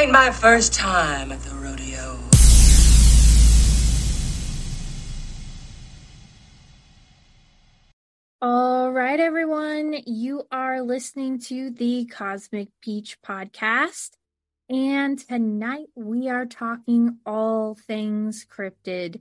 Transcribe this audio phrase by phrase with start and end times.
[0.00, 2.18] Ain't my first time at the rodeo.
[8.40, 9.94] All right, everyone.
[10.06, 14.12] You are listening to the Cosmic Peach podcast.
[14.70, 19.20] And tonight we are talking all things cryptid.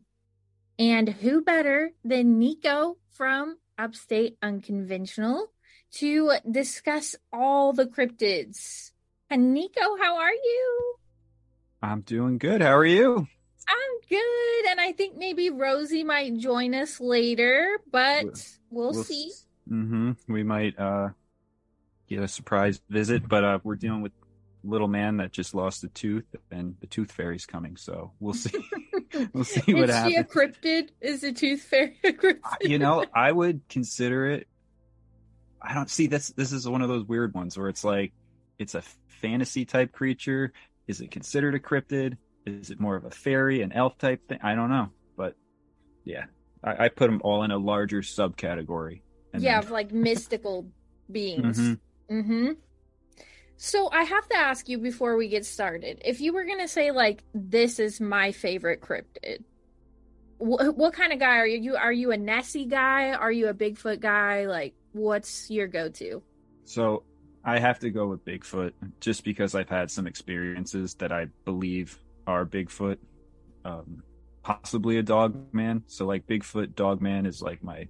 [0.78, 5.52] And who better than Niko from Upstate Unconventional
[5.96, 8.92] to discuss all the cryptids?
[9.30, 10.96] And Niko, how are you?
[11.82, 12.62] I'm doing good.
[12.62, 13.28] How are you?
[13.68, 14.70] I'm good.
[14.72, 18.26] And I think maybe Rosie might join us later, but
[18.70, 19.32] we'll, We'll see.
[19.70, 20.12] Mm-hmm.
[20.28, 21.10] We might uh
[22.08, 24.14] get a surprise visit, but uh we're dealing with
[24.64, 27.78] little man that just lost a tooth, and the tooth fairy's coming.
[27.78, 28.58] So we'll see.
[29.34, 30.28] we'll see what Is she a happens.
[30.34, 30.90] cryptid?
[31.02, 32.40] Is the tooth fairy a cryptid?
[32.62, 34.48] you know, I would consider it.
[35.62, 36.30] I don't see this.
[36.30, 38.12] This is one of those weird ones where it's like
[38.58, 38.82] it's a
[39.22, 40.52] fantasy type creature.
[40.88, 42.18] Is it considered a cryptid?
[42.46, 44.40] Is it more of a fairy, an elf type thing?
[44.42, 45.36] I don't know, but
[46.06, 46.26] yeah,
[46.64, 49.02] I, I put them all in a larger subcategory.
[49.34, 50.66] And yeah, then- of like mystical
[51.12, 51.60] beings.
[51.60, 51.80] Mhm.
[52.10, 52.52] Mm-hmm.
[53.58, 56.92] So I have to ask you before we get started, if you were gonna say
[56.92, 59.44] like this is my favorite cryptid,
[60.38, 61.60] wh- what kind of guy are you?
[61.60, 63.12] You are you a Nessie guy?
[63.12, 64.46] Are you a Bigfoot guy?
[64.48, 66.24] Like, what's your go-to?
[66.64, 67.04] So
[67.44, 71.98] I have to go with Bigfoot just because I've had some experiences that I believe
[72.28, 72.98] are Bigfoot,
[73.66, 74.04] um,
[74.44, 75.84] possibly a dog man.
[75.88, 77.88] So like Bigfoot, dog man is like my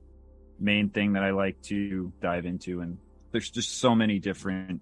[0.60, 2.82] main thing that I like to dive into.
[2.82, 2.98] And
[3.32, 4.82] there's just so many different,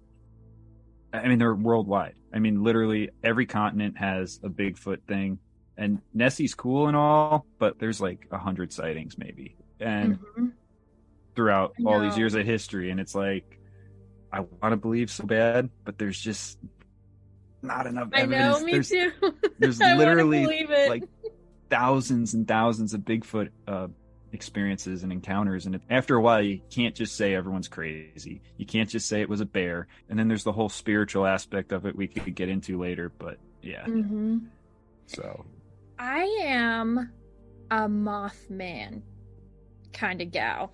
[1.12, 2.14] I mean, they're worldwide.
[2.32, 5.38] I mean, literally every continent has a Bigfoot thing
[5.76, 9.56] and Nessie's cool and all, but there's like a hundred sightings maybe.
[9.80, 10.52] And Mhm.
[11.34, 13.57] throughout all these years of history and it's like
[14.32, 16.58] i want to believe so bad but there's just
[17.62, 19.12] not enough I evidence know, me there's, too.
[19.58, 21.04] there's literally like
[21.70, 23.88] thousands and thousands of bigfoot uh
[24.32, 28.90] experiences and encounters and after a while you can't just say everyone's crazy you can't
[28.90, 31.96] just say it was a bear and then there's the whole spiritual aspect of it
[31.96, 34.46] we could get into later but yeah Mhm.
[35.06, 35.44] so
[35.98, 37.10] I am
[37.70, 39.02] a Mothman
[39.92, 40.72] kind of gal.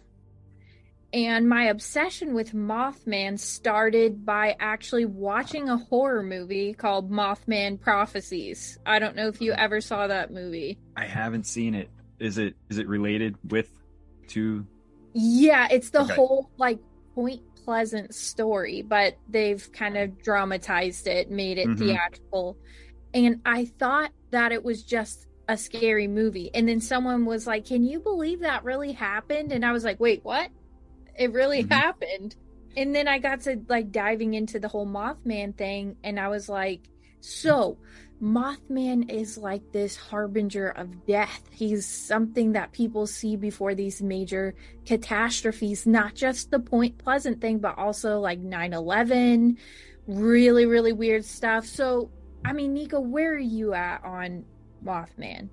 [1.14, 8.80] And my obsession with Mothman started by actually watching a horror movie called Mothman Prophecies.
[8.84, 10.76] I don't know if you ever saw that movie.
[10.96, 11.88] i haven't seen it
[12.18, 13.68] is it is it related with
[14.28, 14.66] to
[15.14, 16.14] Yeah, it's the Okay.
[16.16, 16.80] whole like
[17.14, 21.78] Point Pleasant story, but they've kind of dramatized it, made it Mhm.
[21.78, 22.58] theatrical.
[23.14, 26.50] And I thought that it was just a scary movie.
[26.52, 29.52] And then someone was like, Can you believe that really happened?
[29.52, 30.50] And I was like, Wait, what?
[31.18, 31.70] It really Mhm.
[31.70, 32.36] happened.
[32.76, 36.48] And then I got to like diving into the whole Mothman thing, and I was
[36.48, 36.80] like,
[37.20, 37.78] So
[38.20, 41.42] Mothman is like this harbinger of death.
[41.52, 44.54] He's something that people see before these major
[44.84, 49.56] catastrophes, not just the Point Pleasant thing, but also like 9 11,
[50.06, 51.64] really, really weird stuff.
[51.64, 52.10] So,
[52.44, 54.44] I mean, Niko, where are you at on
[54.84, 55.48] Mothman?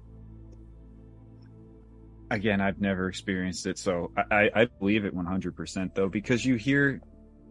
[2.32, 7.02] Again i've never experienced it so i i believe it 100% though because you hear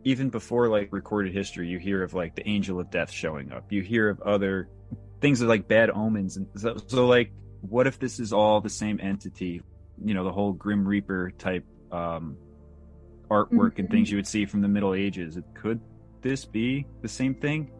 [0.04, 3.70] even before like recorded history you hear of like the angel of death showing up
[3.70, 4.68] you hear of other
[5.20, 7.30] things of like bad omens and so, so like
[7.60, 9.60] what if this is all the same entity
[10.02, 12.36] you know the whole grim reaper type um
[13.30, 13.90] artwork and Mhm.
[13.90, 15.78] things you would see from the middle ages could
[16.22, 17.70] this be the same thing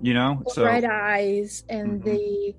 [0.00, 2.04] you know The so red eyes and Mhm.
[2.04, 2.54] the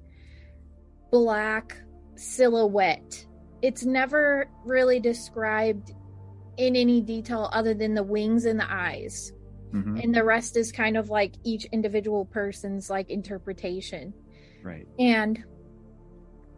[1.10, 1.82] black
[2.20, 3.26] silhouette.
[3.62, 5.94] It's never really described
[6.58, 9.32] in any detail other than the wings and the eyes.
[9.74, 14.14] Mhm, And the rest is kind of like each individual person's like interpretation.
[14.64, 15.44] right And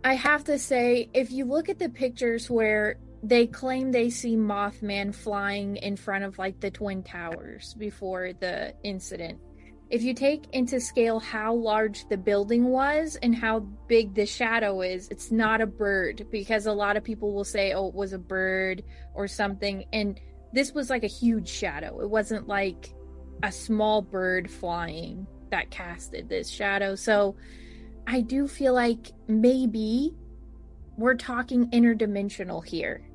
[0.04, 4.36] I have to say, if you look at the pictures where they claim they see
[4.36, 9.40] Mothman flying in front of like the Twin Towers before the incident,
[9.92, 14.82] if you take into scale how large the building was and how big the shadow
[14.82, 18.14] is, it's not a bird because a lot of people will say, oh, it was
[18.14, 18.84] a bird
[19.14, 19.84] or something.
[19.92, 20.18] And
[20.54, 22.00] this was like a huge shadow.
[22.00, 22.94] It wasn't like
[23.44, 26.96] a small bird flying that casted this shadow.
[26.96, 27.36] So
[28.08, 30.16] I do feel like maybe
[30.96, 33.06] we're talking interdimensional here.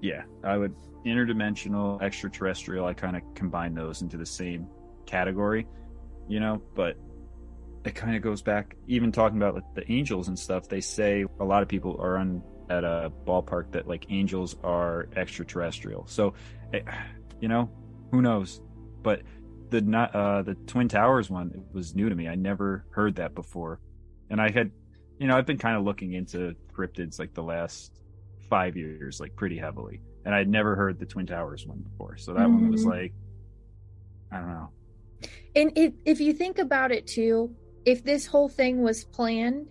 [0.00, 2.86] Yeah, I would interdimensional, extraterrestrial.
[2.86, 4.68] I kind of combine those into the same
[5.06, 5.66] category,
[6.28, 6.62] you know.
[6.74, 6.96] But
[7.84, 10.68] it kind of goes back, even talking about like, the angels and stuff.
[10.68, 15.08] They say a lot of people are on at a ballpark that like angels are
[15.16, 16.06] extraterrestrial.
[16.06, 16.34] So,
[16.72, 16.80] eh,
[17.40, 17.70] you know,
[18.10, 18.60] who knows?
[19.02, 19.22] But
[19.70, 23.16] the not uh the twin towers one it was new to me i never heard
[23.16, 23.78] that before
[24.30, 24.70] and i had
[25.18, 28.00] you know i've been kind of looking into cryptids like the last
[28.48, 32.32] five years like pretty heavily and i'd never heard the twin towers one before so
[32.32, 32.86] that one was Mhm.
[32.88, 33.12] like
[34.32, 34.70] i don't know
[35.54, 37.54] And if if you think about it too,
[37.84, 39.68] if this whole thing was planned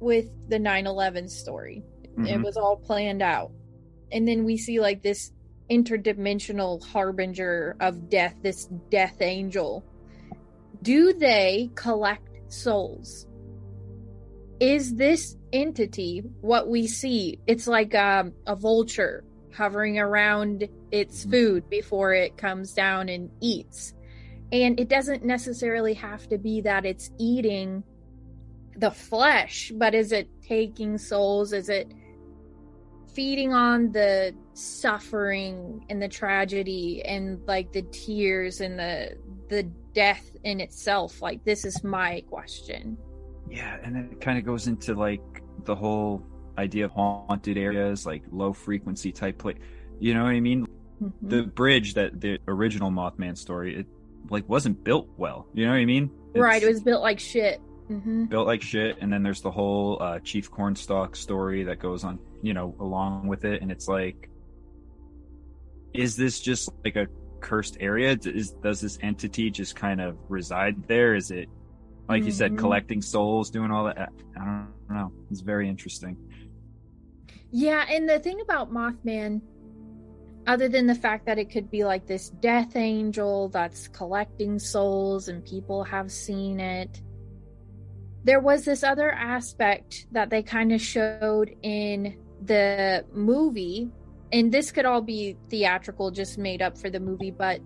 [0.00, 2.44] with the 9/11 story, it Mhm.
[2.44, 3.52] was all planned out.
[4.10, 5.32] And then we see like this
[5.70, 9.84] interdimensional harbinger of death, this death angel.
[10.82, 13.26] Do they collect souls?
[14.60, 17.38] Is this entity what we see?
[17.46, 21.30] It's like um, a vulture hovering around its Mhm.
[21.30, 23.94] food before it comes down and eats.
[24.52, 27.82] And it doesn't necessarily have to be that it's eating
[28.76, 31.52] the flesh, but is it taking souls?
[31.54, 31.90] Is it
[33.14, 39.16] feeding on the suffering and the tragedy and like the tears and the
[39.48, 39.62] the
[39.94, 41.20] death in itself?
[41.22, 42.96] Like this is my question.
[43.50, 45.20] yeah and it kind of goes into like
[45.64, 46.22] the whole
[46.58, 49.58] idea of haunted areas like low frequency type place
[49.98, 50.66] you know what i mean
[51.02, 51.12] Mhm.
[51.34, 53.86] the bridge that the original mothman story it
[54.30, 55.46] like wasn't built well.
[55.54, 56.10] You know what i mean?
[56.34, 57.60] Right, it was built like shit.
[57.88, 62.04] hmm built like shit and then there's the whole uh, chief cornstalk story that goes
[62.04, 64.30] on you know along with it and it's like
[65.92, 67.06] is this just like a
[67.40, 68.16] cursed area?
[68.24, 71.14] Is does this entity just kind of reside there?
[71.14, 71.48] Is it
[72.08, 72.58] like you said Mhm.
[72.58, 74.10] collecting souls doing all that?
[74.36, 75.12] I don't know.
[75.30, 76.16] It's very interesting.
[77.50, 79.42] Yeah, and the thing about Mothman,
[80.46, 85.28] other than the fact that it could be like this death angel that's collecting souls
[85.28, 87.00] and people have seen it,
[88.24, 93.90] there was this other aspect that they kind of showed in the movie.
[94.32, 97.60] And this could all be theatrical, just made up for the movie, but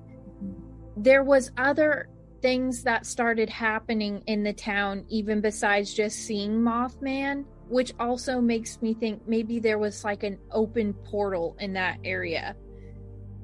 [0.96, 2.08] there was other
[2.42, 8.80] things that started happening in the town even besides just seeing Mothman which also makes
[8.80, 12.54] me think maybe there was like an open portal in that area.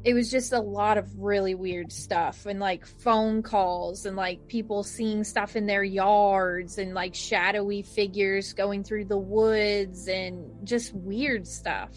[0.05, 4.49] It was just a lot of really weird stuff and like phone calls and like
[4.49, 10.67] people seeing stuff in their yards and like shadowy figures going through the woods and
[10.67, 11.91] just weird stuff.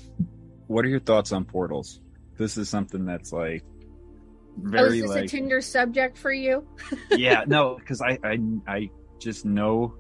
[0.68, 2.02] what are your thoughts on portals
[2.38, 6.68] this is something that's like oh, is very this like a Tinder subject for you?
[7.12, 9.96] yeah, no, because I, I I just know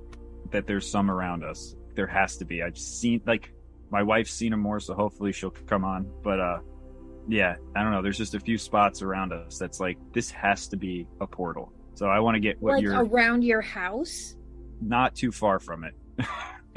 [0.52, 1.75] that there's some around us.
[1.96, 2.62] There has to be.
[2.62, 3.54] I've seen like
[3.90, 6.10] my wife's seen them more, so hopefully she'll come on.
[6.24, 6.60] But uh,
[7.27, 8.01] yeah, I don't know.
[8.01, 11.72] There's just a few spots around us that's like this has to be a portal.
[11.95, 14.36] So I want to get what like you're around your house?
[14.81, 15.94] not too far from it.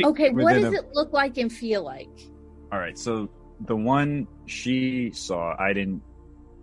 [0.05, 2.09] Okay, what does a- it look like and feel like?
[2.71, 3.29] All right, so
[3.67, 6.03] the one she saw, I didn't.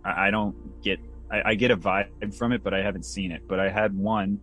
[0.04, 1.00] I, I don't get.
[1.30, 3.42] I, I get a vibe from it, but I haven't seen it.
[3.46, 4.40] But I had one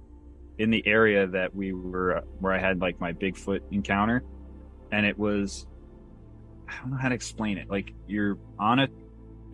[0.59, 4.23] in the area that we were, where I had like my Bigfoot encounter,
[4.91, 5.65] and it was.
[6.69, 7.69] I don't know how to explain it.
[7.69, 8.87] Like you're on a,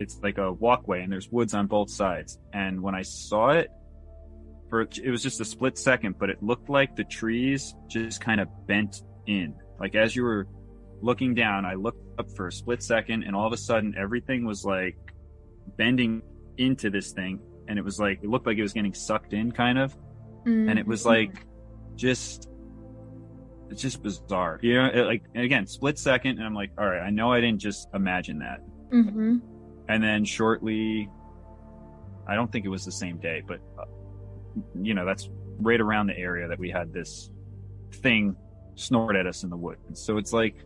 [0.00, 2.38] it's like a walkway, and there's woods on both sides.
[2.52, 3.68] And when I saw it,
[4.68, 8.40] for it was just a split second, but it looked like the trees just kind
[8.40, 9.54] of bent in.
[9.78, 10.46] Like as you were
[11.02, 14.44] looking down, I looked up for a split second, and all of a sudden, everything
[14.44, 14.96] was like
[15.76, 16.22] bending
[16.56, 19.52] into this thing, and it was like it looked like it was getting sucked in,
[19.52, 19.96] kind of,
[20.46, 21.06] and it was Mhm.
[21.06, 21.46] like
[21.96, 22.48] just
[23.70, 24.86] it's just bizarre, you know.
[24.92, 27.88] It, like again, split second, and I'm like, all right, I know I didn't just
[27.94, 28.60] imagine that,
[28.92, 29.40] Mhm.
[29.90, 31.10] And then shortly,
[32.26, 33.84] I don't think it was the same day, but uh,
[34.80, 35.28] you know, that's
[35.58, 37.30] right around the area that we had this
[37.94, 38.36] thing
[38.74, 40.00] snort at us in the woods.
[40.00, 40.56] So it's like,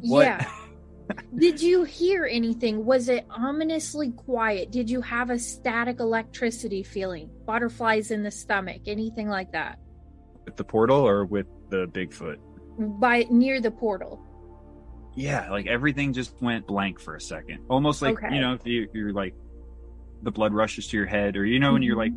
[0.00, 0.24] what?
[0.24, 0.50] Yeah.
[1.36, 2.84] Did you hear anything?
[2.84, 4.70] Was it ominously quiet?
[4.70, 7.28] Did you have a static electricity feeling?
[7.44, 8.82] Butterflies in the stomach?
[8.86, 9.78] Anything like that?
[10.44, 12.38] with the portal or with the Bigfoot?
[12.98, 14.20] By near the portal.
[15.14, 17.64] Yeah, like everything just went blank for a second.
[17.68, 18.34] Almost like Okay.
[18.34, 19.34] you know, if you, you're like
[20.22, 22.12] the blood rushes to your head, or you know, when you're like,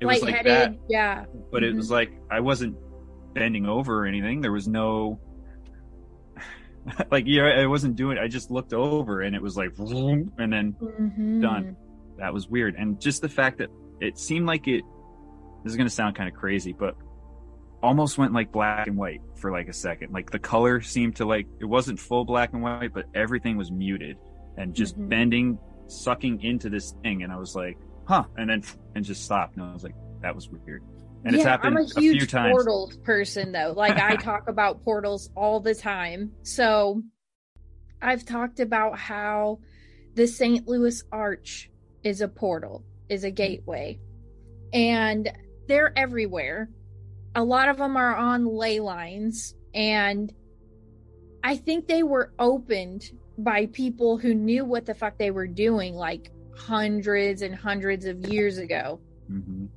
[0.00, 1.24] it was like that, Yeah.
[1.50, 2.76] but it was like I wasn't
[3.34, 4.40] bending over or anything.
[4.42, 5.18] There was no,
[7.10, 8.18] like yeah, I wasn't doing.
[8.18, 11.42] I just looked over and it was like, and then Mhm.
[11.42, 11.76] Done.
[12.18, 12.76] that was weird.
[12.76, 14.82] And just the fact that it seemed like it.
[15.64, 16.94] This is gonna sound kind of crazy, but
[17.82, 20.12] almost went like black and white for like a second.
[20.12, 23.70] Like the color seemed to like it wasn't full black and white, but everything was
[23.70, 24.16] muted
[24.56, 25.08] and just Mhm.
[25.08, 27.22] bending, sucking into this thing.
[27.22, 27.76] And I was like,
[28.06, 28.62] huh, and then
[28.94, 29.56] and just stopped.
[29.56, 30.82] And I was like, that was weird.
[31.24, 32.52] And it's happened I'm a a, huge few times.
[32.52, 33.72] portals person though.
[33.76, 36.32] Like I talk about portals all the time.
[36.42, 37.02] So
[38.00, 39.58] I've talked about how
[40.14, 40.66] the St.
[40.68, 41.70] Louis Arch
[42.04, 43.98] is a portal, is a gateway.
[44.72, 45.30] And
[45.68, 46.70] they're everywhere.
[47.36, 50.32] A lot of them are on ley lines and
[51.44, 55.94] I think they were opened by people who knew what the fuck they were doing
[55.94, 58.98] like hundreds and hundreds of years ago
[59.30, 59.68] Mhm.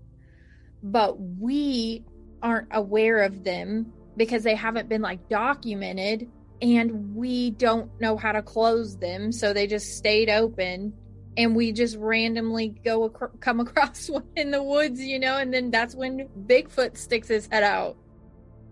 [0.82, 2.06] but we
[2.42, 6.30] aren't aware of them because they haven't been like documented
[6.62, 10.94] and we don't know how to close them so they just stayed open
[11.40, 15.52] and we just randomly go acro- come across one in the woods you know and
[15.54, 17.98] then that's when bigfoot sticks his head out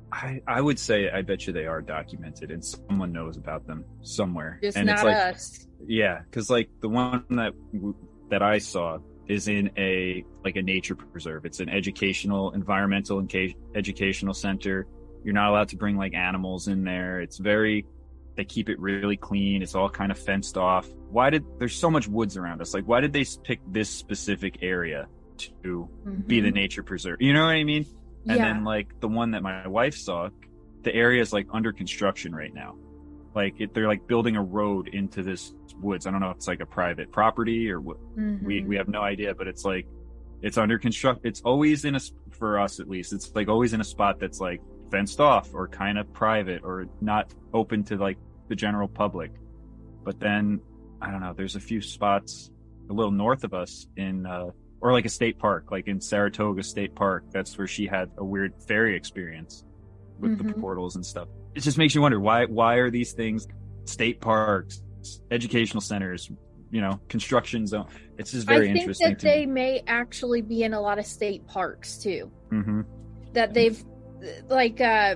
[0.10, 3.84] I, I would say I bet you they are documented and someone knows about them
[4.04, 4.58] somewhere.
[4.64, 7.54] just and not it's like us yeah, because like the one that
[8.30, 11.46] that I saw is in a like a nature preserve.
[11.46, 14.88] It's an educational, environmental, and ca- educational center.
[15.24, 17.22] You're not allowed to bring like animals in there.
[17.22, 17.86] It's very
[18.38, 19.62] they keep it really clean.
[19.62, 20.88] It's all kind of fenced off.
[21.10, 22.74] Why did there's so much woods around us?
[22.74, 25.08] Like why did they pick this specific area
[25.40, 25.90] to
[26.28, 26.54] be the Mhm.
[26.54, 27.18] nature preserve?
[27.20, 27.86] You know what I mean?
[28.28, 30.30] And yeah then like the one that my wife saw,
[30.84, 32.76] the area is like under construction right now.
[33.36, 36.08] Like it, they're like building a road into this woods.
[36.08, 37.98] I don't know if it's like a private property or what.
[38.16, 38.22] We
[38.62, 38.68] Mhm.
[38.68, 39.88] we have no idea, but it's like
[40.44, 41.26] it's under construct.
[41.26, 42.00] It's always in a
[42.32, 43.14] for us at least.
[43.14, 46.86] It's like always in a spot that's like fenced off or kind of private or
[47.02, 48.18] not open to like
[48.48, 49.32] the general public.
[50.04, 50.60] But then
[51.02, 51.34] I don't know.
[51.36, 52.50] There's a few spots
[52.90, 54.46] a little north of us in uh,
[54.80, 57.26] or like a state park, like in Saratoga State Park.
[57.32, 59.64] That's where she had a weird fairy experience
[60.20, 60.60] with the Mhm.
[60.62, 61.28] portals and stuff.
[61.56, 63.48] It just makes you wonder why why are these things
[63.86, 64.82] state parks,
[65.32, 66.30] educational centers,
[66.72, 67.88] you know, construction zone.
[68.18, 69.06] It's just very interesting.
[69.06, 69.52] I think interesting that they me.
[69.52, 72.32] may actually be in a lot of state parks too.
[72.50, 72.82] hmm
[73.34, 73.84] that they've
[74.50, 75.16] like uh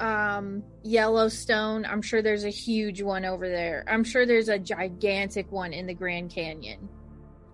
[0.00, 3.84] um Yellowstone, I'm sure there's a huge one over there.
[3.86, 6.88] I'm sure there's a gigantic one in the Grand Canyon,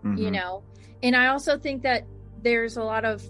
[0.05, 0.19] Mm-hmm.
[0.19, 0.63] you know.
[1.03, 2.07] And I also think that
[2.43, 3.23] there's a lot of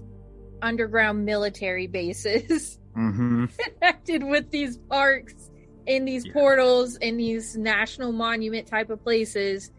[0.62, 3.46] underground military bases hmm
[3.80, 5.50] connected with these parks
[5.86, 6.32] and these Yeah.
[6.32, 9.70] portals and these national monument type of places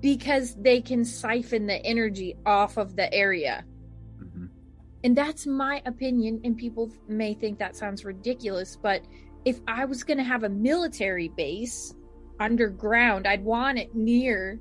[0.00, 3.64] because they can siphon the energy off of the area.
[5.06, 9.02] And that's my opinion, and people may think that sounds ridiculous, but
[9.44, 11.94] if I was going to have a military base
[12.40, 14.58] underground, I'd want it near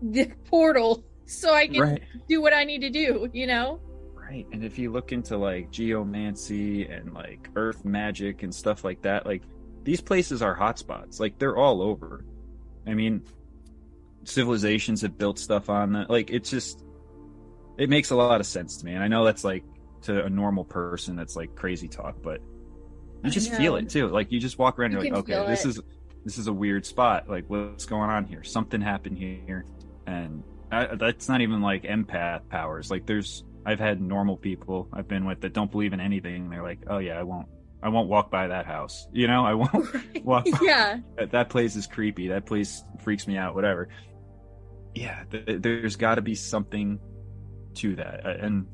[0.00, 2.02] the portal so I can Right.
[2.26, 3.80] do what I need to do, you know?
[4.14, 4.46] Right.
[4.50, 9.26] And if you look into like geomancy and like earth magic and stuff like that,
[9.26, 9.42] like
[9.84, 11.20] these places are hotspots.
[11.20, 12.24] Like they're all over.
[12.86, 13.24] I mean,
[14.24, 16.08] civilizations have built stuff on that.
[16.08, 16.82] Like it's just,
[17.76, 18.94] it makes a lot of sense to me.
[18.94, 19.64] And I know that's like
[20.02, 22.40] to a normal person, that's like crazy talk, but
[23.24, 24.08] you just feel it too.
[24.08, 25.68] Like you just walk around, You you're like, okay, this it.
[25.68, 25.80] is
[26.24, 27.28] this is a weird spot.
[27.28, 28.42] Like what's going on here?
[28.44, 29.64] Something happened here,
[30.06, 32.90] and I, that's not even like empath powers.
[32.90, 36.50] Like there's, I've had normal people I've been with that don't believe in anything.
[36.50, 37.46] They're like, oh yeah, I won't,
[37.82, 39.06] I won't walk by that house.
[39.12, 40.24] You know, I won't.
[40.24, 40.98] Walk by- yeah.
[41.16, 42.28] that, that place is creepy.
[42.28, 43.54] That place freaks me out.
[43.56, 43.88] Whatever.
[44.94, 46.98] Yeah, th- there's got to be something
[47.74, 48.66] to that, Uh, and.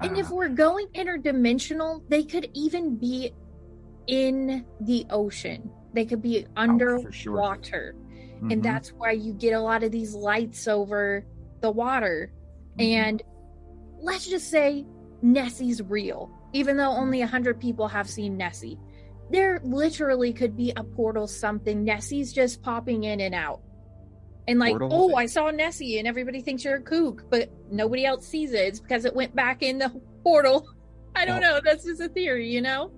[0.00, 3.32] And if we're going interdimensional, they could even be
[4.06, 5.70] in the ocean.
[5.92, 7.40] They could be Oh, for sure.
[7.40, 7.94] underwater.
[8.42, 8.52] Mhm.
[8.52, 11.24] And that's why you get a lot of these lights over
[11.60, 12.32] the water.
[12.78, 12.84] Mhm.
[12.84, 13.22] And
[14.00, 14.84] let's just say
[15.22, 18.78] Nessie's real, even though only 100 people have seen Nessie.
[19.30, 21.82] There literally could be a portal something.
[21.82, 23.62] Nessie's just popping in and out.
[24.46, 24.90] And like, Portal?
[24.92, 28.60] oh, I saw Nessie, and everybody thinks you're a kook, but nobody else sees it.
[28.66, 29.90] It's because it went back in the
[30.22, 30.68] portal.
[31.16, 31.60] I don't Well- know.
[31.64, 32.92] That's just a theory, you know?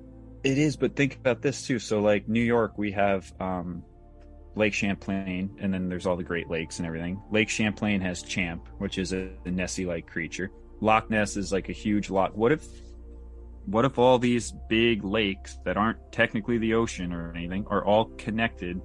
[0.44, 1.78] It is, but think about this too.
[1.78, 3.82] So, like New York, we have um,
[4.54, 7.20] Lake Champlain, and then there's all the Great Lakes and everything.
[7.30, 10.50] Lake Champlain has Champ, which is a, a Nessie-like creature.
[10.80, 12.36] Loch Ness is like a huge loch.
[12.36, 12.64] What if,
[13.64, 18.04] what if all these big lakes that aren't technically the ocean or anything are all
[18.16, 18.80] connected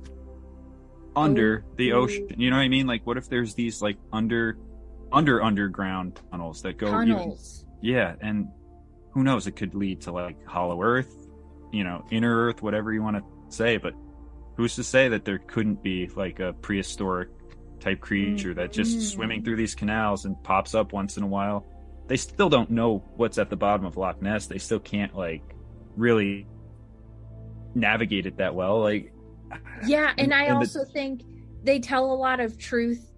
[1.16, 2.28] under the ocean?
[2.38, 2.88] You know what I mean?
[2.88, 4.58] Like, what if there's these like under,
[5.12, 7.36] under underground tunnels that go even
[7.82, 8.48] yeah, and
[9.12, 9.48] who knows?
[9.48, 11.28] It could lead to like Hollow Earth,
[11.72, 13.78] you know, Inner Earth, whatever you want to say.
[13.78, 13.94] But
[14.56, 17.30] who's to say that there couldn't be like a prehistoric
[17.80, 19.02] type creature that just Mhm.
[19.02, 21.66] swimming through these canals and pops up once in a while?
[22.08, 24.46] They still don't know what's at the bottom of Loch Ness.
[24.48, 25.42] They still can't like
[25.98, 26.46] really
[27.76, 28.80] navigate it that well.
[28.82, 29.14] Like,
[29.86, 31.24] Yeah, and, And- I and the- also think
[31.64, 33.12] they tell a lot of truth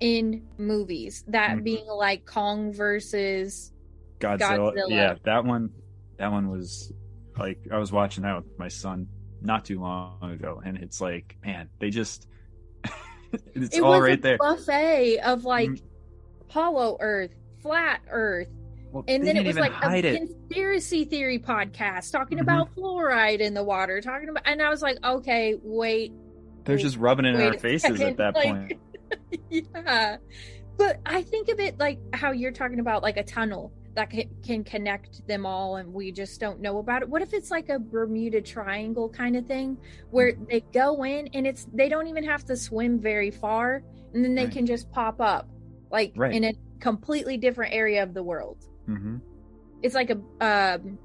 [0.00, 1.24] in movies.
[1.28, 1.64] That Mhm.
[1.64, 3.72] being like Kong versus
[4.18, 4.72] Godzilla.
[4.74, 4.88] Godzilla.
[4.90, 5.70] Yeah, that one.
[6.18, 6.92] That one was
[7.38, 9.08] like I was watching that with my son
[9.42, 12.26] not too long ago, and it's like, man, they just
[13.54, 14.38] it's it all was right a there.
[14.38, 15.82] buffet of like Mhm.
[16.48, 17.30] hollow Earth,
[17.62, 18.48] flat Earth,
[18.92, 20.16] Well, and then it was like a it.
[20.16, 22.42] conspiracy theory podcast talking Mhm.
[22.42, 26.12] about fluoride in the water, talking about, and I was like, okay, wait,
[26.64, 28.72] They're just rubbing it in our faces second, at that like- point.
[29.50, 30.16] yeah.
[30.76, 34.24] But I think of it like how you're talking about like a tunnel that can,
[34.44, 37.08] can connect them all and we just don't know about it.
[37.08, 39.76] What if it's like a Bermuda Triangle kind of thing
[40.10, 40.44] where Mm-hmm.
[40.48, 43.82] they go in and it's they don't even have to swim very far
[44.14, 44.52] and then they Right.
[44.52, 45.48] can just pop up
[45.90, 46.32] like Right.
[46.34, 48.64] in a completely different area of the world.
[48.86, 49.16] Hmm
[49.82, 50.98] It's like a um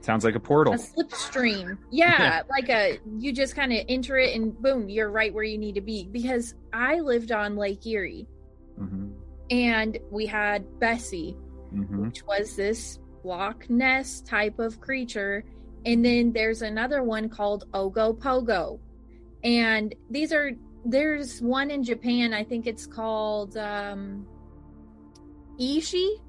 [0.00, 0.74] Sounds like a portal.
[0.74, 1.78] a slipstream.
[1.90, 5.56] Yeah, like a you just kind of enter it and boom, you're right where you
[5.56, 6.08] need to be.
[6.10, 8.26] Because I lived on Lake Erie
[8.76, 9.12] hmm
[9.50, 11.36] and we had Bessie,
[11.70, 15.44] hmm which was this Loch Ness type of creature.
[15.86, 18.80] And then there's another one called Ogopogo.
[19.42, 20.52] And these are
[20.86, 24.26] there's one in Japan, I think it's called um
[25.58, 26.20] Ishi,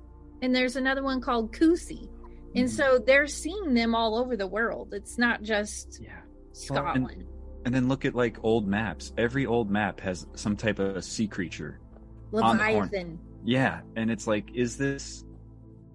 [0.42, 2.10] and there's another one called Kusi.
[2.56, 2.70] And Mhm.
[2.70, 4.94] so they're seeing them all over the world.
[4.94, 6.22] It's not just Yeah.
[6.54, 7.26] Scotland.
[7.66, 9.12] And then look at like old maps.
[9.18, 11.80] Every old map has some type of sea creature.
[12.34, 12.76] on the horn.
[12.86, 13.20] Leviathan.
[13.46, 15.24] Yeah, and it's like, is this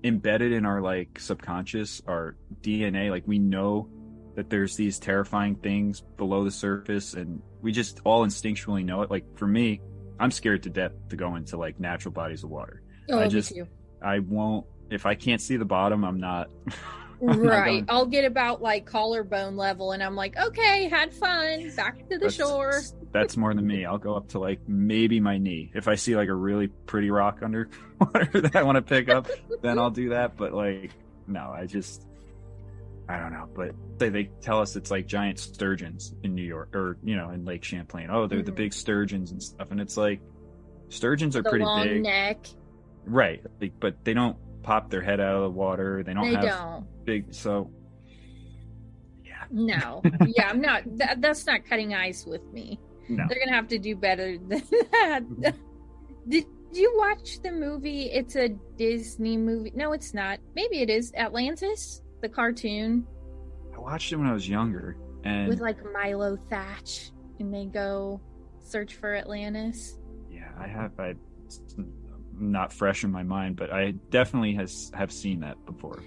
[0.04, 3.10] embedded in our like subconscious, our DNA?
[3.10, 3.88] Like we know
[4.36, 9.10] that there's these terrifying things below the surface, and we just all instinctually know it.
[9.10, 9.80] Like for me,
[10.18, 12.82] I'm scared to death to go into like natural bodies of water.
[13.10, 13.66] Oh, I me just- too.
[14.02, 16.04] I won't if I can't see the bottom.
[16.04, 16.50] I'm not.
[17.22, 17.84] I'm Right.
[17.88, 21.70] I'll get about like collarbone level and I'm like, okay, had fun.
[21.76, 22.80] Back to the That's- shore.
[23.12, 23.84] That's more than me.
[23.84, 25.70] I'll go up to like maybe my knee.
[25.74, 29.28] If I see like a really pretty rock underwater that I want to pick up,
[29.62, 30.36] then I'll do that.
[30.38, 30.92] But like,
[31.26, 32.06] no, I just,
[33.08, 33.48] I don't know.
[33.54, 37.30] But they, they tell us it's like giant sturgeons in New York or, you know,
[37.30, 38.08] in Lake Champlain.
[38.10, 38.56] Oh, they're the Mhm.
[38.56, 39.70] big sturgeons and stuff.
[39.72, 40.20] And it's like,
[40.88, 42.02] sturgeons are The pretty long big.
[42.02, 42.38] neck.
[43.04, 43.42] Right.
[43.60, 46.02] Like, but they don't pop their head out of the water.
[46.04, 47.04] They don't They have don't.
[47.04, 47.70] big, so
[49.24, 50.02] yeah, No.
[50.36, 52.78] yeah, I'm not that, that's not cutting ice with me.
[53.08, 53.24] no.
[53.28, 54.48] They're gonna have to do better than
[54.92, 55.20] that.
[55.22, 55.58] Mm-hmm.
[56.28, 58.02] Did you watch the movie?
[58.12, 59.72] It's a Disney movie.
[59.74, 60.38] No, it's not.
[60.54, 61.12] Maybe it is.
[61.16, 63.06] Atlantis, the cartoon
[63.74, 67.10] I watched it when I was younger and with like Milo Thatch,
[67.40, 68.20] and they go
[68.60, 69.98] search for Atlantis.
[70.30, 70.92] Yeah, I have.
[71.00, 71.14] I
[72.40, 76.02] not fresh in my mind, but I definitely has have seen that before.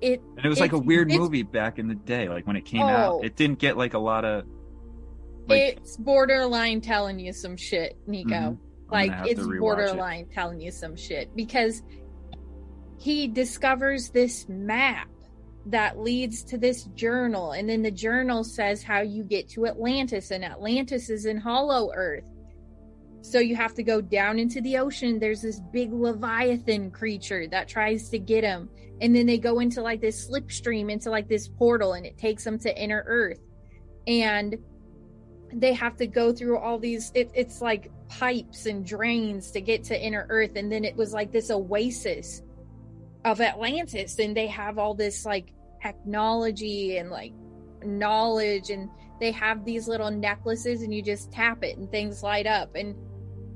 [0.00, 2.64] It And it was like a weird movie back in the day, like when it
[2.64, 2.86] came Oh.
[2.88, 3.24] out.
[3.24, 4.44] It didn't get like a lot of
[5.48, 5.78] like.
[5.78, 8.26] it's borderline telling you some shit, Niko.
[8.26, 8.58] Mhm.
[8.90, 9.60] Like it's rewatch it.
[9.60, 11.82] borderline telling you some shit because
[12.98, 15.08] he discovers this map
[15.66, 20.30] that leads to this journal and then the journal says how you get to Atlantis
[20.32, 22.24] and Atlantis is in hollow earth
[23.22, 25.18] so you have to go down into the ocean.
[25.18, 28.68] There's this big leviathan creature that tries to get him
[29.02, 32.44] and then they go into like this slipstream into like this portal and it takes
[32.44, 33.40] them to inner earth.
[34.06, 34.56] And
[35.52, 39.82] they have to go through all these it, it's like pipes and drains to get
[39.84, 40.52] to inner earth.
[40.54, 42.42] And then it was like this oasis
[43.24, 44.20] of atlantis.
[44.20, 47.32] And they have all this like technology and like
[47.84, 48.70] knowledge.
[48.70, 52.76] And they have these little necklaces and you just tap it and things light up.
[52.76, 52.94] And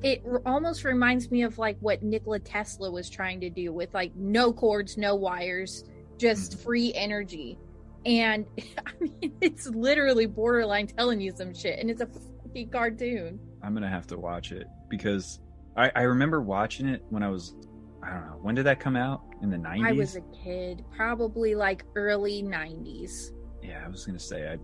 [0.03, 4.15] it almost reminds me of like what Nikola Tesla was trying to do with like
[4.15, 5.85] no cords, no wires,
[6.19, 6.63] just mm-hmm.
[6.63, 7.59] free energy.
[8.05, 8.47] And
[8.87, 13.41] I mean, it's literally borderline telling you some shit, and it's a fucking cartoon.
[13.63, 15.41] I'm gonna have to watch it because
[15.77, 17.55] I, I remember watching it when I was
[18.03, 19.87] I don't know when did that come out in the 90s.
[19.87, 23.33] I was a kid, probably like early 90s.
[23.63, 24.59] yeah, I was gonna say I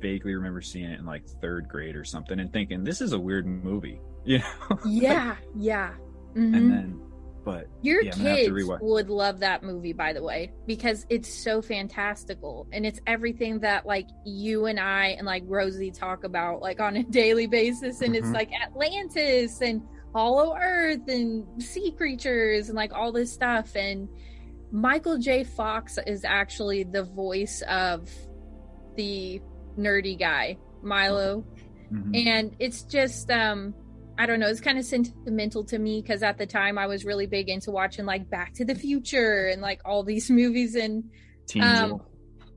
[0.00, 3.18] vaguely remember seeing it in like third grade or something and thinking this is a
[3.18, 4.78] weird movie, you know.
[4.86, 5.92] Yeah, yeah.
[6.34, 6.56] Mhm.
[6.56, 7.00] and then,
[7.44, 10.52] but Your yeah, I'm gonna have to kids would love that movie, by the way,
[10.66, 15.90] because it's so fantastical and it's everything that like you and I and like Rosie
[15.90, 18.00] talk about like on a daily basis.
[18.00, 18.34] And it's Mhm.
[18.34, 19.82] like Atlantis and
[20.14, 23.76] Hollow Earth and sea creatures and like all this stuff.
[23.76, 24.08] And
[24.72, 25.44] Michael J.
[25.44, 28.08] Fox is actually the voice of
[28.96, 29.40] the
[29.78, 31.44] nerdy guy Milo,
[31.92, 32.26] Mhm.
[32.26, 33.74] and it's just um
[34.16, 37.04] I don't know, it's kind of sentimental to me because at the time I was
[37.04, 41.04] really big into watching like Back to the Future and like all these movies and
[41.60, 42.00] um,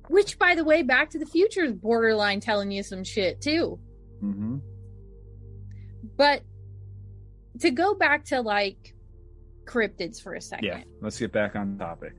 [0.08, 3.80] which by the way, Back to the Future is borderline telling you some shit too.
[4.24, 4.62] Mhm.
[6.16, 6.44] But
[7.60, 8.94] to go back to like
[9.66, 10.66] cryptids for a second.
[10.66, 12.14] Yeah, let's get back on topic.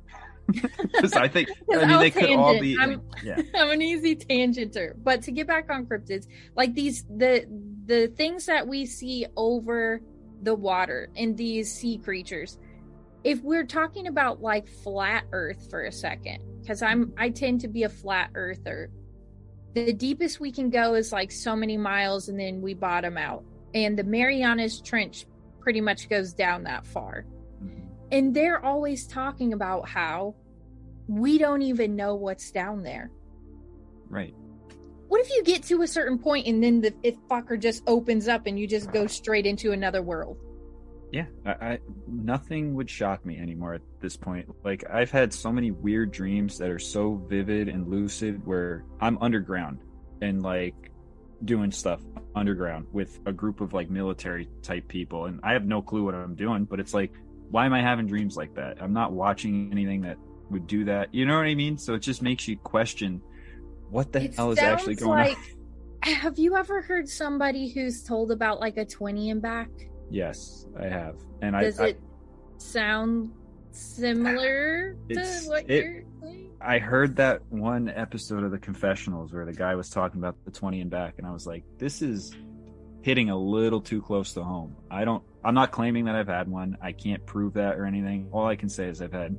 [0.79, 2.77] Because I think I mean I'll they could all be.
[2.79, 4.93] I'm- yeah, I'm an easy tangenter.
[4.97, 7.47] But to get back on cryptids, like these the
[7.87, 10.01] the things that we see over
[10.43, 12.59] the water and these sea creatures.
[13.25, 17.69] If we're talking about like flat earth for a second, because I'm I tend to
[17.69, 18.91] be a flat earther.
[19.75, 23.45] The deepest we can go is like so many miles and then we bottom out.
[23.75, 25.27] And the Marianas Trench
[25.61, 27.27] pretty much goes down that far.
[28.11, 30.35] And they're always talking about how
[31.09, 33.11] we don't even know what's down there.
[34.09, 34.35] right.
[35.09, 38.29] What if you get to a certain point and then the it fucker just opens
[38.29, 40.37] up and you just go straight into another world?
[41.11, 44.47] Yeah, I, I nothing would shock me anymore at this point.
[44.65, 49.17] Like I've had so many weird dreams that are so vivid and lucid where I'm
[49.23, 49.79] underground
[50.21, 50.91] and like
[51.47, 52.03] doing stuff
[52.35, 56.15] underground with a group of like military type people and I have no clue what
[56.15, 57.13] I'm doing, but it's like
[57.51, 58.83] why am I having dreams like that?
[58.83, 60.17] I'm not watching anything that
[60.51, 61.15] would do that.
[61.15, 61.77] You know what I mean?
[61.79, 63.21] So it just makes you question
[63.91, 65.45] what the It hell is actually going like- on.
[66.13, 69.69] Have you ever heard somebody who's told about like a 20 and back?
[70.11, 71.17] Yes, I have.
[71.43, 72.01] And Does I, I it
[72.59, 73.33] sound
[73.73, 76.51] similar to what it- you're saying?
[76.61, 80.51] I heard that one episode of the confessionals where the guy was talking about the
[80.51, 82.35] 20 and back and I was like this is
[83.03, 84.75] hitting a little too close to home.
[84.91, 86.77] I don't I'm not claiming that I've had one.
[86.83, 88.29] I can't prove that or anything.
[88.33, 89.37] All I can say is I've had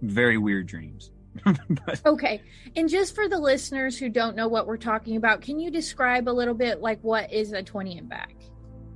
[0.00, 1.10] very weird dreams.
[1.44, 2.40] but Okay.
[2.74, 6.28] And just for the listeners who don't know what we're talking about, can you describe
[6.28, 8.34] a little bit like what is a 20 and back?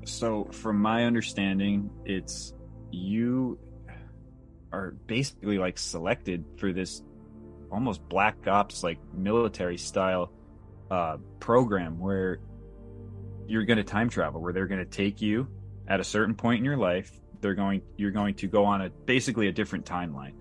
[0.05, 2.55] so from my understanding it's
[2.91, 3.59] you
[4.73, 7.03] are basically like selected for this
[7.71, 10.33] almost black ops like military style
[10.91, 12.39] uh program where
[13.47, 15.47] you're going to time travel where they're going to take you
[15.91, 18.91] at a certain point in your life they're going you're going to go on a
[19.07, 20.35] basically a different timeline.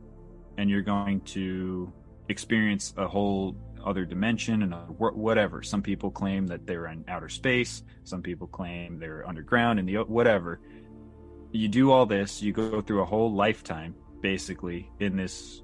[0.58, 1.92] And you're going to
[2.28, 5.64] experience a whole other dimension and whatever.
[5.64, 7.84] Some people claim that they're in outer space.
[8.04, 10.60] Some people claim they're underground in the whatever.
[11.54, 15.64] You do all this you go through a whole lifetime basically in this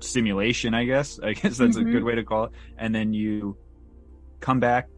[0.00, 1.18] simulation i guess.
[1.22, 1.92] I guess that's a Mhm.
[1.92, 2.50] good way to call it.
[2.76, 3.56] And then you
[4.40, 4.88] come back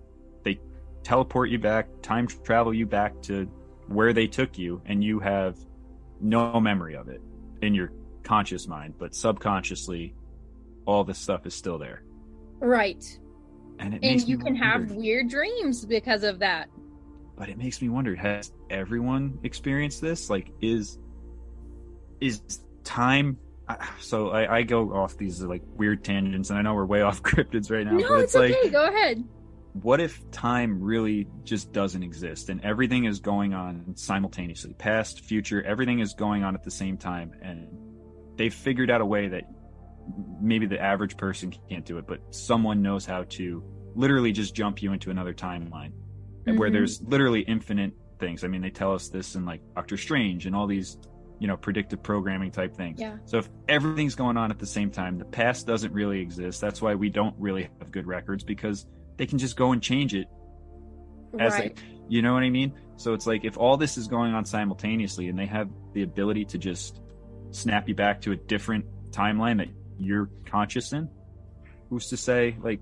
[0.42, 0.58] they
[1.04, 3.48] teleport you back time travel you back to
[3.88, 5.56] where they took you and you have
[6.20, 7.20] no memory of it
[7.62, 10.14] in your conscious mind but subconsciously
[10.86, 12.02] all this stuff is still there
[12.58, 13.04] Right.
[13.78, 16.68] and it And you can have weird dreams because of that.
[17.36, 20.98] but it makes me wonder has everyone experienced this like is
[22.20, 22.40] is
[22.82, 23.36] time
[24.00, 27.22] so I, I go off these like weird tangents and i know we're way off
[27.22, 28.70] cryptids right now No, but it's, it's, like okay.
[28.70, 29.22] Go ahead.
[29.82, 35.62] What if time really just doesn't exist and everything is going on simultaneously past future
[35.64, 37.68] everything is going on at the same time and
[38.36, 39.44] they've figured out a way that
[40.40, 43.62] maybe the average person can't do it but someone knows how to
[43.96, 45.92] literally just jump you into another timeline
[46.46, 46.74] and where mm-hmm.
[46.74, 48.44] there's literally infinite things.
[48.44, 50.98] I mean they tell us this in like doctor strange and all these
[51.38, 53.00] you know predictive programming type things.
[53.00, 53.16] Yeah.
[53.24, 56.60] so if everything's going on at the same time the past doesn't really exist.
[56.60, 60.14] That's why we don't really have good records because they can just go and change
[60.14, 60.26] it
[61.38, 61.74] as Right.
[61.76, 62.72] they, you know what I mean?
[62.96, 66.44] So it's like if all this is going on simultaneously and they have the ability
[66.46, 67.00] to just
[67.50, 71.08] snap you back to a different timeline that you're conscious in,
[71.90, 72.80] who's to say like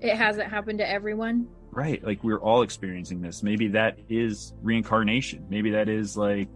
[0.00, 1.48] It hasn't happened to everyone.
[1.72, 3.42] right, like we're all experiencing this.
[3.42, 5.46] Maybe that is reincarnation.
[5.48, 6.48] Maybe that is like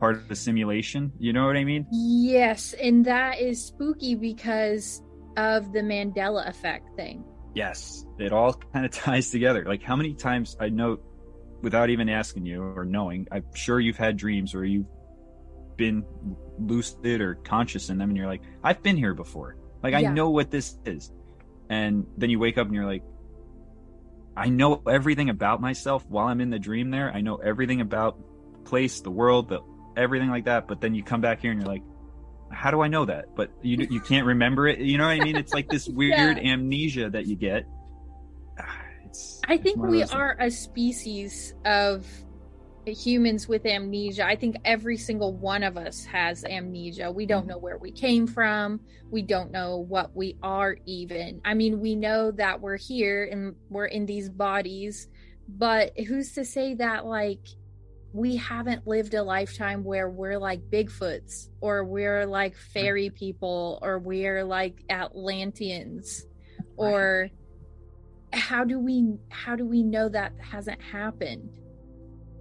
[0.00, 1.12] part of the simulation.
[1.18, 1.86] You know what I mean?
[1.92, 5.02] Yes, and that is spooky because
[5.36, 7.22] of the Mandela effect thing.
[7.54, 9.64] Yes, it all kind of ties together.
[9.64, 10.98] Like how many times I know,
[11.62, 14.86] without even asking you or knowing, I'm sure you've had dreams where you've
[15.76, 16.04] been
[16.58, 19.56] lucid or conscious in them, and you're like, I've been here before.
[19.82, 21.10] Like I know what this is,
[21.70, 23.02] and then you wake up and you're like,
[24.36, 26.90] I know everything about myself while I'm in the dream.
[26.90, 28.18] There, I know everything about
[28.64, 29.60] place, the world, the
[29.96, 30.68] everything like that.
[30.68, 31.82] But then you come back here and you're like,
[32.50, 33.34] how do I know that?
[33.34, 34.78] But you you can't remember it.
[34.78, 35.36] You know what I mean?
[35.36, 36.52] It's like this weird Yeah.
[36.52, 37.66] amnesia that you get.
[39.06, 40.12] It's, I think we those things.
[40.12, 42.06] are a species of
[42.86, 44.24] humans with amnesia.
[44.24, 47.10] I think every single one of us has amnesia.
[47.10, 47.50] We don't mm-hmm.
[47.50, 48.80] know where we came from.
[49.10, 51.40] We don't know what we are, even.
[51.44, 55.08] I mean, we know that we're here and we're in these bodies,
[55.48, 57.46] but who's to say that, like,
[58.12, 62.72] we haven't lived a lifetime where we're like Bigfoots or we're like mm-hmm.
[62.72, 66.26] fairy people or we're like Atlanteans
[66.76, 67.28] or
[68.32, 71.60] how do we how do we know that hasn't happened?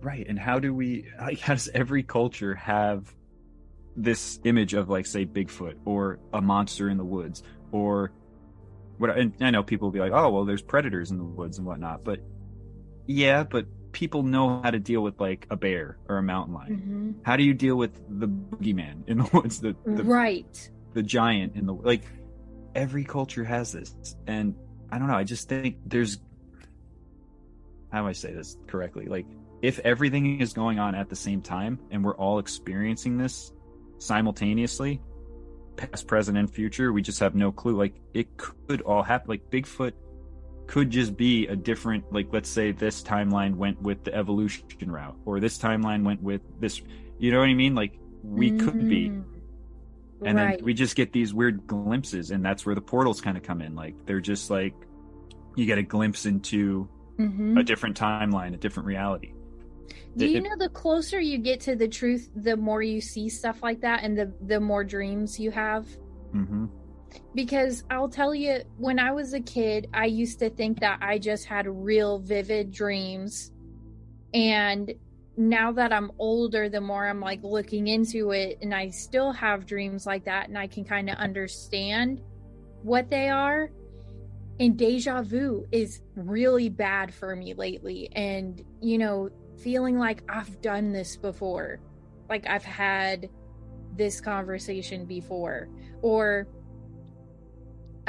[0.02, 0.26] Right.
[0.28, 3.14] And how do we, like, how does every culture have
[3.96, 8.14] this image of, like, say, Bigfoot or a monster in the woods or
[8.98, 9.18] what?
[9.18, 11.68] And I know people will be like, oh, well, there's predators in the woods and
[11.68, 12.04] whatnot.
[12.04, 12.20] But
[13.08, 16.76] yeah, but people know how to deal with, like, a bear or a mountain lion.
[16.76, 17.12] Mm-hmm.
[17.24, 19.60] How do you deal with the boogeyman in the woods?
[19.60, 20.70] The, the, right.
[20.94, 22.04] the giant in the, like,
[22.76, 23.94] every culture has this.
[24.28, 24.56] And
[24.92, 25.16] I don't know.
[25.16, 26.20] I just think there's,
[27.92, 29.06] how do I say this correctly?
[29.06, 29.26] Like,
[29.62, 33.52] if everything is going on at the same time and we're all experiencing this
[33.98, 35.02] simultaneously,
[35.76, 37.76] past, present, and future, we just have no clue.
[37.76, 39.30] Like it could all happen.
[39.30, 39.94] Like Bigfoot
[40.70, 45.18] could just be a different, like let's say this timeline went with the evolution route,
[45.26, 46.80] or this timeline went with this.
[47.18, 47.74] You know what I mean?
[47.74, 49.10] Like we could be.
[49.10, 49.24] Mhm.
[50.26, 50.58] And right.
[50.58, 53.62] then we just get these weird glimpses, and that's where the portals kind of come
[53.64, 53.74] in.
[53.74, 54.76] Like they're just like
[55.56, 57.60] you get a glimpse into Mhm.
[57.60, 59.34] a different timeline, a different reality.
[60.18, 63.28] Do it- you know the closer you get to the truth, the more you see
[63.28, 65.88] stuff like that, and the the more dreams you have?
[66.32, 66.66] hmm
[67.36, 71.18] because I'll tell you, when I was a kid, I used to think that I
[71.18, 73.52] just had real vivid dreams.
[74.34, 74.94] And
[75.38, 79.66] now that I'm older, the more I'm like looking into it, and I still have
[79.66, 82.22] dreams like that, and I can kind of understand
[82.84, 83.72] what they are.
[84.60, 88.10] And deja vu is really bad for me lately.
[88.14, 91.80] And, you know, feeling like I've done this before,
[92.30, 93.30] like I've had
[93.96, 95.70] this conversation before,
[96.02, 96.48] or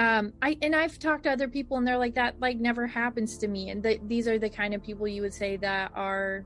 [0.01, 3.37] um i and i've talked to other people and they're like that like never happens
[3.39, 6.45] to me and th- these are the kind of people you would say that are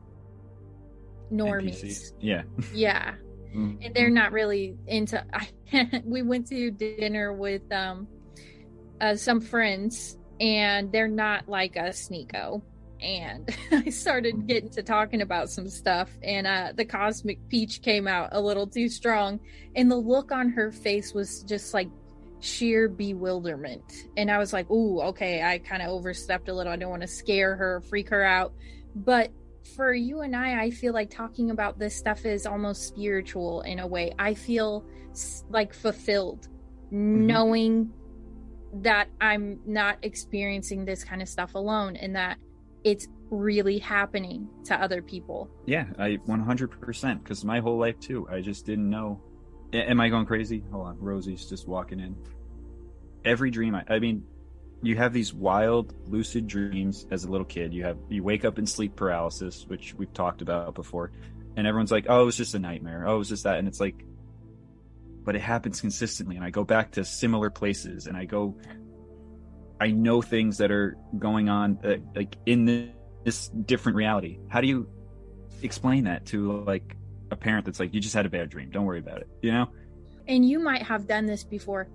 [1.33, 2.13] normies NPCs.
[2.21, 2.43] Yeah.
[2.75, 3.15] yeah
[3.55, 3.79] Mhm.
[3.87, 8.09] and they're not really into I, we went to dinner with um
[9.01, 12.63] uh, some friends and they're not like us Niko
[13.01, 18.09] and I started getting to talking about some stuff and uh the cosmic peach came
[18.09, 19.39] out a little too strong
[19.77, 21.89] and the look on her face was just like
[22.45, 26.77] sheer bewilderment and I was like ooh okay I kind of overstepped a little I
[26.77, 28.53] don't want to scare her freak her out
[28.95, 29.31] but
[29.77, 33.79] for you and I, I feel like talking about this stuff is almost spiritual in
[33.79, 34.13] a way.
[34.19, 34.85] I feel
[35.49, 36.49] like fulfilled
[36.87, 37.27] mm-hmm.
[37.27, 37.93] knowing
[38.83, 42.39] that I'm not experiencing this kind of stuff alone and that
[42.83, 45.49] it's really happening to other people.
[45.67, 48.29] Yeah, I 100% because my whole life too.
[48.31, 49.21] I just didn't know.
[49.73, 50.63] Am I going crazy?
[50.71, 52.17] Hold on, Rosie's just walking in.
[53.25, 54.25] Every dream, I, I mean,
[54.83, 57.73] you have these wild, lucid dreams as a little kid.
[57.73, 61.11] You have you wake up in sleep paralysis, which we've talked about before,
[61.57, 63.07] and everyone's like, "Oh, it was just a nightmare.
[63.07, 64.05] Oh, it was just that," and it's like,
[65.25, 66.37] but it happens consistently.
[66.37, 68.57] And I go back to similar places, and I go,
[69.81, 72.91] I know things that are going on, uh, like in this,
[73.25, 74.39] this different reality.
[74.49, 74.89] How do you
[75.63, 76.97] explain that to like
[77.31, 78.71] a parent that's like, you just had a bad dream.
[78.71, 79.29] Don't worry about it.
[79.43, 79.69] You know?
[80.29, 81.89] And you might have done this before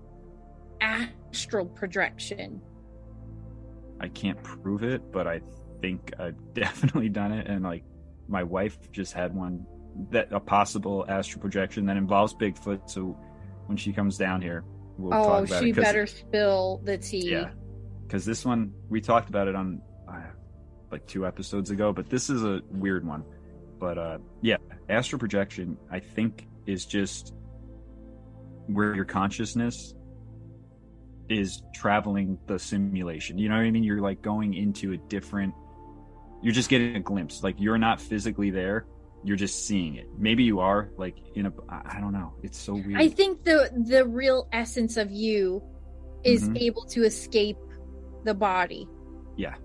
[1.29, 2.61] astral projection.
[3.99, 5.41] I can't prove it, but I
[5.81, 7.47] think I've definitely done it.
[7.47, 7.83] And like
[8.27, 9.65] my wife just had one
[10.11, 12.89] that a possible astral projection that involves Bigfoot.
[12.89, 13.17] So
[13.65, 14.63] when she comes down here,
[14.97, 15.75] we'll oh, talk about she it.
[15.75, 17.31] 'cause- better spill the tea.
[17.31, 17.51] Yeah.
[18.07, 20.21] Because this one, we talked about it on uh,
[20.91, 23.23] like two episodes ago, but this is a weird one.
[23.79, 24.57] But uh, yeah,
[24.89, 27.35] astral projection, I think, is just
[28.65, 29.93] where your consciousness
[31.29, 33.37] is traveling the simulation.
[33.37, 33.83] You know what I mean?
[33.83, 35.53] You're like going into a different,
[36.41, 37.43] you're just getting a glimpse.
[37.43, 38.85] Like you're not physically there,
[39.23, 40.07] you're just seeing it.
[40.17, 42.33] Maybe you are, like, in a I don't know.
[42.41, 42.95] It's so weird.
[43.01, 45.61] I think the the real essence of you
[46.23, 46.57] is Mhm.
[46.61, 47.57] able to escape
[48.23, 48.87] the body.
[49.37, 49.55] yeah.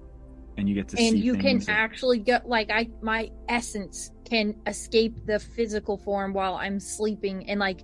[0.56, 4.54] And you get to and you can that- actually get like i my essence can
[4.68, 7.80] escape the physical form while i'm sleeping and like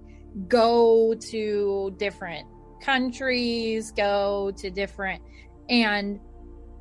[0.46, 2.46] go to different
[2.80, 5.22] countries go to different
[5.68, 6.20] and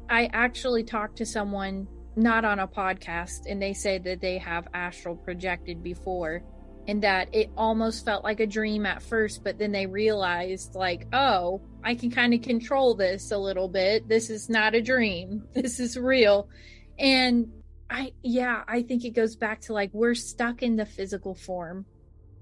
[0.09, 4.67] i actually talked to someone not on a podcast and they said that they have
[4.73, 6.43] astral projected before
[6.87, 11.05] and that it almost felt like a dream at first but then they realized like
[11.13, 14.07] oh i can kind of control this a little bit.
[14.07, 15.43] This is not a dream.
[15.53, 16.49] This is real.
[16.97, 17.51] And
[17.89, 21.85] I yeah, I think it goes back to like we're stuck in the physical form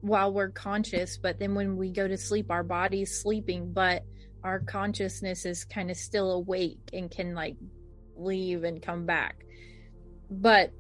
[0.02, 4.04] while we're conscious, but then when we go to sleep, our body's sleeping, but
[4.44, 7.56] our consciousness is kind of still awake and can like
[8.16, 9.44] leave and come back.
[10.30, 10.72] But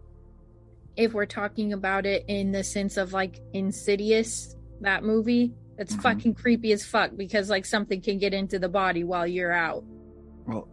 [0.95, 6.01] if we're talking about it in the sense of like Insidious, that movie, it's Mhm.
[6.01, 9.83] fucking creepy as fuck because like something can get into the body while you're out.
[10.47, 10.67] Well,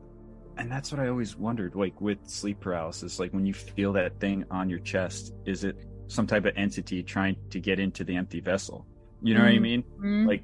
[0.56, 4.18] and that's what I always wondered, like with sleep paralysis, like when you feel that
[4.20, 5.76] thing on your chest, is it
[6.14, 8.86] some type of entity trying to get into the empty vessel?
[9.22, 9.84] You know what I mean?
[10.00, 10.26] Mm.
[10.26, 10.42] Like,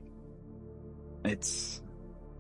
[1.24, 1.82] it's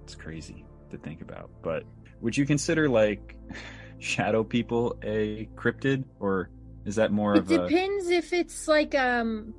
[0.04, 1.50] it's crazy to think about.
[1.62, 1.84] But
[2.20, 3.36] would you consider like
[3.98, 6.50] shadow people a cryptid, or
[6.84, 9.54] is that more it of a depends if it's like um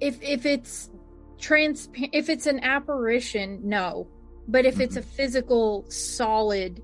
[0.00, 0.90] if if it's
[1.38, 4.08] transparent if it's an apparition no
[4.48, 6.82] but if it's a physical solid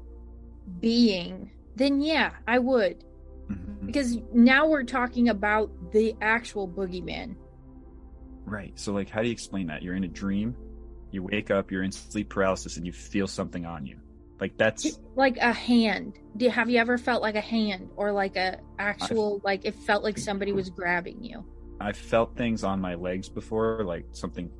[0.80, 3.04] being then yeah i would
[3.48, 3.86] Mhm.
[3.86, 7.36] because now we're talking about the actual boogeyman
[8.44, 8.72] right?
[8.78, 9.82] So, like, how do you explain that?
[9.82, 10.56] You're in a dream,
[11.10, 13.98] you wake up, you're in sleep paralysis, and you feel something on you.
[14.40, 18.36] Like that's like a hand do have you ever felt like a hand or like
[18.36, 21.44] a actual like it felt like somebody was grabbing you
[21.80, 24.50] I've felt things on my legs before, like something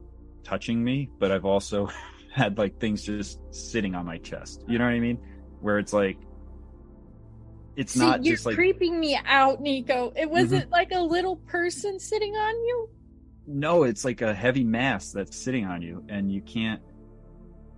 [0.45, 1.89] touching me, but I've also
[2.33, 4.65] had like things just sitting on my chest.
[4.69, 5.19] You know what I mean?
[5.61, 6.19] Where it's like,
[7.79, 11.37] it's See, not you're just like, creeping me out Niko it wasn't like a little
[11.37, 12.89] person sitting on you
[13.51, 16.83] no, it's like a heavy mass that's sitting on you and you can't,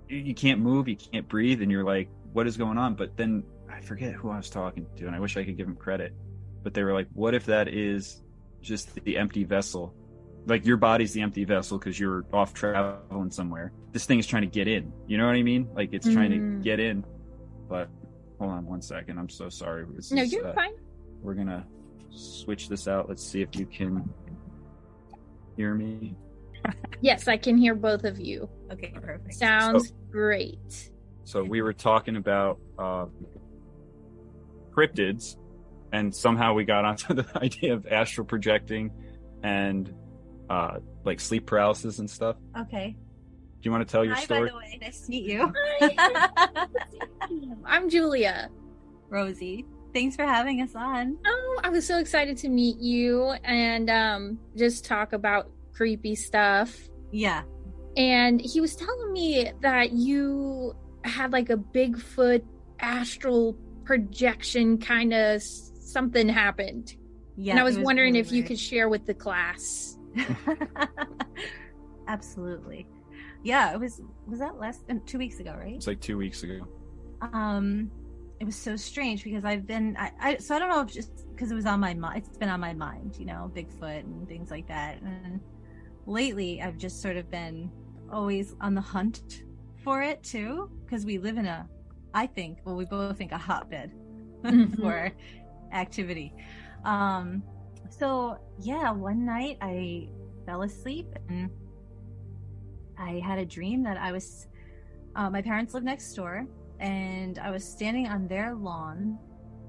[0.08, 2.96] you can't move, you can't breathe, and you're like, what is going on?
[2.96, 5.68] But then I forget who I was talking to, and I wish I could give
[5.68, 6.12] him credit,
[6.64, 8.20] but they were like, what if that is
[8.60, 9.94] just the empty vessel?
[10.46, 13.72] Like your body's the empty vessel because you're off traveling somewhere.
[13.92, 14.92] This thing is trying to get in.
[15.06, 15.68] You know what I mean?
[15.72, 16.64] Like it's trying to Mm.
[16.64, 17.04] get in.
[17.68, 17.90] But
[18.40, 19.18] hold on one second.
[19.18, 19.85] I'm so sorry.
[19.94, 20.72] This no is, you're uh, fine
[21.22, 21.64] We're gonna
[22.11, 23.09] switch this out.
[23.09, 24.09] Let's see if you can
[25.57, 26.16] hear me.
[27.00, 29.33] yes i can hear both of you Okay, perfect.
[29.33, 30.90] sounds great
[31.24, 33.12] So we were talking about um,
[34.70, 35.37] cryptids,
[35.92, 38.90] and somehow we got onto the idea of astral projecting
[39.42, 39.94] and
[40.48, 42.37] uh, like sleep paralysis and stuff.
[42.59, 42.96] Okay.
[43.62, 44.49] Do you want to tell your Hi, story?
[44.49, 44.79] by the way.
[44.81, 45.53] Nice to meet you.
[47.64, 48.49] i'm julia
[49.09, 49.64] Rosie.
[49.92, 51.16] Thanks for having us on.
[51.27, 56.77] oh i was so excited to meet you and um just talk about creepy stuff
[57.12, 57.42] Yeah.
[57.96, 62.42] and he was telling me that you had like a bigfoot
[62.81, 66.94] astral projection kind of something happened
[67.37, 67.53] Yeah.
[67.53, 69.96] and i it was, wondering really if you could share with the class
[72.09, 72.87] Absolutely.
[73.42, 75.74] Yeah, it was was that last uh, two weeks ago, right?
[75.76, 76.66] It's like two weeks ago.
[77.33, 77.90] um
[78.40, 81.29] it was so strange because i've been i, I so i don't know if just
[81.35, 84.26] because it was on my mind it's been on my mind you know bigfoot and
[84.26, 85.40] things like that and
[86.07, 87.70] lately i've just sort of been
[88.11, 89.42] always on the hunt
[89.85, 91.68] for it too because we live in a
[92.14, 93.92] i think well we both think a hotbed
[94.44, 94.81] Mhm.
[94.81, 95.12] for
[95.72, 96.33] activity
[96.85, 97.42] um
[97.90, 100.09] so yeah one night i
[100.46, 101.50] fell asleep and
[103.00, 104.46] i had a dream that i was
[105.16, 106.46] uh, my parents live next door
[106.78, 109.18] and I was standing on their lawn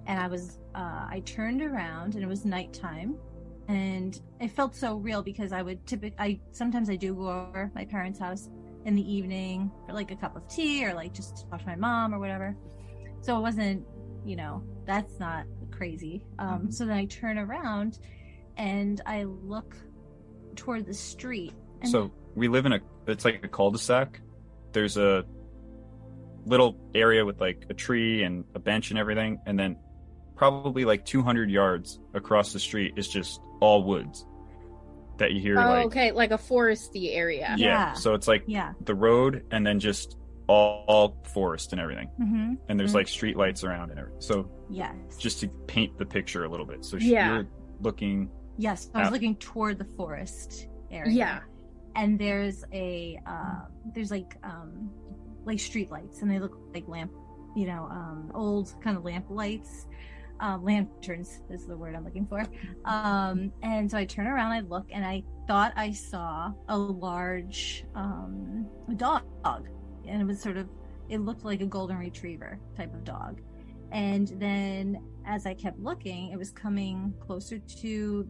[0.05, 3.15] and I was uh, I turned around and it was nighttime
[3.67, 7.71] and it felt so real because I would typically I sometimes I do go over
[7.75, 8.49] my parents' house
[8.85, 11.75] in the evening for like a cup of tea or like just to watch my
[11.75, 12.55] mom or whatever.
[13.21, 13.85] So it wasn't,
[14.23, 16.23] you know, that's not crazy.
[16.39, 16.73] Um, Mhm.
[16.73, 17.99] so then I turn around
[18.57, 19.75] and I look
[20.55, 21.53] toward the street.
[21.81, 24.21] And So we live in a it's like a cul-de-sac.
[24.73, 25.25] There's a
[26.45, 29.77] little area with like a tree and a bench and everything, and then
[30.35, 34.25] probably like 200 yards across the street is just all woods
[35.17, 37.67] that you hear oh like okay like a foresty area yeah.
[37.67, 37.93] Yeah.
[37.93, 38.73] So it's like yeah.
[38.81, 40.17] the road and then just
[40.47, 42.53] all, all forest and everything, Mm-hmm.
[42.69, 42.95] and there's Mhm.
[42.95, 44.19] like street lights around and everything.
[44.21, 44.95] So Yes.
[45.19, 46.83] just to paint the picture a little bit.
[46.83, 47.35] So Yeah.
[47.35, 47.47] you're
[47.81, 49.13] looking Yes, I was Out.
[49.13, 51.11] looking toward the forest area.
[51.13, 51.39] yeah
[51.95, 53.61] and there's a uh,
[53.93, 54.89] there's like um,
[55.45, 57.11] like street lights, and they look like lamp,
[57.55, 59.87] you know, um, old kind of lamp lights.
[60.39, 62.43] Uh, lanterns is the word I'm looking for.
[62.85, 67.85] Um, and so I turn around, I look, and I thought I saw a large
[67.93, 68.65] um,
[68.95, 69.21] dog,
[70.07, 70.67] and it was sort of
[71.09, 73.39] it looked like a golden retriever type of dog.
[73.91, 78.27] And then as I kept looking, it was coming closer to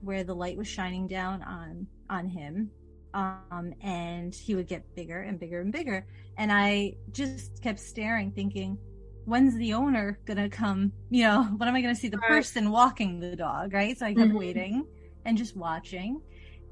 [0.00, 2.70] where the light was shining down on on him
[3.14, 6.06] um and he would get bigger and bigger and bigger
[6.36, 8.78] and i just kept staring thinking
[9.24, 10.92] when's the owner gonna come?
[11.10, 13.72] You know, when am I gonna see the person walking the dog?
[13.72, 13.96] Right.
[13.96, 14.34] So I kept Mhm.
[14.34, 14.86] waiting
[15.24, 16.20] and just watching.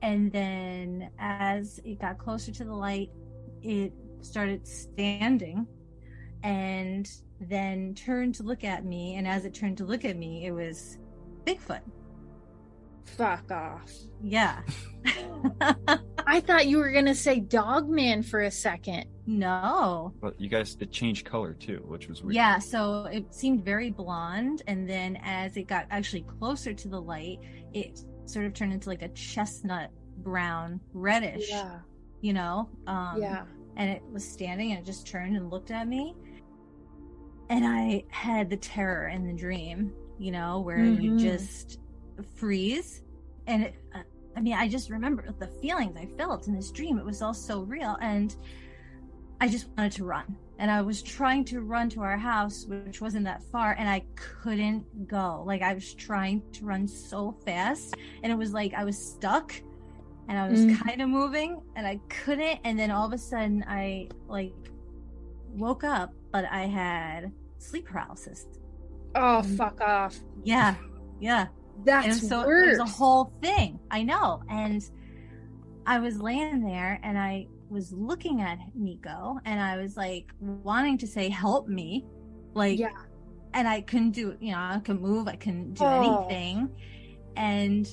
[0.03, 3.11] And then as it got closer to the light,
[3.63, 5.67] it started standing
[6.43, 7.09] and
[7.41, 9.17] then turned to look at me.
[9.17, 10.99] And as it turned to look at me, it was
[11.47, 11.81] Bigfoot.
[13.17, 13.91] Fuck off.
[14.23, 14.61] Yeah.
[16.27, 19.05] I thought you were gonna say Dogman for a second.
[19.27, 20.13] no.
[20.21, 22.35] But you guys, it changed color too, which was weird.
[22.35, 27.01] Yeah, so it seemed very blonde, and then as it got actually closer to the
[27.01, 27.39] light,
[27.73, 31.79] it sort of turned into like a chestnut brown, reddish, Yeah.
[32.21, 32.69] you know.
[32.87, 33.45] Um, yeah.
[33.77, 36.15] And it was standing, and it just turned and looked at me,
[37.49, 41.19] and I had the terror in the dream, you know, where you Mhm.
[41.21, 41.79] just
[42.23, 43.03] freeze,
[43.47, 44.01] and it, uh,
[44.37, 46.99] I mean, I just remember the feelings I felt in this dream.
[46.99, 48.35] It was all so real, and
[49.41, 50.37] I just wanted to run.
[50.61, 54.03] And I was trying to run to our house, which wasn't that far, and I
[54.17, 55.43] couldn't go.
[55.47, 59.55] Like I was trying to run so fast, and it was like I was stuck,
[60.29, 60.79] and I was Mm.
[60.85, 62.59] kind of moving, and I couldn't.
[62.65, 64.53] And then all of a sudden, I like
[65.55, 68.47] woke up, but I had sleep paralysis.
[69.15, 69.57] Oh Mm.
[69.57, 70.19] fuck off.
[70.43, 70.75] Yeah,
[71.21, 71.47] yeah.
[71.85, 72.67] That's and so worse.
[72.67, 73.79] it was a whole thing.
[73.91, 74.43] I know.
[74.51, 74.83] And
[75.87, 80.99] I was laying there and I was looking at Niko and I was like wanting
[80.99, 82.05] to say, help me.
[82.55, 82.91] Like, yeah.
[83.55, 86.27] and I couldn't do, you know, I couldn't move, I couldn't do Oh.
[86.27, 86.71] anything.
[87.37, 87.89] And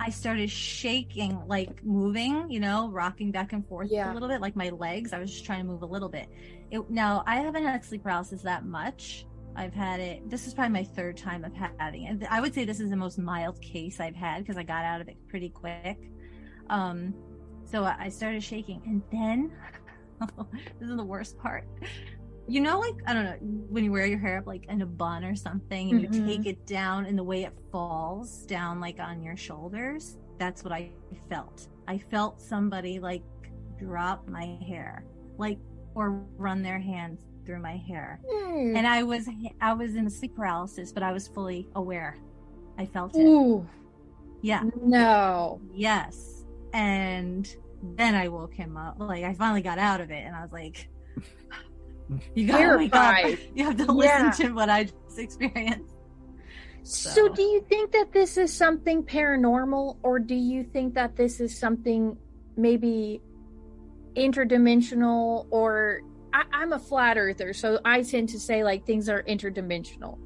[0.00, 4.10] I started shaking, like moving, you know, rocking back and forth Yeah.
[4.10, 5.12] a little bit, like my legs.
[5.12, 6.28] I was just trying to move a little bit.
[6.70, 9.26] It, now, I haven't had sleep paralysis that much.
[9.56, 10.28] I've had it.
[10.28, 12.22] This is probably my third time of having it.
[12.30, 15.00] I would say this is the most mild case I've had because I got out
[15.00, 15.98] of it pretty quick.
[16.70, 17.14] Um,
[17.64, 19.52] so I started shaking, and then
[20.80, 21.66] this is the worst part.
[22.46, 23.36] You know, like I don't know
[23.70, 26.14] when you wear your hair up like in a bun or something, and Mhm.
[26.14, 30.18] you take it down, and the way it falls down like on your shoulders.
[30.38, 30.90] That's what I
[31.30, 31.68] felt.
[31.86, 33.22] I felt somebody like
[33.78, 35.04] drop my hair,
[35.38, 35.58] like
[35.94, 38.76] or run their hands through my hair Mm.
[38.76, 39.28] and I was
[39.60, 42.16] I was in a sleep paralysis, but I was fully aware.
[42.78, 43.22] I felt it.
[43.24, 43.66] Ooh.
[44.42, 44.62] Yeah.
[44.82, 45.60] No.
[45.72, 46.44] Yes.
[46.72, 47.48] And
[47.96, 48.96] then I woke him up.
[48.98, 50.88] Like I finally got out of it, and I was like,
[52.34, 53.26] "You gotta wake up.
[53.54, 53.92] You have to Yeah.
[53.92, 55.94] listen to what I just experienced."
[56.82, 61.16] So, So- do you think that this is something paranormal, or do you think that
[61.16, 62.16] this is something
[62.56, 63.22] maybe
[64.16, 65.46] interdimensional?
[65.50, 66.00] Or
[66.34, 70.18] I, I'm a flat earther, so I tend to say like things are interdimensional.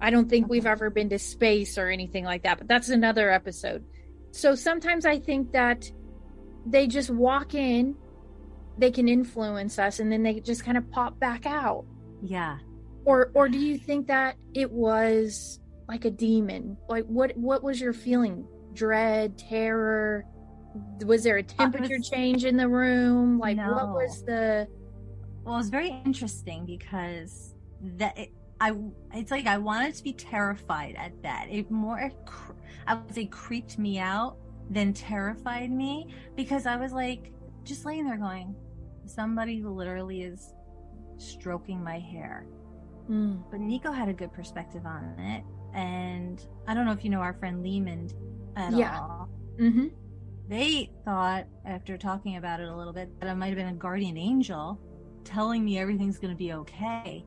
[0.00, 3.30] I don't think we've ever been to space or anything like that, but that's another
[3.30, 3.84] episode.
[4.32, 5.90] So sometimes I think that
[6.66, 7.94] they just walk in,
[8.76, 11.86] they can influence us, and then they just kind of pop back out.
[12.22, 12.58] Yeah.
[13.04, 16.76] or or do you think that it was like a demon?
[16.88, 18.46] Like what what was your feeling?
[18.74, 20.24] Dread terror?
[21.04, 23.38] Was there a uh, temperature was- change in the room?
[23.38, 24.66] Like what was the
[25.46, 27.54] Well, it was very interesting because
[27.98, 28.74] that it, I
[29.14, 31.46] it's like I wanted to be terrified at that.
[31.48, 32.10] It more
[32.88, 34.38] I would say creeped me out
[34.70, 37.30] than terrified me because I was like
[37.62, 38.56] just laying there going,
[39.06, 40.52] somebody literally is
[41.16, 42.44] stroking my hair.
[43.08, 45.44] Mm, But Niko had a good perspective on it,
[45.74, 48.08] and I don't know if you know our friend Lehman
[48.56, 48.98] at Yeah.
[49.00, 49.28] all.
[49.58, 49.92] mhm.
[50.48, 53.74] They thought after talking about it a little bit that it might have been a
[53.74, 54.80] guardian angel
[55.26, 57.24] telling me everything's going to be okay.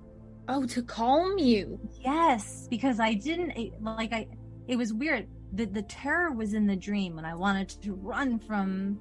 [0.47, 4.28] oh to calm you Yes, because I didn't it- like I.
[4.68, 5.28] It was weird.
[5.54, 8.97] The the terror was in the dream and I wanted to run from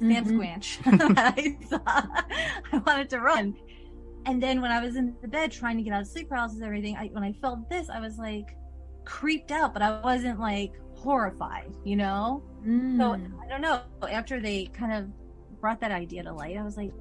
[0.00, 0.32] Sam Mhm.
[0.32, 0.68] Squanch.
[1.16, 2.24] I thought
[2.72, 3.54] I wanted to run,
[4.26, 6.56] and then when I was in the bed trying to get out of sleep paralysis,
[6.58, 6.96] and everything.
[6.96, 8.56] I, when I felt this, I was like
[9.04, 11.72] creeped out, but I wasn't like horrified.
[11.84, 12.42] You know.
[12.64, 13.30] So Mm.
[13.44, 13.82] I don't know.
[14.10, 15.10] After they kind of
[15.60, 16.92] brought that idea to light, I was like,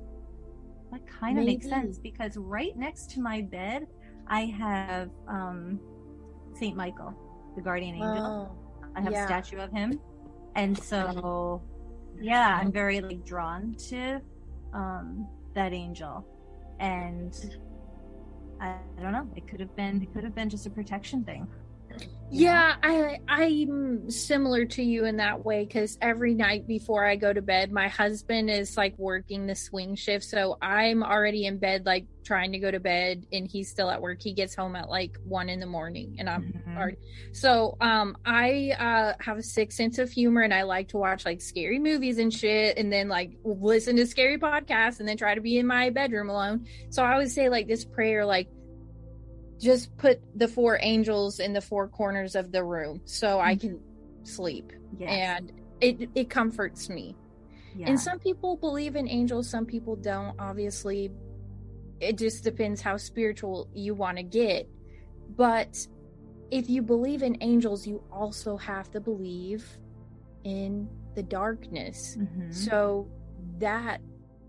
[0.94, 3.88] that kind of makes sense because right next to my bed,
[4.28, 5.80] I have um
[6.56, 7.14] Saint Michael,
[7.56, 8.26] the guardian angel.
[8.26, 9.24] oh I have yeah.
[9.24, 10.00] a statue of him,
[10.56, 11.62] and so
[12.22, 14.22] yeah, I'm very like drawn to
[14.74, 16.26] um that angel,
[16.80, 17.34] and
[18.62, 19.28] I, I don't know.
[19.36, 20.02] It could have been.
[20.02, 21.48] It could have been just a protection thing.
[22.36, 27.32] Yeah, I I'm similar to you in that way because every night before I go
[27.32, 31.86] to bed, my husband is like working the swing shift, so I'm already in bed,
[31.86, 34.18] like trying to go to bed, and he's still at work.
[34.24, 36.76] He gets home at like one in the morning, and I'm Mhm.
[36.76, 36.98] already
[37.34, 41.26] so um I uh have a sick sense of humor, and I like to watch
[41.28, 45.36] like scary movies and shit, and then like listen to scary podcasts, and then try
[45.36, 46.66] to be in my bedroom alone.
[46.89, 48.48] So I always say like this prayer, like
[49.64, 53.80] just put the four angels in the four corners of the room so I can
[54.24, 54.72] sleep.
[54.99, 55.09] Yes.
[55.39, 55.51] And
[55.82, 57.16] it it comforts me.
[57.76, 57.88] yeah.
[57.89, 60.36] And some people believe in angels, some people don't.
[60.39, 61.11] Obviously,
[61.99, 64.68] it just depends how spiritual you want to get.
[65.36, 65.88] But
[66.51, 69.66] if you believe in angels, you also have to believe
[70.43, 72.18] in the darkness.
[72.20, 72.53] Mhm.
[72.53, 73.07] So
[73.59, 74.01] that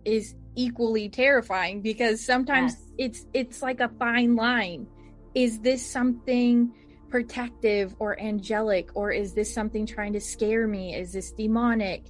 [0.04, 2.92] is equally terrifying because sometimes Yes.
[2.98, 4.86] it's it's like a fine line.
[5.34, 6.72] Is this something
[7.08, 10.94] protective or angelic or is this something trying to scare me?
[10.94, 12.04] Is this demonic?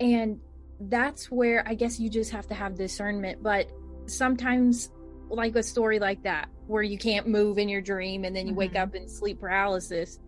[0.00, 0.40] And
[0.80, 3.70] that's where I guess you just have to have discernment, but
[4.06, 4.90] sometimes
[5.28, 8.54] like a story like that where you can't move in your dream and then you
[8.54, 8.80] wake Mhm.
[8.82, 10.18] up in sleep paralysis.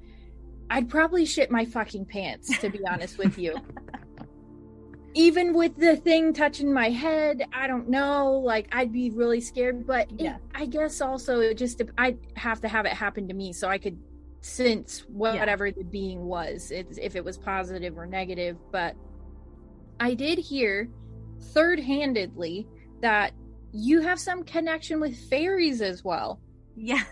[0.69, 3.55] I'd probably shit my fucking pants to be honest with you
[5.15, 9.87] even with the thing touching my head i don't know like i'd be really scared
[9.87, 10.37] but it- Yeah.
[10.55, 13.77] i guess also it just i'd have to have it happen to me so i
[13.79, 13.99] could
[14.41, 15.41] sense what- Yeah.
[15.41, 18.95] whatever the being was if it was positive or negative but
[19.99, 20.89] i did hear
[21.55, 22.67] third-handedly
[23.03, 23.33] that
[23.73, 26.41] you have some connection with fairies as well
[26.77, 27.03] yeah.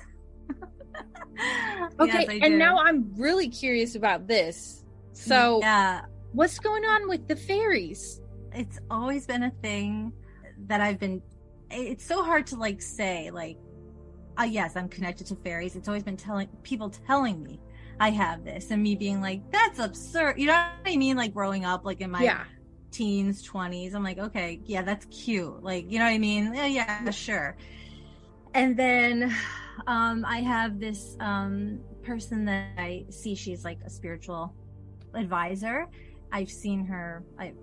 [2.01, 6.03] okay Yes, and now i'm really curious about this so yeah,
[6.39, 8.20] what's going on with the fairies
[8.55, 10.12] it's always been a thing
[10.66, 11.22] that I've been.
[11.70, 13.59] It's so hard to like say like,
[14.39, 15.76] uh, yes, I'm connected to fairies.
[15.76, 17.61] It's always been telling people telling me
[18.01, 20.39] I have this, and me being like, that's absurd.
[20.39, 21.16] You know what I mean?
[21.16, 22.45] Like growing up, like in my yeah
[22.91, 23.95] teens, 20s.
[23.95, 25.62] I'm like, okay, yeah, that's cute.
[25.62, 26.55] Like, you know what I mean?
[26.55, 27.57] Yeah, yeah, sure.
[28.55, 29.34] And then
[29.86, 34.55] um I have this um person that I see she's like a spiritual
[35.14, 35.89] advisor.
[36.33, 37.57] I've seen her I've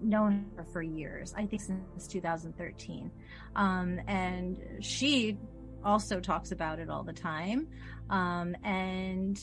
[0.00, 1.34] known her for years.
[1.36, 3.10] I think since 2013.
[3.56, 5.38] Um and she
[5.84, 7.68] also talks about it all the time.
[8.10, 9.40] Um and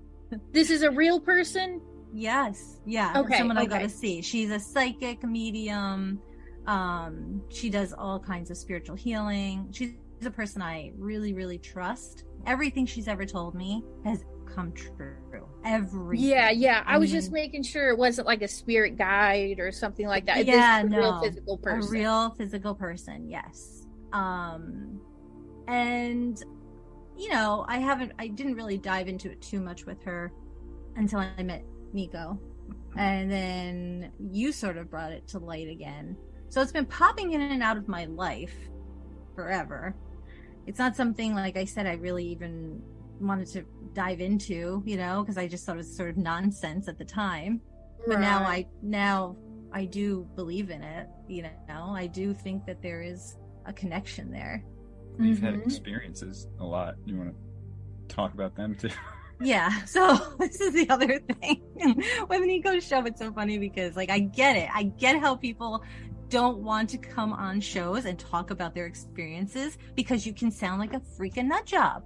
[0.52, 1.80] this is a real person
[2.12, 2.78] Yes.
[2.86, 3.12] Yeah.
[3.16, 4.22] Okay, Someone I got to see.
[4.22, 6.20] She's a psychic medium.
[6.66, 9.68] Um, she does all kinds of spiritual healing.
[9.72, 9.92] She's
[10.24, 12.24] a person I really, really trust.
[12.46, 14.24] Everything she's ever told me has
[14.56, 15.46] come true.
[15.64, 16.28] Everything.
[16.28, 16.82] Yeah, yeah.
[16.86, 20.26] I, I was just making sure it wasn't like a spirit guide or something like
[20.26, 20.46] that.
[20.46, 21.88] Yeah, is real physical person.
[21.88, 23.86] A real physical person, yes.
[24.12, 25.00] Um,
[25.68, 26.42] and
[27.16, 30.32] you know, I haven't, I didn't really dive into it too much with her
[30.96, 32.38] until I met Niko,
[32.96, 36.16] and then you sort of brought it to light again.
[36.48, 38.54] So it's been popping in and out of my life
[39.34, 39.94] forever.
[40.66, 42.82] It's not something like I said I really even
[43.20, 43.64] wanted to
[43.94, 47.04] dive into, you know, because I just thought it was sort of nonsense at the
[47.04, 47.60] time
[48.06, 49.36] but now I now
[49.72, 51.08] I do believe in it.
[51.28, 54.64] You know, I do think that there is a connection there.
[55.18, 55.64] You've had Mhm.
[55.64, 56.94] experiences a lot.
[57.04, 57.34] You want
[58.08, 58.90] to talk about them too?
[59.38, 59.84] Yeah.
[59.84, 61.60] So this is the other thing
[62.26, 63.04] when with Niko's show.
[63.04, 64.68] It's so funny because like I get it.
[64.72, 65.82] I get how people
[66.30, 70.80] don't want to come on shows and talk about their experiences because you can sound
[70.80, 72.02] like a freaking nut job.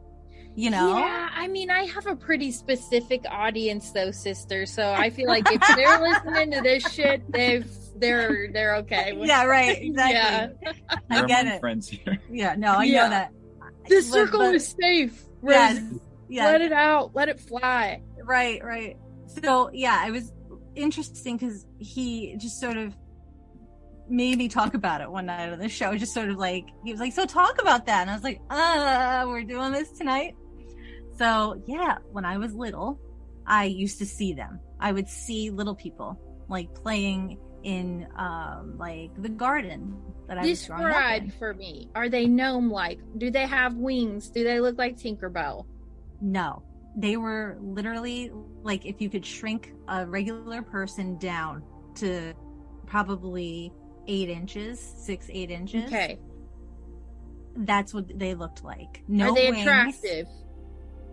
[0.56, 0.96] You know?
[0.98, 4.66] Yeah, I mean, I have a pretty specific audience though, sister.
[4.66, 9.14] So I feel like if they're listening to this shit, they've they're they're okay.
[9.20, 9.78] Yeah, right.
[9.82, 10.14] Exactly.
[10.14, 10.48] Yeah.
[11.10, 11.60] I get it.
[11.60, 12.18] friends here.
[12.30, 13.04] Yeah, no, I Yeah.
[13.04, 13.32] know that.
[13.88, 15.24] The But- circle but- is safe.
[15.46, 15.80] Yes.
[15.80, 16.00] Rosie.
[16.28, 16.44] Yes.
[16.52, 17.14] Let it out.
[17.14, 18.02] Let it fly.
[18.22, 18.96] right right
[19.26, 20.32] so yeah it was
[20.76, 22.94] interesting because he just sort of
[24.08, 26.90] made me talk about it one night on the show just sort of like he
[26.92, 30.34] was like so talk about that and i was like uh we're doing this tonight
[31.20, 32.98] so yeah when i was little
[33.46, 36.18] i used to see them i would see little people
[36.48, 39.94] like playing in um like the garden
[40.28, 41.90] that i was growing up Describe for me.
[41.94, 43.00] Are they gnome like?
[43.18, 44.30] Do they have wings?
[44.30, 45.66] Do they look like Tinkerbell?
[46.20, 46.62] No,
[46.96, 48.30] they were literally
[48.62, 51.62] like if you could shrink a regular person down
[51.96, 52.32] to
[52.86, 53.72] probably
[54.06, 55.84] eight inches, six, eight inches.
[55.84, 56.18] Okay.
[57.56, 59.02] That's what they looked like.
[59.08, 59.62] No Are they wings.
[59.62, 60.26] attractive?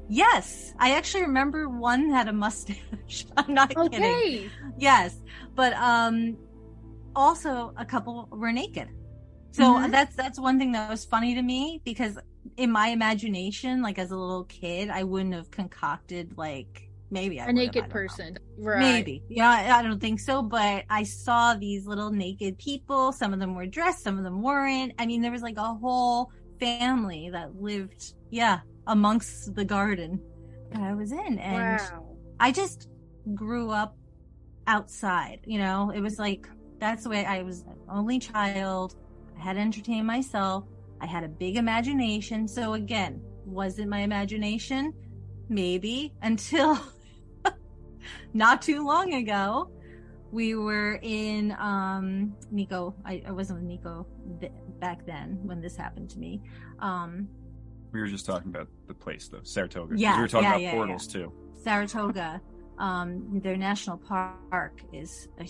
[0.10, 0.74] Yes.
[0.80, 3.26] I actually remember one had a mustache.
[3.38, 4.04] I'm not kidding.
[4.04, 4.50] Okay.
[4.78, 5.20] Yes.
[5.56, 6.38] But um
[7.16, 8.90] also a couple were naked.
[9.52, 9.92] So Mhm.
[9.92, 12.18] that's that's one thing that was funny to me because
[12.58, 17.46] in my imagination, like as a little kid, I wouldn't have concocted like maybe I
[17.46, 18.38] A would have, I naked person.
[18.58, 18.80] Right.
[18.80, 19.24] Maybe.
[19.30, 23.12] Yeah, I don't think so, but I saw these little naked people.
[23.14, 24.94] Some of them were dressed, some of them weren't.
[25.00, 30.22] I mean, there was like a whole family that lived, yeah, amongst the garden
[30.72, 31.40] that I was in.
[31.40, 32.18] And Wow.
[32.40, 32.90] I just
[33.34, 33.96] grew up
[34.68, 35.92] outside, you know?
[35.92, 36.48] It was like,
[36.80, 38.96] that's the way I was an only child.
[39.38, 40.66] I had to entertain myself.
[41.02, 42.48] I had a big imagination.
[42.48, 44.94] So again, was it my imagination?
[45.50, 46.80] Maybe until
[48.34, 49.70] not too long ago.
[50.30, 52.94] We were in um Niko.
[53.06, 54.06] I, I wasn't with Niko
[54.80, 56.42] back then when this happened to me.
[56.80, 57.28] Um
[57.92, 59.96] We were just talking about the place though, Saratoga.
[59.98, 61.32] Yeah, we were talking yeah, about yeah, portals too.
[61.64, 62.42] Saratoga,
[62.78, 65.48] um, their national park is a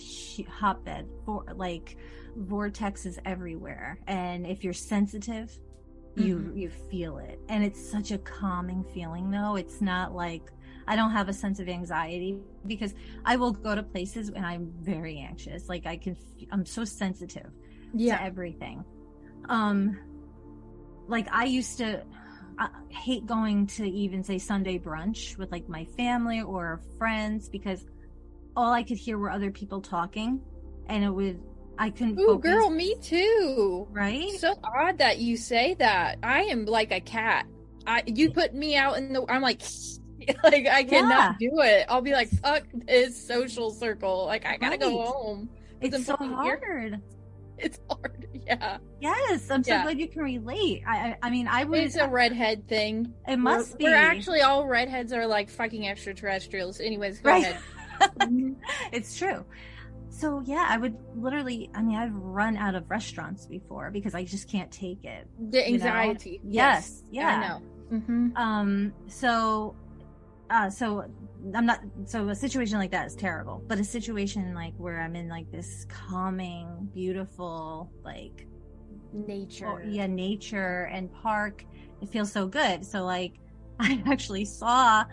[0.50, 1.96] hotbed for like
[2.38, 5.56] vortexes everywhere, and if you're sensitive,
[6.16, 9.30] you you feel it, and it's such a calming feeling.
[9.30, 10.50] Though it's not like
[10.88, 14.72] I don't have a sense of anxiety because I will go to places and I'm
[14.80, 15.68] very anxious.
[15.68, 16.16] Like I can,
[16.50, 17.50] I'm so sensitive
[17.98, 18.84] to everything.
[19.48, 19.98] Um,
[21.08, 22.04] like I used to
[22.58, 27.84] I hate going to even say Sunday brunch with like my family or friends because
[28.56, 30.40] all I could hear were other people talking,
[30.88, 31.40] and it would
[31.78, 32.18] I couldn't.
[32.18, 33.86] Ooh, focus, girl, me too.
[33.90, 34.30] Right?
[34.38, 36.18] So odd that you say that.
[36.22, 37.46] I am like a cat.
[37.86, 39.62] I you put me out in the I'm like
[40.42, 41.86] like I cannot do it.
[41.88, 44.26] I'll be like, fuck this social circle.
[44.26, 45.48] Like I gotta go home.
[45.80, 47.00] It's Doesn't so hard.
[47.58, 48.17] It's hard.
[48.60, 48.78] Yeah.
[49.00, 49.82] Yes, I'm so Yeah.
[49.84, 50.82] glad you can relate.
[50.86, 51.78] I I, I mean, I would.
[51.80, 53.12] It's a redhead thing.
[53.28, 53.84] It must we're, be.
[53.84, 56.80] We're actually all redheads are like fucking extraterrestrials.
[56.80, 57.44] Anyways, go Right.
[57.44, 57.60] ahead.
[58.92, 59.44] It's true.
[60.10, 61.70] So yeah, I would literally.
[61.74, 65.26] I mean, I've run out of restaurants before because I just can't take it.
[65.50, 65.84] The you know?
[65.86, 66.40] anxiety.
[66.44, 67.02] Yes.
[67.10, 67.28] Yeah.
[67.28, 67.98] I know.
[68.00, 69.74] hmm um so
[70.50, 71.04] uh so
[71.54, 75.14] i'm not so a situation like that is terrible but a situation like where i'm
[75.16, 78.46] in like this calming beautiful like
[79.12, 79.66] Nature.
[79.66, 81.64] oh, yeah nature and park
[82.00, 82.84] it feels so good.
[82.84, 83.34] So like
[83.80, 85.04] i actually saw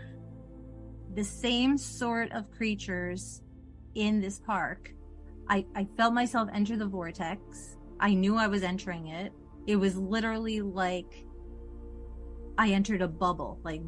[1.14, 3.42] the same sort of creatures
[3.96, 4.92] in this park.
[5.50, 7.78] I i felt myself enter the vortex.
[8.00, 9.32] I knew i was entering it.
[9.68, 11.26] It was literally like
[12.58, 13.82] I entered a bubble, like,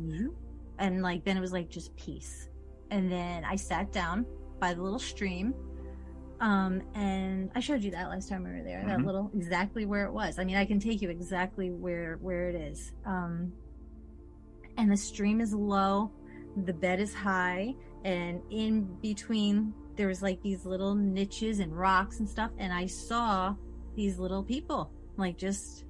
[0.80, 2.50] and like then it was like just peace.
[2.92, 4.26] And then I sat down
[4.60, 5.54] by the little stream,
[6.40, 8.84] um, and I showed you that last time we were there.
[8.86, 9.06] That Mhm.
[9.06, 10.40] little exactly where it was.
[10.40, 12.94] I mean, I can take you exactly where where it is.
[13.06, 13.52] Um,
[14.78, 16.12] and the stream is low,
[16.66, 22.20] the bed is high, and in between there was like these little niches and rocks
[22.20, 23.56] and stuff, and I saw
[23.96, 25.86] these little people like just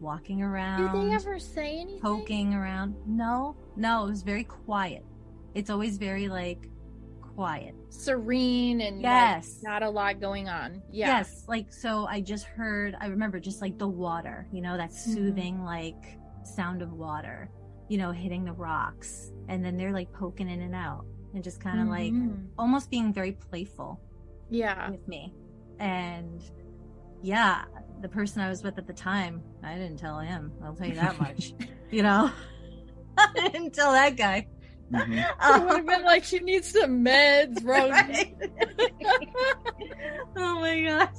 [0.00, 0.78] walking around.
[0.78, 2.00] Do around they ever say anything?
[2.00, 2.94] poking around.
[3.06, 5.04] No, no, it was very quiet.
[5.54, 6.68] It's always very like
[7.20, 7.74] quiet.
[7.90, 9.60] Serene and like, Yes.
[9.62, 10.82] not a lot going on.
[10.90, 11.18] Yeah.
[11.18, 14.90] Yes, like so I just heard I remember just like the water, you know, that
[14.90, 15.12] Mm-hmm.
[15.14, 17.50] soothing like sound of water,
[17.88, 19.32] you know, hitting the rocks.
[19.48, 21.04] And then they're like poking in and out
[21.34, 22.46] and just kind of like Mhm.
[22.58, 24.00] almost being very playful
[24.50, 24.90] Yeah.
[24.90, 25.32] with me.
[25.78, 26.42] And
[27.22, 27.64] yeah,
[28.00, 30.52] the person I was with at the time, I didn't tell him.
[30.62, 31.52] I'll tell you that much.
[31.90, 32.30] you know,
[33.36, 34.46] I didn't tell that guy.
[34.90, 35.22] Mhm.
[35.38, 37.90] I would have been like, she needs some meds, bro.
[37.90, 38.34] Right?
[40.36, 41.14] oh my gosh.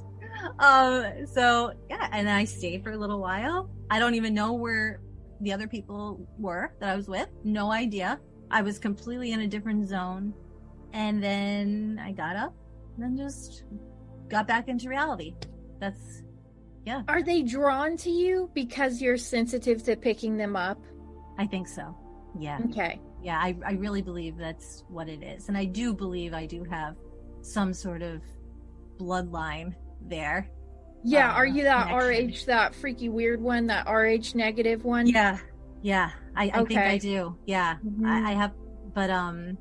[0.58, 3.70] Um, so yeah, and I stayed for a little while.
[3.92, 5.02] I don't even know where
[5.42, 7.28] the other people were that I was with.
[7.44, 8.20] No idea.
[8.50, 10.34] I was completely in a different zone.
[10.94, 12.56] And then I got up
[12.96, 13.64] and then just
[14.30, 15.36] got back into reality.
[15.80, 16.24] That's
[16.86, 17.04] yeah.
[17.08, 20.80] Are they drawn to you because you're sensitive to picking them up?
[21.40, 21.96] I think so.
[22.38, 22.60] Yeah.
[22.70, 23.00] Okay.
[23.24, 25.48] Yeah, I, I really believe that's what it is.
[25.48, 26.96] And I do believe I do have
[27.42, 28.22] some sort of
[28.98, 29.74] bloodline
[30.08, 30.50] there.
[31.04, 31.32] Yeah.
[31.32, 32.30] Uh, are you that connection.
[32.30, 35.08] RH, that freaky weird one, that RH negative one?
[35.08, 35.38] Yeah.
[35.82, 36.12] Yeah.
[36.36, 37.38] I, I think I do.
[37.46, 37.78] Yeah.
[37.86, 38.06] Mhm.
[38.06, 38.52] I, I have
[38.94, 39.58] but um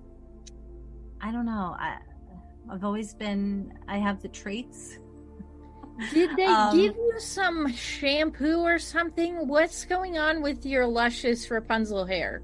[1.21, 1.77] I don't know.
[1.79, 1.99] I
[2.71, 4.99] I've always been I have the traits.
[6.13, 9.49] Did they Um, give you some shampoo or something?
[9.49, 12.43] What's going on with your luscious Rapunzel hair?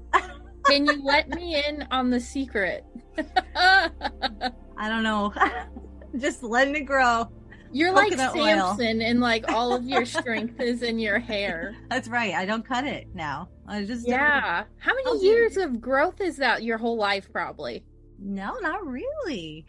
[0.65, 2.83] Can you let me in on the secret?
[3.17, 5.33] I don't know.
[6.17, 7.29] Just letting it grow.
[7.71, 8.75] You're like Coconut oil.
[8.77, 11.75] Samson, and like all of your strength is in your hair.
[11.89, 12.33] That's right.
[12.33, 13.49] I don't cut it now.
[13.67, 14.63] I just don't- Yeah.
[14.77, 16.63] How I'll many do- years of growth is that?
[16.63, 17.83] Your whole life, probably.
[18.19, 19.65] No, not really.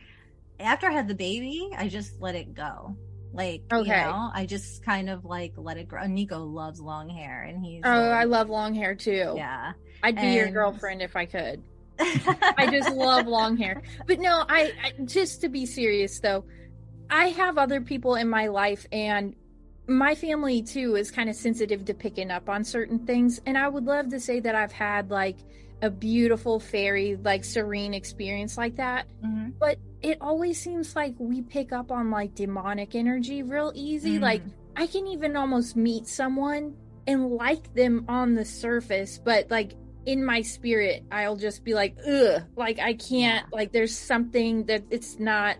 [0.60, 2.96] After I had the baby, I just let it go.
[3.36, 3.88] Like, Okay.
[3.88, 6.02] you know, I just kind of like let it grow.
[6.02, 9.34] Niko loves long hair, and he's Oh, I love long hair too.
[9.36, 9.72] yeah.
[10.02, 11.62] I'd be your girlfriend if I could.
[11.98, 13.82] I just love long hair.
[14.06, 16.44] But no, I, I just to be serious though,
[17.10, 19.34] I have other people in my life and
[19.88, 23.68] my family too is kind of sensitive to picking up on certain things and I
[23.68, 25.36] would love to say that I've had like
[25.86, 29.52] a beautiful fairy like serene experience like that, Mhm.
[29.58, 34.18] but it always seems like we pick up on like demonic energy real easy.
[34.18, 34.22] Mhm.
[34.22, 34.42] Like
[34.74, 36.74] I can even almost meet someone
[37.06, 39.74] and like them on the surface, but like
[40.06, 44.82] in my spirit, I'll just be like, ugh, like I can't, like there's something that
[44.90, 45.56] it's not.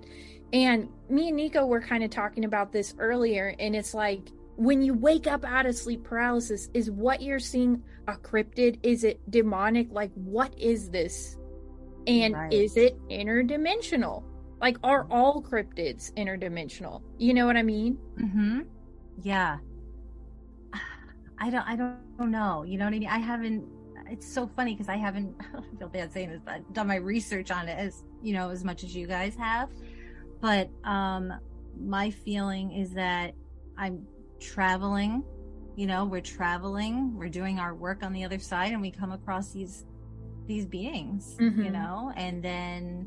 [0.53, 4.23] And me and Niko were kind of talking about this earlier, and it's like
[4.57, 8.79] when you wake up out of sleep paralysis, is what you're seeing a cryptid?
[8.83, 9.89] Is it demonic?
[9.91, 11.37] Like, what is this?
[12.07, 12.53] And Right.
[12.53, 14.23] is it interdimensional?
[14.61, 17.03] Like, are all cryptids interdimensional?
[17.19, 17.99] You know what I mean?
[18.19, 18.61] Mm-hmm.
[19.23, 19.59] Yeah.
[21.39, 21.67] I don't.
[21.69, 22.63] I don't know.
[22.63, 23.09] You know what I mean?
[23.09, 23.65] I haven't.
[24.09, 25.35] It's so funny because I haven't.
[25.55, 28.51] I feel bad saying this, but I've done my research on it as you know
[28.51, 29.69] as much as you guys have.
[30.41, 31.33] But um,
[31.79, 33.35] my feeling is that
[33.77, 34.07] I'm
[34.41, 35.25] traveling.
[35.77, 37.15] You know, we're traveling.
[37.17, 39.85] We're doing our work on the other side, and we come across these
[40.47, 41.37] these beings.
[41.39, 41.73] You Mhm.
[41.73, 43.07] know, and then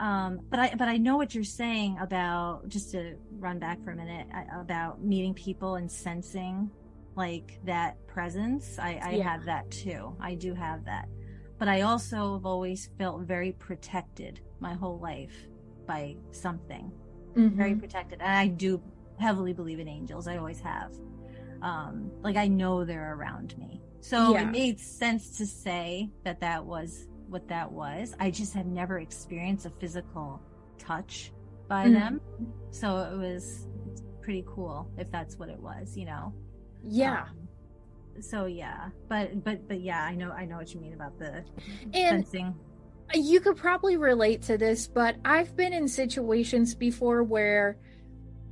[0.00, 3.92] um but i but i know what you're saying about just to run back for
[3.92, 6.68] a minute about meeting people and sensing
[7.14, 9.22] like that presence i i Yeah.
[9.22, 11.08] have that too i do have that
[11.60, 15.46] but i also have always felt very protected my whole life
[15.86, 16.90] by something
[17.36, 17.78] very Mhm.
[17.78, 18.82] protected and i do
[19.20, 20.90] heavily believe in angels i always have
[21.64, 24.42] um like i know they're around me so Yeah.
[24.42, 28.98] it made sense to say that that was what that was i just have never
[29.00, 30.40] experienced a physical
[30.78, 31.32] touch
[31.68, 31.92] by Mhm.
[31.94, 32.20] them
[32.70, 33.66] so it was
[34.20, 36.32] pretty cool if that's what it was you know
[36.86, 37.22] Yeah.
[37.22, 37.48] Um,
[38.20, 41.42] so yeah but but but yeah i know i know what you mean about the
[41.94, 42.54] and sensing
[43.14, 47.76] you could probably relate to this, but I've been in situations before where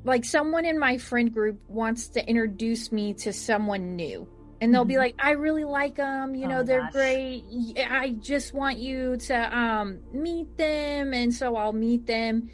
[0.05, 4.29] like someone in my friend group wants to introduce me to someone new.
[4.61, 4.99] And they'll be Mhm.
[4.99, 6.35] like, "I really like them.
[6.37, 6.93] You Oh know, my they're gosh.
[6.93, 7.45] great.
[7.91, 12.49] i just want you to um meet them." And so I'll meet them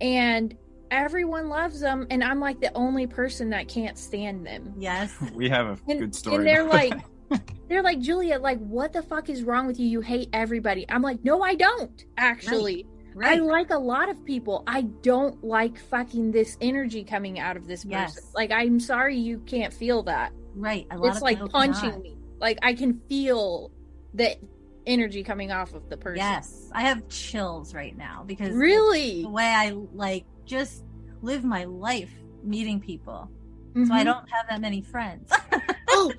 [0.00, 0.54] and
[0.90, 4.74] everyone loves them and I'm like the only person that can't stand them.
[4.76, 6.36] yes We have a And, good story.
[6.36, 6.94] and they're like,
[7.68, 9.88] they're like, Julia, like, what the fuck is wrong with you?
[9.88, 10.84] You hate everybody.
[10.88, 12.04] I'm like, no, I don't.
[12.18, 14.62] Actually, I right like a lot of people.
[14.66, 17.90] I don't like fucking this energy coming out of this person.
[17.90, 18.30] Yes.
[18.34, 20.32] Like, I'm sorry you can't feel that.
[20.54, 22.02] right a lot It's like punching cannot.
[22.02, 22.16] me.
[22.40, 23.70] Like, I can feel
[24.14, 24.36] the
[24.86, 26.18] energy coming off of the person.
[26.18, 29.22] Yes, I have chills right now because Really?
[29.22, 30.84] the way I like just
[31.22, 32.12] live my life
[32.42, 33.30] meeting people.
[33.74, 34.04] So I Mhm.
[34.04, 35.32] don't have that many friends.
[35.96, 36.12] Oh,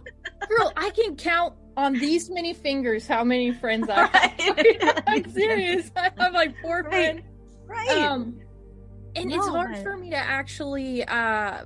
[0.50, 4.34] girl, I can count on these many fingers how many friends I have.
[4.57, 5.03] Right.
[5.07, 5.91] I'm serious.
[5.95, 6.91] I have like four Right.
[6.91, 7.21] friends.
[7.65, 7.89] right.
[7.97, 8.39] um
[9.15, 11.65] and it's hard but- for me to actually uh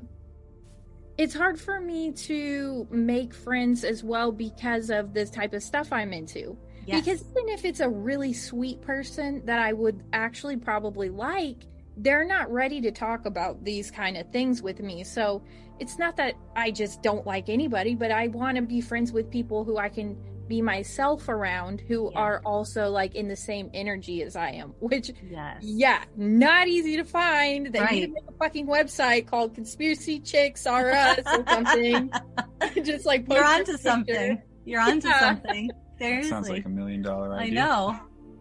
[1.17, 5.91] it's hard for me to make friends as well because of this type of stuff
[5.91, 6.57] I'm into.
[6.85, 7.03] Yes.
[7.03, 11.57] Because even if it's a really sweet person that I would actually probably like,
[11.97, 15.03] they're not ready to talk about these kind of things with me.
[15.03, 15.43] So
[15.79, 19.29] it's not that I just don't like anybody, but I want to be friends with
[19.29, 20.17] people who I can
[20.47, 22.19] be myself around who Yeah.
[22.19, 25.57] are also like in the same energy as I am, which yes.
[25.61, 27.67] yeah, not easy to find.
[27.71, 32.11] They need to make a fucking website called Conspiracy Chicks R Us or something.
[32.83, 33.77] Just like You're your onto picture.
[33.77, 34.41] something.
[34.65, 35.19] You're onto Yeah.
[35.19, 35.69] something.
[35.99, 36.29] Seriously.
[36.29, 37.61] Sounds like a million dollar idea.
[37.61, 37.99] I know.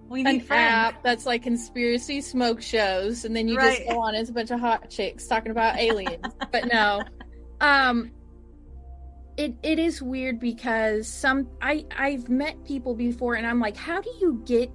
[0.09, 0.73] We An need friends.
[0.73, 3.77] app that's like conspiracy smoke shows, and then you Right.
[3.81, 4.15] just go on.
[4.15, 6.25] as a bunch of hot chicks talking about aliens.
[6.51, 7.03] but no,
[7.61, 8.11] um,
[9.37, 14.01] it it is weird because some I I've met people before, and I'm like, how
[14.01, 14.71] do you get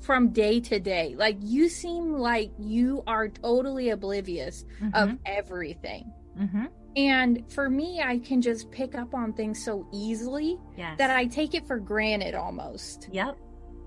[0.00, 1.14] from day to day?
[1.16, 6.12] Like you seem like you are totally oblivious of everything.
[6.36, 10.96] hmm And for me, I can just pick up on things so easily Yes.
[10.98, 13.08] that I take it for granted almost.
[13.12, 13.36] Yep.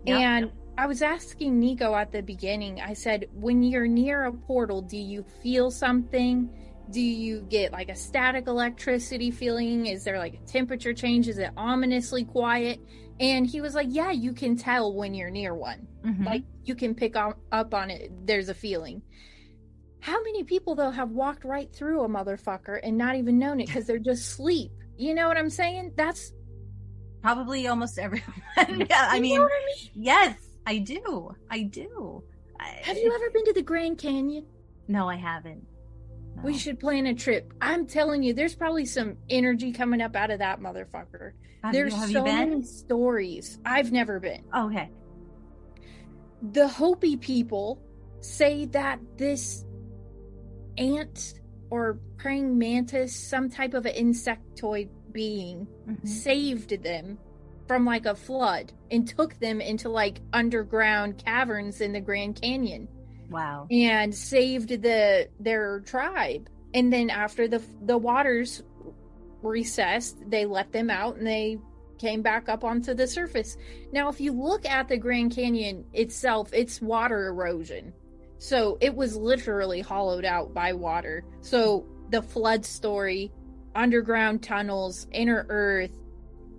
[0.06, 0.20] Yep.
[0.22, 4.82] And I was asking Niko at the beginning, I said, when you're near a portal,
[4.82, 6.50] do you feel something?
[6.92, 9.86] Do you get like a static electricity feeling?
[9.88, 11.28] Is there like a temperature change?
[11.28, 12.80] Is it ominously quiet?
[13.20, 15.88] And he was like, yeah, you can tell when you're near one.
[16.04, 16.26] Mhm.
[16.26, 18.12] Like you can pick on, up on it.
[18.26, 19.02] There's a feeling.
[20.02, 23.68] How many people though have walked right through a motherfucker and not even known it
[23.68, 25.94] because they're just sleep You know what I'm saying?
[25.96, 26.34] That's
[27.22, 28.34] Probably almost everyone.
[28.58, 29.90] yeah, I mean, I mean?
[29.96, 30.36] yes,
[30.68, 31.34] I do.
[31.50, 32.22] I do.
[32.60, 34.46] Have you ever been to the Grand Canyon?
[34.90, 35.66] No, I haven't.
[36.42, 37.54] We should plan a trip.
[37.62, 41.34] I'm telling you, there's probably some energy coming up out of that motherfucker.
[41.64, 43.60] Have, there's you, so many stories.
[43.66, 44.44] I've never been.
[44.56, 44.90] Okay.
[46.52, 47.82] The Hopi people
[48.20, 49.66] say that this
[50.78, 51.36] ant
[51.70, 56.08] or praying mantis, some type of an insectoid being, Mhm.
[56.08, 57.18] saved them
[57.68, 62.88] from like a flood and took them into like underground caverns in the Grand Canyon
[63.30, 63.68] Wow.
[63.72, 66.50] and saved the their tribe.
[66.74, 68.64] And then after the the waters
[69.42, 71.60] recessed, they let them out and they
[72.00, 73.58] came back up onto the surface.
[73.92, 77.94] Now, if you look at the Grand Canyon itself, it's water erosion.
[78.40, 81.24] So it was literally hollowed out by water.
[81.42, 83.32] So the flood story,
[83.74, 85.98] underground tunnels, inner earth,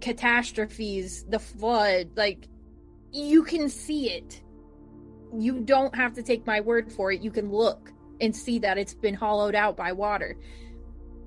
[0.00, 2.48] catastrophes, the flood, like
[3.12, 4.40] you can see it.
[5.36, 7.20] You don't have to take my word for it.
[7.20, 10.36] You can look and see that it's been hollowed out by water.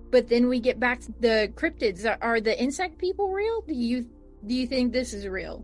[0.10, 2.06] But then we get back to the cryptids.
[2.22, 3.62] Are, the insect people real?
[3.62, 4.08] Do you
[4.46, 5.64] do you think this is real?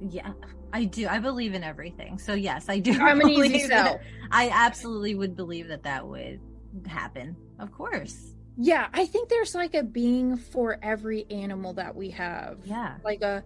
[0.00, 0.32] Yeah,
[0.72, 1.06] I do.
[1.08, 2.18] I believe in everything.
[2.18, 2.92] So yes, I do.
[3.00, 4.00] I'm an easy believe sell.
[4.30, 6.40] I absolutely would believe that that would
[6.86, 7.36] happen.
[7.58, 8.34] Of course.
[8.56, 12.58] Yeah, I think there's like a being for every animal that we have.
[12.64, 12.96] Yeah.
[13.04, 13.42] Like a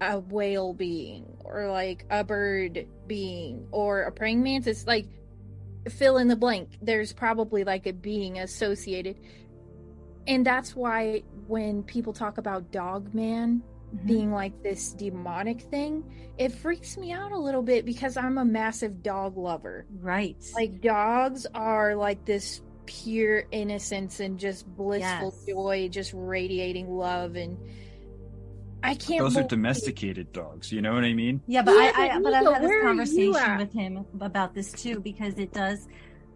[0.00, 5.06] a whale being or like a bird being or a praying mantis like
[5.88, 6.78] fill in the blank.
[6.82, 9.16] There's probably like a being associated.
[10.26, 13.62] And that's why when people talk about dog man
[13.94, 14.06] Mhm.
[14.06, 16.04] being like this demonic thing,
[16.38, 19.84] it freaks me out a little bit because I'm a massive dog lover.
[20.00, 20.36] Right.
[20.54, 25.44] Like dogs are like this pure innocence and just blissful Yes.
[25.46, 27.58] joy, just radiating love and
[28.82, 30.72] I can't Those are believe- domesticated dogs.
[30.72, 31.40] You know what I mean?
[31.46, 34.72] Yeah, but Yeah, I, I but but I've had this conversation with him about this
[34.72, 35.86] too because it does.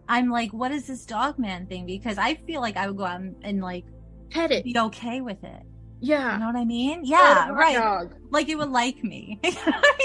[0.07, 1.85] I'm like, what is this dog man thing?
[1.87, 3.85] Because I feel like I would go out and, and like
[4.29, 4.63] pet it.
[4.63, 5.63] be okay with it.
[6.01, 6.33] Yeah.
[6.33, 7.01] You know what I mean?
[7.03, 7.75] Yeah, a right.
[7.77, 8.13] Dog.
[8.29, 9.39] Like it would like me.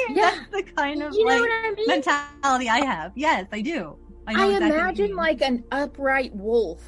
[0.09, 0.15] Yeah.
[0.15, 1.87] That's the kind of You know like what I mean?
[1.87, 3.13] mentality I have.
[3.15, 3.97] Yes, I do.
[4.27, 6.83] I, know I exactly imagine like an upright wolf.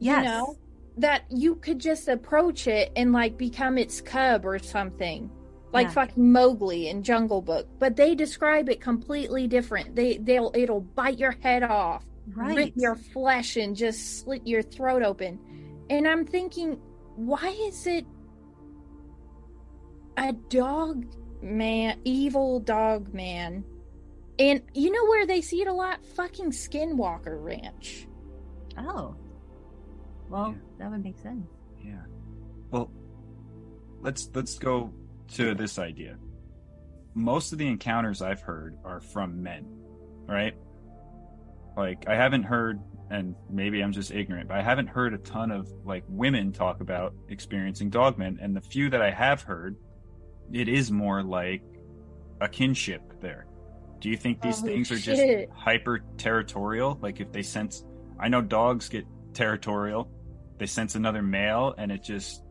[0.00, 0.18] yes.
[0.18, 0.56] You know?
[0.98, 5.30] That you could just approach it and like become its cub or something.
[5.72, 5.92] Like Yeah.
[5.92, 7.66] fucking Mowgli in Jungle Book.
[7.78, 9.94] But they describe it completely different.
[9.94, 12.56] They they'll it'll bite your head off, right.
[12.56, 15.38] rip your flesh and just slit your throat open.
[15.88, 16.78] And I'm thinking,
[17.16, 18.04] why is it
[20.16, 21.06] a dog
[21.42, 23.64] man, evil dog man?
[24.38, 26.04] And you know where they see it a lot?
[26.04, 28.08] Fucking Skinwalker Ranch.
[28.78, 29.14] Oh.
[30.30, 30.58] Well, Yeah.
[30.78, 31.46] that would make sense.
[31.84, 32.02] Yeah.
[32.70, 32.90] Well,
[34.00, 34.92] let's let's go
[35.32, 36.16] to this idea.
[37.14, 39.66] Most of the encounters I've heard are from men,
[40.26, 40.54] right?
[41.76, 45.50] Like I haven't heard and maybe I'm just ignorant, but I haven't heard a ton
[45.50, 49.76] of like women talk about experiencing dogmen and the few that I have heard
[50.52, 51.62] it is more like
[52.40, 53.46] a kinship there.
[54.00, 55.48] Do you think these Oh, things are shit.
[55.50, 56.98] just hyper territorial?
[57.02, 57.84] Like if they sense
[58.20, 59.04] I know dogs get
[59.34, 60.08] territorial.
[60.60, 62.44] They sense another male and it just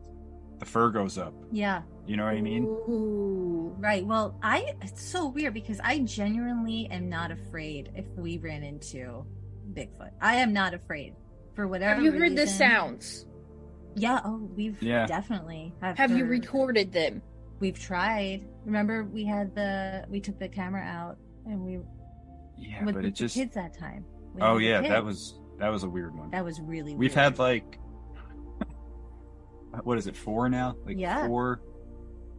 [0.58, 1.32] the fur goes up.
[1.52, 1.82] Yeah.
[2.06, 2.64] You know what I mean?
[2.64, 3.72] Ooh.
[3.78, 4.04] Right.
[4.04, 9.24] Well, I it's so weird because I genuinely am not afraid if we ran into
[9.74, 10.10] Bigfoot.
[10.20, 11.14] I am not afraid
[11.54, 11.94] for whatever.
[11.94, 13.26] Have you heard the sounds?
[13.94, 14.20] Yeah.
[14.24, 15.06] Oh, we've Yeah.
[15.06, 15.96] definitely have.
[15.96, 17.22] Have you recorded them?
[17.60, 18.44] We've tried.
[18.64, 21.78] Remember, we had the we took the camera out and we
[22.58, 24.04] Yeah, with but the it just kids that time.
[24.34, 26.30] We Oh yeah, that was that was a weird one.
[26.30, 26.94] that was really.
[26.96, 27.24] We've weird.
[27.24, 27.78] had like
[29.84, 30.76] what is it, four now?
[30.84, 31.26] Like Yeah.
[31.26, 31.60] four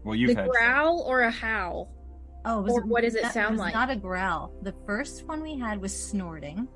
[0.03, 1.89] well you've the had growl or a howl?
[2.43, 3.73] Oh, it was, or what does it that- sound was like?
[3.73, 4.51] Not a growl.
[4.63, 6.67] The first one we had was snorting.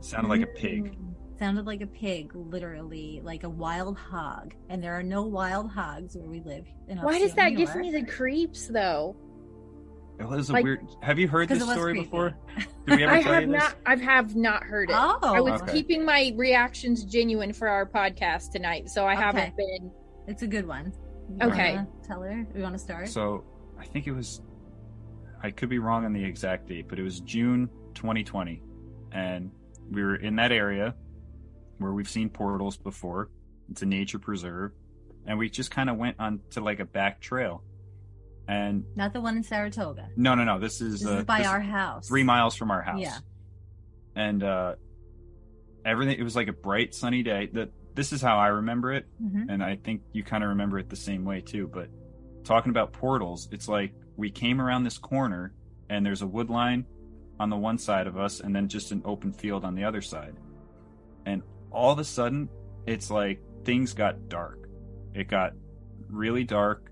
[0.00, 0.92] sounded like a pig.
[0.96, 1.14] Mm.
[1.38, 4.54] Sounded like a pig, literally, like a wild hog.
[4.68, 6.66] And there are no wild hogs where we live.
[6.88, 9.16] In Why does that give me the creeps though?
[10.18, 12.04] It was a Like- weird have you heard this story creepy.
[12.04, 12.34] before?
[12.86, 13.62] Did we ever I tell have you this?
[13.62, 14.96] not I have not heard it.
[14.98, 15.72] Oh, I was Okay.
[15.72, 19.22] keeping my reactions genuine for our podcast tonight, so I Okay.
[19.22, 19.90] haven't been
[20.26, 20.92] it's a good one.
[21.40, 21.78] You Okay.
[22.06, 22.46] Tell her.
[22.54, 23.08] We want to start.
[23.08, 23.44] So
[23.78, 24.40] I think it was
[25.42, 28.62] I could be wrong on the exact date, but it was June 2020,
[29.12, 29.50] and
[29.90, 30.94] we were in that area
[31.78, 33.28] where we've seen portals before.
[33.70, 34.72] It's a nature preserve,
[35.26, 37.62] and we just kind of went on to like a back trail.
[38.48, 40.08] And Not the one in Saratoga.
[40.16, 42.06] no, no, no, this is This uh, is by this- our house.
[42.06, 43.00] three miles from our house.
[43.00, 43.18] Yeah.
[44.14, 44.76] and uh,
[45.84, 46.18] everything.
[46.18, 47.50] It was like a bright sunny day.
[47.52, 49.46] That this is how I remember it, Mhm.
[49.50, 51.68] and I think you kind of remember it the same way too.
[51.72, 51.88] But
[52.44, 55.52] talking about portals, it's like we came around this corner,
[55.90, 56.86] and there's a wood line
[57.38, 60.00] on the one side of us, and then just an open field on the other
[60.00, 60.34] side,
[61.26, 62.48] and all of a sudden,
[62.86, 64.68] it's like things got dark.
[65.14, 65.52] It got
[66.08, 66.90] really dark.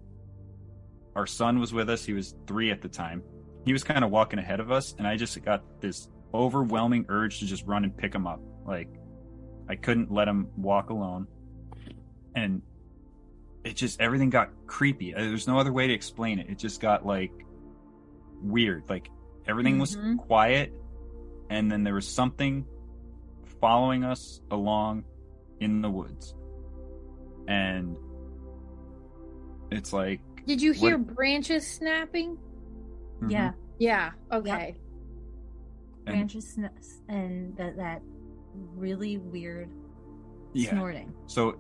[1.16, 2.04] Our son was with us.
[2.04, 3.22] He was three at the time.
[3.64, 7.38] He was kind of walking ahead of us, and I just got this overwhelming urge
[7.40, 8.40] to just run and pick him up.
[8.66, 8.88] Like,
[9.68, 11.26] I couldn't let him walk alone.
[12.34, 12.60] And
[13.62, 15.14] it just, everything got creepy.
[15.14, 16.50] Uh, There's no other way to explain it.
[16.50, 17.32] It just got like
[18.42, 18.82] weird.
[18.88, 19.08] Like,
[19.46, 20.18] everything was Mhm.
[20.18, 20.72] quiet,
[21.48, 22.66] and then there was something
[23.60, 25.04] following us along
[25.60, 26.34] in the woods.
[27.48, 27.96] And
[29.70, 32.36] it's like, Did you hear What- branches snapping?
[33.20, 33.30] mhm.
[33.30, 34.12] Yeah, Yeah.
[34.32, 34.76] Okay.
[36.06, 36.70] And- branches sn-
[37.08, 38.02] and that that
[38.76, 39.70] really weird
[40.52, 40.70] yeah.
[40.70, 41.12] snorting.
[41.26, 41.58] So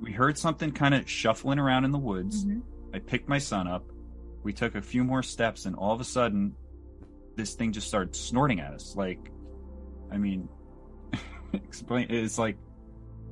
[0.00, 2.44] we heard something kind of shuffling around in the woods.
[2.44, 2.62] Mhm.
[2.94, 3.84] I picked my son up.
[4.42, 6.54] We took a few more steps, and all of a sudden,
[7.36, 8.94] this thing just started snorting at us.
[8.96, 9.30] Like,
[10.10, 10.48] I mean,
[11.54, 12.08] explain.
[12.10, 12.58] It's like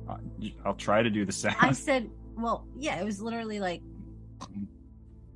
[0.09, 0.17] uh,
[0.65, 1.57] I'll try to do the sound.
[1.59, 3.81] I said, well, yeah, it was literally like,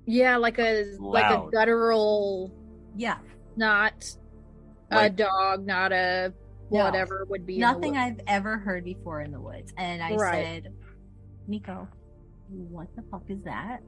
[0.06, 2.52] Yeah, like a like a guttural,
[2.96, 3.18] yeah,
[3.56, 4.06] not
[4.92, 6.34] a dog, not a
[6.72, 6.86] No.
[6.86, 7.98] whatever would be nothing.
[7.98, 9.74] I've ever heard before in the woods.
[9.78, 10.46] And I Right.
[10.64, 10.74] said,
[11.50, 11.88] Niko,
[12.50, 13.82] what the fuck is that?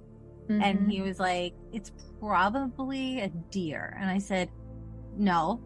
[0.49, 0.63] Mhm.
[0.63, 3.95] And he was like, it's probably a deer.
[3.99, 4.49] And I said,
[5.17, 5.59] no.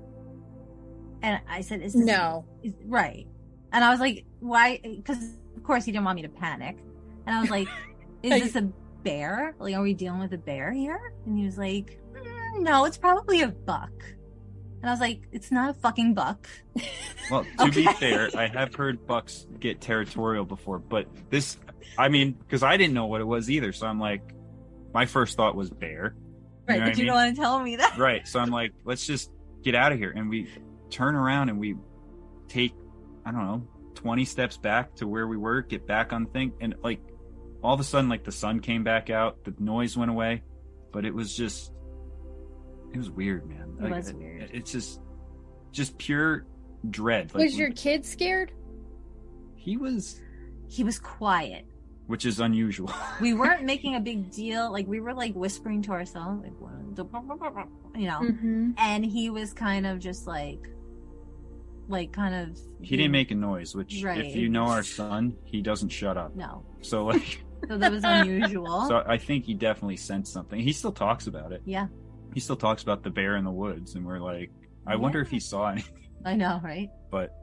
[1.21, 2.45] And I said, is this no.
[2.63, 3.27] is, right.
[3.71, 4.79] And I was like, why?
[4.83, 6.77] Because of course he didn't want me to panic.
[7.25, 7.67] And I was like,
[8.23, 8.71] is this a
[9.03, 9.55] bear?
[9.59, 11.13] Like, are we dealing with a bear here?
[11.25, 13.91] And he was like, "Mm, no, it's probably a buck.
[14.81, 16.47] And I was like, it's not a fucking buck.
[17.29, 21.57] Well, to be fair, I have heard bucks get territorial before, but this,
[21.97, 23.71] I mean, because I didn't know what it was either.
[23.71, 24.21] So I'm like,
[24.93, 26.15] my first thought was bear.
[26.67, 26.79] Right.
[26.79, 27.97] know but you I don't want to tell me that.
[27.97, 28.27] Right.
[28.27, 29.31] So I'm like, let's just
[29.63, 30.11] get out of here.
[30.13, 30.49] And we
[30.89, 31.75] turn around and we
[32.49, 32.73] take,
[33.25, 36.51] I don't know, 20 steps back to where we were, get back on the thing.
[36.59, 36.99] And like,
[37.63, 40.43] all of a sudden, like the sun came back out, the noise went away,
[40.91, 41.71] but it was just,
[42.93, 43.75] it was weird, man.
[43.79, 44.49] It Like, was weird.
[44.53, 44.99] It's just,
[45.71, 46.45] just pure
[46.89, 47.33] dread.
[47.33, 48.51] Like, Was your kid scared?
[49.55, 50.19] he was,
[50.67, 51.65] He was quiet.
[52.07, 52.91] which is unusual.
[53.21, 54.71] We weren't making a big deal.
[54.71, 56.53] Like, we were like whispering to ourselves, like,
[57.95, 58.71] you know, Mm-hmm.
[58.77, 60.67] and he was kind of just like,
[61.87, 62.57] like, kind of.
[62.81, 64.25] he didn't make a noise, which, Right.
[64.25, 66.35] if you know our son, he doesn't shut up.
[66.35, 66.63] No.
[66.81, 68.87] So, like, So that was unusual.
[68.87, 70.59] so I think he definitely sensed something.
[70.59, 71.61] He still talks about it.
[71.65, 71.87] yeah.
[72.33, 74.49] he still talks about the bear in the woods and we're like
[74.87, 76.89] i wonder if he saw anything I know, right?
[77.11, 77.35] but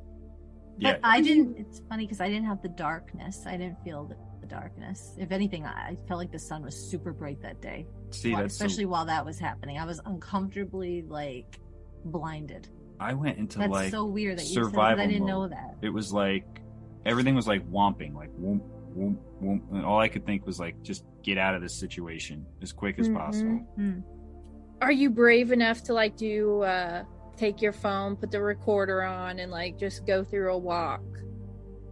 [0.79, 1.57] yeah But I didn't.
[1.59, 3.45] It's funny because I didn't have the darkness.
[3.47, 5.15] I didn't feel the, the darkness.
[5.19, 7.87] If anything, I, I felt like the sun was super bright that day.
[8.11, 9.79] see that's so- especially while that was happening.
[9.79, 11.59] I was uncomfortably like
[12.05, 12.69] blinded.
[13.01, 14.71] i went into That's like so weird that you said that.
[14.71, 15.29] survival I didn't mode.
[15.29, 15.75] know that.
[15.83, 16.47] it was like
[17.05, 18.63] everything was like whomping like whoomp
[18.99, 22.45] whoomp whoomp and all i could think was like just get out of this situation
[22.63, 23.17] as quick as Mhm.
[23.17, 24.01] possible Hmm.
[24.81, 27.03] Are you brave enough to like do uh
[27.37, 31.03] take your phone, put the recorder on, and like just go through a walk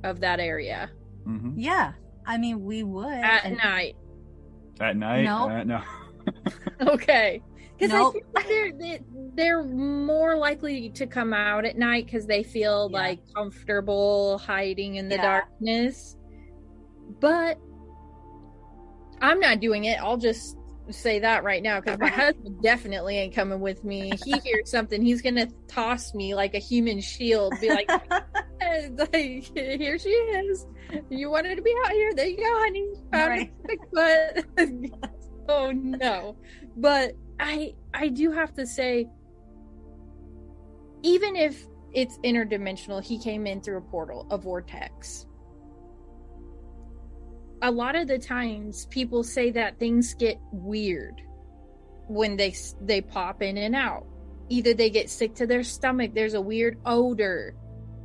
[0.05, 0.91] of that area
[1.25, 1.93] hmm Yeah,
[2.27, 3.13] I mean, we would.
[3.13, 3.97] at and- night?
[4.81, 5.49] at night No.
[5.51, 5.83] uh, no
[6.95, 7.43] Okay.
[7.79, 8.17] Because Nope.
[8.17, 9.01] I feel like they're they,
[9.35, 12.99] they're more likely to come out at night because they feel Yeah.
[12.99, 15.23] like comfortable hiding in the Yeah.
[15.23, 16.16] darkness.
[17.21, 17.59] But
[19.21, 19.99] I'm not doing it.
[20.01, 20.57] I'll just
[20.91, 24.13] say that right now because my husband definitely ain't coming with me.
[24.25, 27.91] He hears something, he's gonna toss me like a human shield, be like,
[28.61, 30.67] "Eh, like "Here she is.
[31.11, 32.15] You wanted to be out here.
[32.15, 32.93] There you go, honey.
[33.13, 33.53] Found Right.
[33.65, 34.93] Bigfoot."
[35.49, 36.37] oh no
[36.77, 39.09] but i i do have to say
[41.03, 45.27] even if it's interdimensional he came in through a portal a vortex
[47.63, 51.23] a lot of the times people say that things get weird
[52.09, 54.07] when they they pop in and out.
[54.49, 57.55] Either they get sick to their stomach there's a weird odor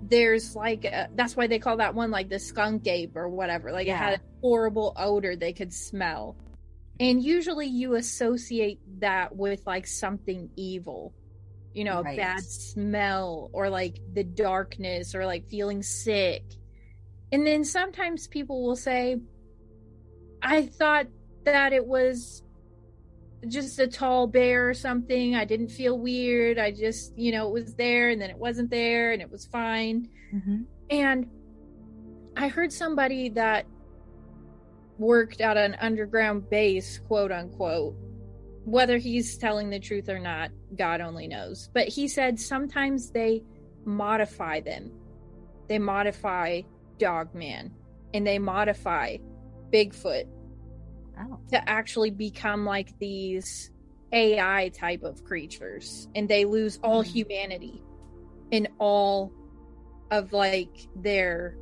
[0.03, 3.71] there's like a, that's why they call that one like the skunk ape or whatever
[3.71, 6.35] like it had a horrible odor they could smell.
[6.99, 11.13] And usually you associate that with like something evil
[11.73, 12.15] you know Right.
[12.15, 16.43] a bad smell or like the darkness or like feeling sick.
[17.31, 19.17] And then sometimes people will say
[20.41, 21.07] i thought
[21.43, 22.43] that it was
[23.47, 27.51] just a tall bear or something i didn't feel weird i just you know it
[27.53, 30.65] was there and then it wasn't there and it was fine Mhm.
[30.89, 31.29] and
[32.37, 33.65] I heard somebody that
[34.97, 37.93] worked at an underground base, quote unquote.
[38.63, 41.69] Whether he's telling the truth or not, God only knows.
[41.73, 43.43] But he said sometimes they
[43.83, 44.91] modify them.
[45.67, 46.61] They modify
[46.99, 47.73] Dogman
[48.13, 49.17] and they modify
[49.71, 50.25] Bigfoot
[51.19, 51.39] Oh.
[51.49, 53.69] to actually become like these
[54.13, 57.07] AI type of creatures and they lose all Mhm.
[57.07, 57.83] humanity
[58.51, 59.31] and all
[60.09, 61.55] of like their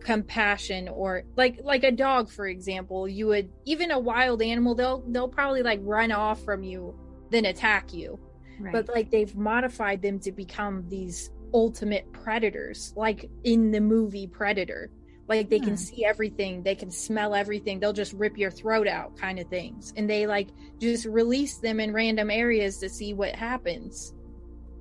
[0.00, 5.02] compassion or like like a dog for example you would even a wild animal they'll
[5.08, 6.94] they'll probably like run off from you
[7.30, 8.18] then attack you
[8.60, 8.72] Right.
[8.72, 14.90] but like they've modified them to become these ultimate predators like in the movie predator
[15.28, 15.64] like they Hmm.
[15.64, 19.48] can see everything they can smell everything they'll just rip your throat out kind of
[19.48, 20.48] things and they like
[20.80, 24.14] just release them in random areas to see what happens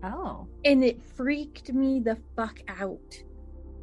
[0.03, 3.23] oh, and it freaked me the fuck out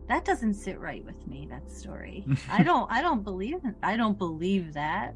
[0.06, 1.48] that doesn't sit right with me.
[1.50, 2.26] That story.
[2.50, 2.92] I don't.
[2.92, 3.54] I don't believe.
[3.82, 5.14] I don't believe that.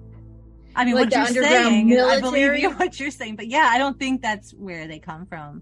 [0.74, 3.68] I mean, Like what you're underground saying, I believe you what you're saying, but yeah,
[3.70, 5.60] I don't think that's where they come from.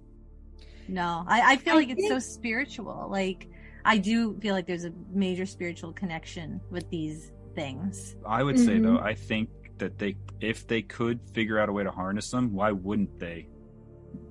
[0.86, 3.08] No, I, I feel I like it's so spiritual.
[3.10, 3.48] Like
[3.86, 8.16] I do feel like there's a major spiritual connection with these things.
[8.26, 9.02] I would say though, Mhm.
[9.02, 12.72] I think that they, if they could figure out a way to harness them, why
[12.72, 13.46] wouldn't they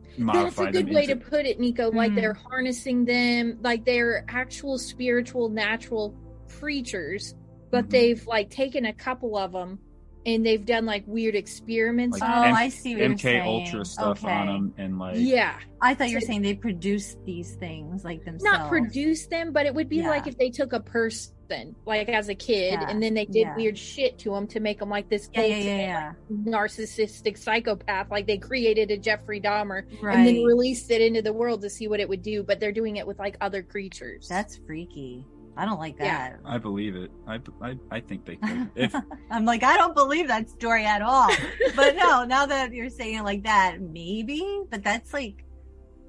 [0.10, 1.94] That's modify a good way into- to put it, Niko.
[1.94, 2.16] Like Mhm.
[2.16, 6.14] they're harnessing them, like they're actual spiritual, natural
[6.60, 7.36] creatures,
[7.72, 7.90] but Mhm.
[7.92, 9.80] they've like taken a couple of them
[10.26, 12.20] and they've done like weird experiments.
[12.20, 13.48] Like oh, on M- I see what you're MK saying.
[13.48, 14.34] Ultra stuff okay.
[14.34, 18.26] on them and like yeah, I thought you were saying they produce these things like
[18.26, 18.44] themselves.
[18.44, 20.10] not produce them, but it would be Yeah.
[20.10, 23.36] like if they took a person, like as a kid, Yeah, and then they did
[23.42, 23.56] yeah.
[23.56, 27.38] weird shit to them to make them like this Yeah, yeah, ultimate, yeah, like, narcissistic
[27.38, 28.10] psychopath.
[28.10, 29.84] Like they created a Jeffrey Dahmer.
[30.02, 30.18] Right.
[30.18, 32.42] and then released it into the world to see what it would do.
[32.44, 34.28] But they're doing it with like other creatures.
[34.28, 35.24] That's freaky.
[35.58, 36.32] I don't like Yeah.
[36.32, 36.40] that.
[36.46, 37.12] I believe it.
[37.28, 38.70] I, I, I think they could.
[38.76, 38.94] If
[39.32, 41.30] I'm like, I don't believe that story at all.
[41.76, 44.64] but no, now that you're saying it like that, maybe.
[44.70, 45.46] But that's like,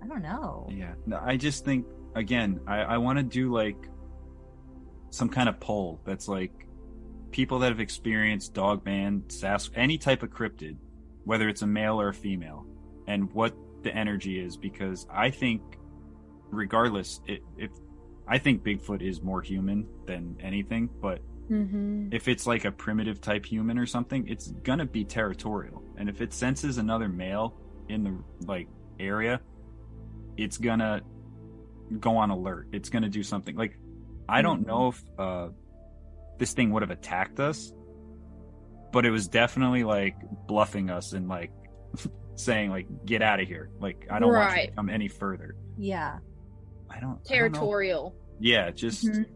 [0.02, 0.68] I don't know.
[0.70, 3.76] Yeah, no, I just think again, I, I want to do like
[5.10, 6.66] some kind of poll that's like
[7.30, 10.76] people that have experienced Dogman, Sas, any type of cryptid,
[11.24, 12.66] whether it's a male or a female,
[13.06, 14.56] and what the energy is.
[14.56, 15.62] Because I think,
[16.50, 17.70] regardless, it, if
[18.28, 23.20] I think Bigfoot is more human than anything, but hmm if it's like a primitive
[23.20, 25.82] type human or something, it's gonna be territorial.
[25.96, 27.54] And if it senses another male
[27.88, 28.68] in the like
[28.98, 29.40] area,
[30.36, 31.02] it's gonna
[32.00, 32.68] go on alert.
[32.72, 33.54] It's gonna do something.
[33.56, 33.78] Like
[34.28, 35.48] I don't know if uh
[36.38, 37.72] this thing would have attacked us,
[38.92, 40.16] but it was definitely like
[40.48, 41.52] bluffing us and like
[42.34, 43.70] saying like get out of here.
[43.78, 44.68] Like I don't want you Right.
[44.70, 45.54] to come any further.
[45.78, 46.18] Yeah.
[46.90, 47.18] I don't I don't know.
[47.24, 48.14] territorial.
[48.40, 49.26] Yeah, just Mhm.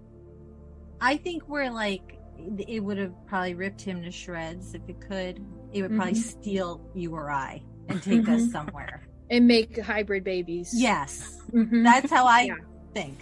[1.00, 2.18] I think we're like,
[2.58, 5.44] it would have probably ripped him to shreds if it could.
[5.72, 6.16] It would probably Mhm.
[6.16, 8.50] steal you or I and take us Mhm.
[8.52, 9.02] somewhere.
[9.32, 10.72] and make hybrid babies.
[10.76, 11.40] Yes.
[11.52, 11.84] Mhm.
[11.84, 12.54] That's how I Yeah.
[12.94, 13.16] think.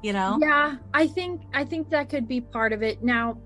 [0.00, 0.38] You know?
[0.40, 3.02] Yeah, I think I think that could be part of it.
[3.02, 3.38] Now,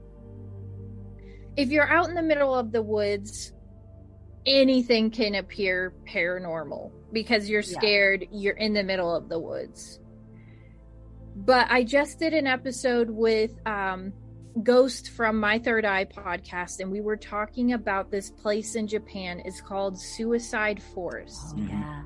[1.57, 3.55] if you're out in the middle of the woods,
[4.45, 7.79] anything can appear paranormal because you're Yeah.
[7.79, 10.01] scared, you're in the middle of the woods.
[11.37, 14.13] But I just did an episode with um
[14.63, 19.41] Ghost from My Third Eye podcast and we were talking about this place in Japan.
[19.45, 22.03] It's called Suicide Forest, Oh, yeah.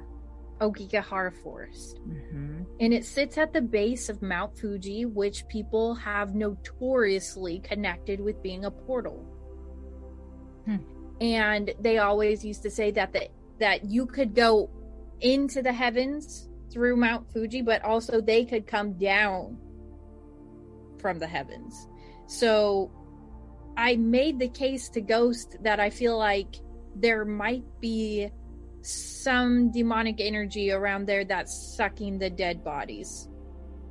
[0.61, 1.99] Aokigahara Forest.
[2.05, 8.21] hmm and it sits at the base of Mount Fuji, which people have notoriously connected
[8.21, 9.25] with being a portal.
[10.67, 10.77] Hmm.
[11.21, 13.29] And they always used to say that the,
[13.61, 14.69] that you could go
[15.23, 19.57] into the heavens through Mount Fuji, but also they could come down
[20.99, 21.89] from the heavens.
[22.27, 22.91] So
[23.77, 26.57] I made the case to Ghost that I feel like
[26.95, 28.31] there might be
[28.83, 33.29] some demonic energy around there that's sucking the dead bodies.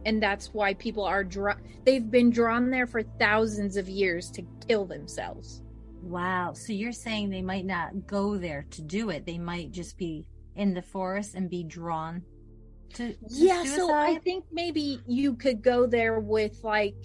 [0.05, 1.61] And that's why people are drawn.
[1.85, 5.61] They've been drawn there for thousands of years to kill themselves.
[6.01, 6.53] Wow.
[6.53, 9.25] So you're saying they might not go there to do it.
[9.25, 10.25] They might just be
[10.61, 12.21] in the forest and be drawn
[12.93, 16.95] to, to Yeah, so I think maybe you could go there with like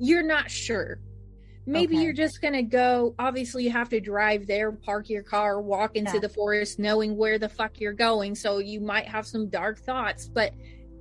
[0.00, 0.98] you're not sure.
[1.66, 2.04] Maybe Okay.
[2.04, 3.14] you're just gonna go.
[3.18, 6.20] Obviously, you have to drive there, park your car, walk into Yeah.
[6.20, 8.34] the forest, knowing where the fuck you're going.
[8.34, 10.52] So you might have some dark thoughts, but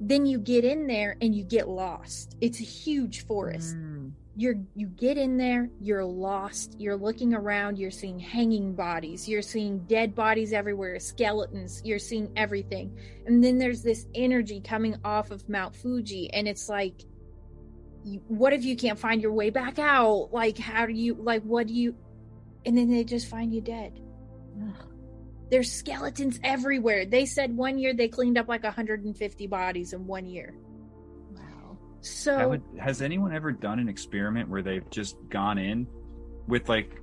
[0.01, 2.35] then you get in there and you get lost.
[2.41, 3.75] It's a huge forest.
[3.75, 4.11] Mm.
[4.35, 6.75] You're you get in there, you're lost.
[6.79, 7.77] You're looking around.
[7.77, 9.29] You're seeing hanging bodies.
[9.29, 11.81] You're seeing dead bodies everywhere, skeletons.
[11.85, 16.67] You're seeing everything and then there's this energy coming off of Mount Fuji, and it's
[16.67, 17.01] like,
[18.27, 20.29] what if you can't find your way back out?
[20.31, 21.95] Like, how do you, like, what do you,
[22.65, 23.99] and then they just find you dead.
[24.61, 24.87] Ugh.
[25.49, 27.05] There's skeletons everywhere.
[27.05, 30.55] They said one year they cleaned up like 150 bodies in one year.
[32.05, 35.87] So would, has anyone ever done an experiment where they've just gone in
[36.47, 37.01] with like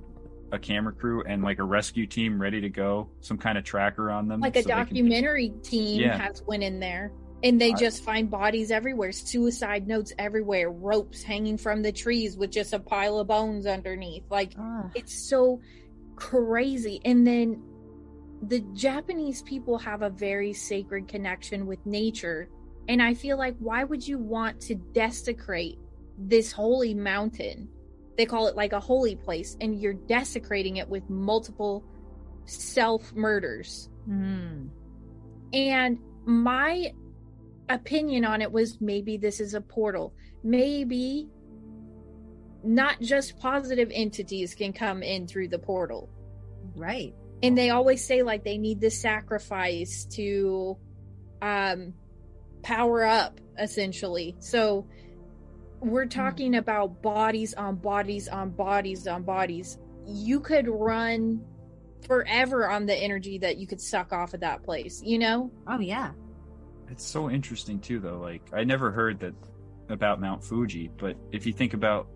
[0.51, 4.11] a camera crew and like a rescue team ready to go, some kind of tracker
[4.11, 6.17] on them, like a so they can- documentary team Yeah.
[6.17, 7.11] has went in there
[7.43, 12.37] and they I- just find bodies everywhere suicide notes everywhere ropes hanging from the trees
[12.37, 14.91] with just a pile of bones underneath like Ugh.
[14.93, 15.59] it's so
[16.15, 17.59] crazy and then
[18.43, 22.47] the japanese people have a very sacred connection with nature
[22.87, 25.77] and i feel like why would you want to desecrate
[26.17, 27.67] this holy mountain
[28.17, 31.83] they call it like a holy place and you're desecrating it with multiple
[32.45, 34.69] self murders Mm.
[35.53, 36.91] and my
[37.71, 40.13] opinion on it was maybe this is a portal.
[40.43, 41.29] Maybe
[42.63, 46.09] not just positive entities can come in through the portal.
[46.75, 47.13] Right.
[47.41, 50.77] And they always say like they need the sacrifice to
[51.41, 51.93] um
[52.63, 54.35] power up essentially.
[54.39, 54.87] So
[55.79, 56.09] we're hmm.
[56.09, 59.77] talking about bodies on bodies on bodies on bodies.
[60.05, 61.43] You could run
[62.07, 65.51] forever on the energy that you could suck off of that place, you know?
[65.67, 66.11] Oh yeah.
[66.89, 68.19] It's so interesting too, though.
[68.19, 69.33] Like I never heard that
[69.89, 72.07] about Mount Fuji, but if you think about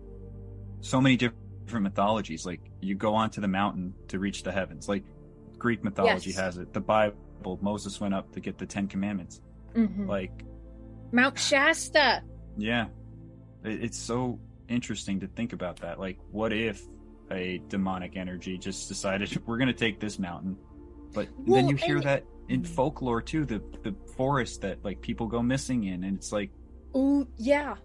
[0.80, 4.88] so many different mythologies, like you go onto the mountain to reach the heavens.
[4.88, 5.04] Like
[5.58, 6.38] Greek mythology Yes.
[6.38, 6.72] has it.
[6.72, 9.40] The Bible, Moses went up to get the Ten Commandments.
[9.76, 10.06] Mhm.
[10.08, 10.44] Like,
[11.12, 12.22] Mount Shasta.
[12.56, 12.86] yeah,
[13.64, 14.38] it's so
[14.68, 16.00] interesting to think about that.
[16.00, 16.82] Like, what if
[17.30, 20.56] a demonic energy just decided we're going to take this mountain?
[21.14, 25.26] But then you hear and- that in folklore too, the the forest that like people
[25.26, 26.50] go missing in, and it's like
[26.94, 27.76] oh yeah.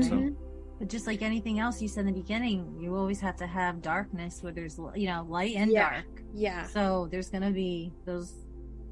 [0.00, 0.36] So- Mhm.
[0.78, 3.80] But just like anything else you said in the beginning, you always have to have
[3.80, 5.90] darkness where there's you know light and Yeah.
[5.90, 6.22] dark.
[6.34, 6.64] Yeah.
[6.64, 8.45] So there's gonna be those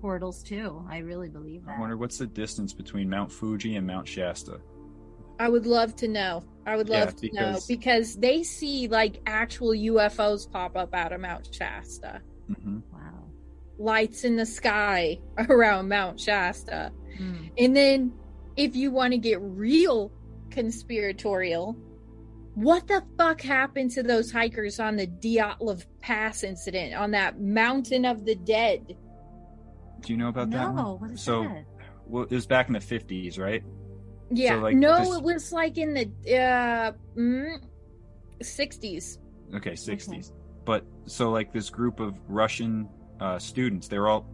[0.05, 0.85] portals too.
[0.91, 1.77] I really believe that.
[1.79, 4.61] I wonder what's the distance between Mount Fuji and Mount Shasta.
[5.41, 6.45] I would love to know.
[6.67, 10.95] I would Yeah, love to know because- because they see like actual UFOs pop up
[10.95, 12.21] out of Mount Shasta.
[12.63, 13.31] hmm Wow.
[13.79, 16.93] Lights in the sky around Mount Shasta.
[17.19, 17.51] Mm.
[17.57, 18.13] And then
[18.57, 20.13] if you want to get real
[20.51, 21.79] conspiratorial,
[22.57, 28.05] what the fuck happened to those hikers on the Dyatlov Pass incident on that mountain
[28.05, 28.97] of the dead?
[30.05, 31.65] Do you know about that No, what is so, that?
[32.07, 33.63] well, it was back in the fifties, right?
[34.31, 34.57] Yeah.
[34.57, 36.05] like, no, this- it was like in the
[36.37, 37.59] uh mm,
[38.43, 39.19] 60s.
[39.55, 40.33] Okay, sixties.
[40.65, 42.89] But so like this group of Russian
[43.21, 44.27] uh, students, they were all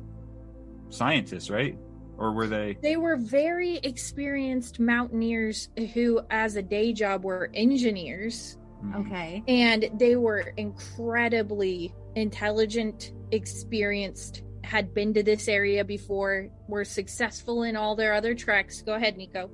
[0.89, 1.77] scientists, right?
[2.17, 2.79] Or were they?
[2.83, 8.59] They were very experienced mountaineers who, as a day job, were engineers.
[8.85, 9.07] Mhm.
[9.07, 9.43] Okay.
[9.49, 17.75] And they were incredibly intelligent, experienced, had been to this area before, were successful in
[17.75, 18.83] all their other treks.
[18.83, 19.51] Go ahead, Niko.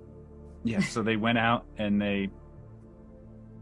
[0.63, 0.81] Yeah.
[0.81, 2.29] So they went out and they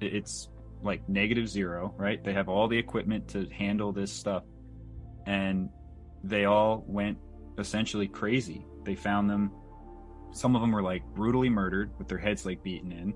[0.00, 0.48] it's
[0.82, 2.22] like negative zero, right?
[2.24, 4.42] They have all the equipment to handle this stuff,
[5.26, 5.68] and
[6.24, 7.18] they all went
[7.56, 8.66] essentially crazy.
[8.82, 9.52] They found them.
[10.32, 13.14] Some of them were like brutally murdered with their heads like beaten in.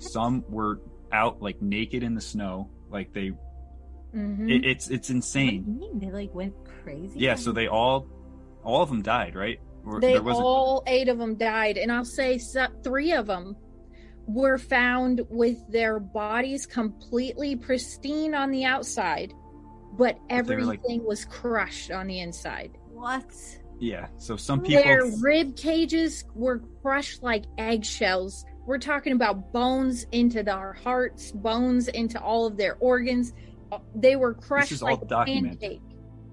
[0.00, 0.82] Some were
[1.12, 3.32] out like naked in the snow, like they.
[4.12, 5.64] Hmm It, it's it's What do insane.
[5.66, 5.98] you mean?
[6.00, 7.18] They like went crazy?
[7.20, 8.06] Yeah, so they all,
[8.64, 9.60] all of them died, right?
[9.84, 13.26] Or they there wasn't- all eight of them died and i'll say so, three of
[13.26, 13.56] them
[14.26, 19.32] were found with their bodies completely pristine on the outside
[19.98, 23.24] but they were, like- everything was crushed on the inside What?
[23.80, 24.82] Yeah, so some people.
[24.84, 31.88] their rib cages were crushed like eggshells we're talking about bones into their hearts bones
[31.88, 33.32] into all of their organs
[33.94, 35.60] they were crushed this is all like a documented.
[35.60, 35.80] pancake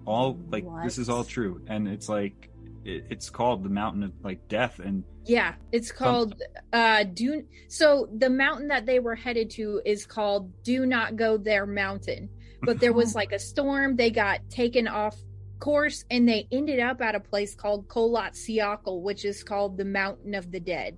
[0.07, 2.49] all like this is all true, and it's like
[2.85, 6.41] it, it's called the mountain of like death, and Yeah, it's called
[6.73, 11.37] uh do so the mountain that they were headed to is called Do Not Go
[11.37, 12.29] There Mountain.
[12.63, 15.15] But there was like a storm, they got taken off
[15.59, 19.85] course and they ended up at a place called Kholat Syakhl, which is called the
[19.85, 20.97] Mountain of the Dead.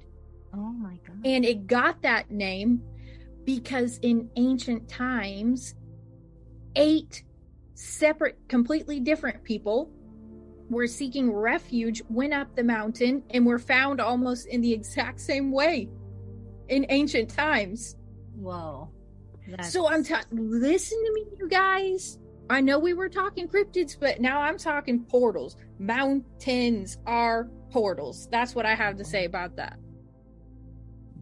[0.54, 1.18] Oh my god.
[1.26, 2.82] And it got that name
[3.46, 5.74] because in ancient times
[6.80, 7.24] eight
[7.76, 9.92] separate completely different people
[10.70, 15.52] were seeking refuge, went up the mountain, and were found almost in the exact same
[15.52, 15.90] way
[16.68, 17.96] in ancient times.
[18.36, 18.90] Whoa.
[19.48, 19.74] That's...
[19.74, 22.20] So I'm ta- listen to me, you guys.
[22.52, 25.56] I know we were talking cryptids, but now I'm talking portals.
[25.80, 28.28] Mountains are portals.
[28.32, 29.78] That's what I have to say about that.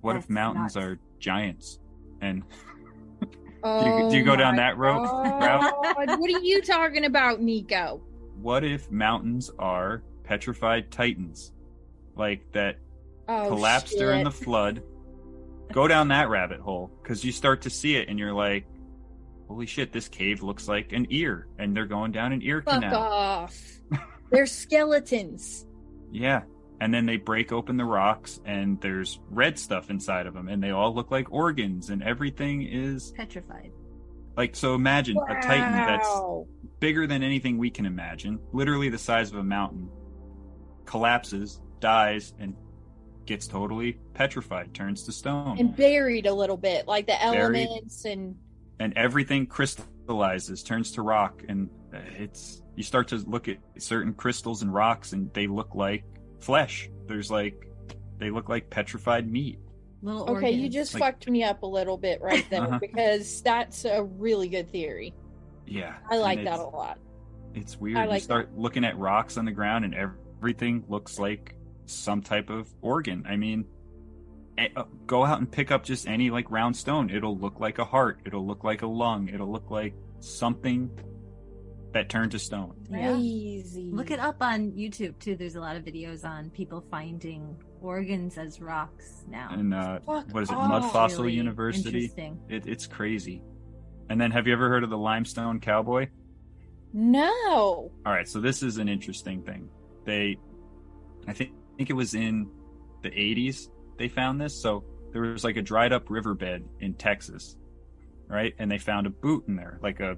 [0.02, 0.86] what if mountains nuts.
[0.86, 1.80] are giants?
[2.22, 2.44] And
[3.68, 5.74] Oh, do you go oh down that road- route?
[6.20, 8.02] What are you talking about, Niko?
[8.42, 11.52] what if mountains are petrified titans,
[12.16, 12.78] like that
[13.28, 14.84] Oh, collapsed during the flood,
[15.74, 18.66] go down that rabbit hole because you start to see it and you're like,
[19.48, 22.76] holy shit, this cave looks like an ear, and they're going down an ear Fuck
[22.82, 23.02] canal.
[23.02, 23.60] off.
[24.30, 25.66] They're skeletons.
[26.12, 26.44] Yeah.
[26.80, 30.62] And then they break open the rocks and there's red stuff inside of them and
[30.62, 33.72] they all look like organs and everything is Petrified.
[34.36, 36.08] like so imagine a titan that's
[36.80, 39.90] bigger than anything we can imagine, literally the size of a mountain,
[40.86, 42.54] collapses, dies and
[43.26, 45.58] gets totally petrified, turns to stone.
[45.60, 47.66] And buried a little bit, like the Buried.
[47.66, 48.36] elements and
[48.80, 54.14] and everything crystallizes, turns to rock, and uh, it's you start to look at certain
[54.14, 56.04] crystals and rocks, and they look like
[56.40, 56.90] flesh.
[57.08, 57.68] There's like
[58.18, 59.60] they look like petrified meat.
[60.02, 62.80] Little Okay, you just Like- fucked me up a little bit right there Uh-huh.
[62.80, 65.14] because that's a really good theory.
[65.66, 66.98] Yeah, I like that a lot.
[67.54, 67.98] It's weird.
[67.98, 71.56] I you like start looking at rocks on the ground, and everything looks like
[71.86, 73.26] some type of organ.
[73.28, 73.66] I mean,
[74.76, 77.10] uh, go out and pick up just any like round stone.
[77.10, 78.20] It'll look like a heart.
[78.26, 79.30] It'll look like a lung.
[79.30, 80.90] It'll look like something
[81.98, 82.76] that turned to stone.
[82.90, 83.14] Yeah.
[83.14, 83.90] Crazy.
[83.92, 85.36] Look it up on YouTube too.
[85.36, 89.50] There's a lot of videos on people finding organs as rocks now.
[89.52, 90.56] And uh, what is it?
[90.56, 90.70] off.
[90.70, 92.06] Mud Fossil Really University.
[92.06, 92.40] Interesting.
[92.50, 93.42] It, it's crazy.
[94.10, 96.08] And then, have you ever heard of the limestone cowboy?
[96.94, 97.92] No.
[98.06, 99.68] All right, so this is an interesting thing.
[100.06, 100.38] They,
[101.28, 102.50] I think, think it was in
[103.02, 104.54] the 80s they found this.
[104.54, 107.58] So there was like a dried up riverbed in Texas,
[108.28, 108.54] right?
[108.60, 110.18] And they found a boot in there, like a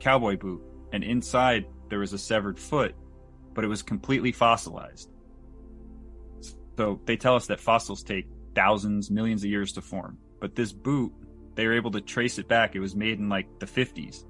[0.00, 0.62] cowboy boot.
[0.94, 2.94] And inside there was a severed foot,
[3.52, 5.10] but it was completely fossilized.
[6.78, 10.18] So they tell us that fossils take thousands, millions of years to form.
[10.40, 11.12] But this boot,
[11.56, 12.76] they were able to trace it back.
[12.76, 14.24] It was made in like the 50s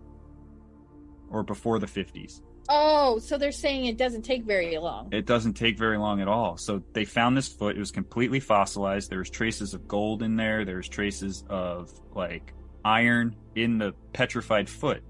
[1.29, 2.41] or before the 50s.
[2.71, 5.13] Oh, so they're saying it doesn't take very long.
[5.13, 6.57] It doesn't take very long at all.
[6.57, 7.77] So they found this foot.
[7.77, 9.11] It was completely fossilized.
[9.11, 10.65] There was traces of gold in there.
[10.65, 12.55] There's traces of like
[12.87, 15.03] iron in the petrified foot.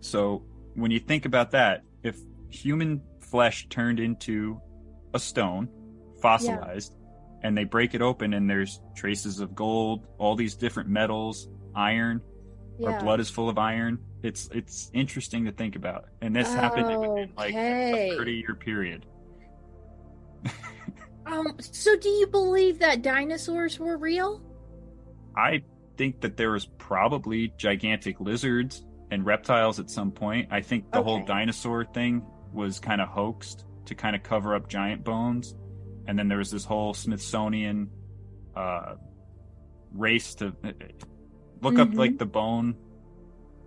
[0.00, 0.44] So
[0.74, 2.18] when you think about that, if
[2.50, 4.60] human flesh turned into
[5.14, 5.68] a stone,
[6.20, 6.94] fossilized,
[7.42, 12.20] and they break it open and there's traces of gold, all these different metals, iron,
[12.78, 12.90] yeah.
[12.90, 13.98] our blood is full of iron.
[14.22, 19.06] It's it's interesting to think about, and this happened in like a thirty year period.
[21.30, 21.56] Um.
[21.60, 24.40] So, do you believe that dinosaurs were real?
[25.36, 25.62] I
[25.98, 30.48] think that there was probably gigantic lizards and reptiles at some point.
[30.50, 32.22] I think the whole dinosaur thing
[32.52, 35.54] was kind of hoaxed to kind of cover up giant bones,
[36.06, 37.90] and then there was this whole Smithsonian
[38.56, 38.94] uh,
[39.94, 40.54] race to
[41.62, 41.96] look up Mhm.
[41.96, 42.76] like the bone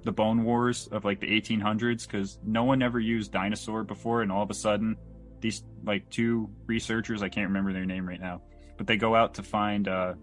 [0.03, 4.31] the bone wars of like the 1800s because no one ever used dinosaur before and
[4.31, 4.95] all of a sudden
[5.41, 8.41] these like two researchers i can't remember their name right now
[8.77, 10.13] but they go out to find uh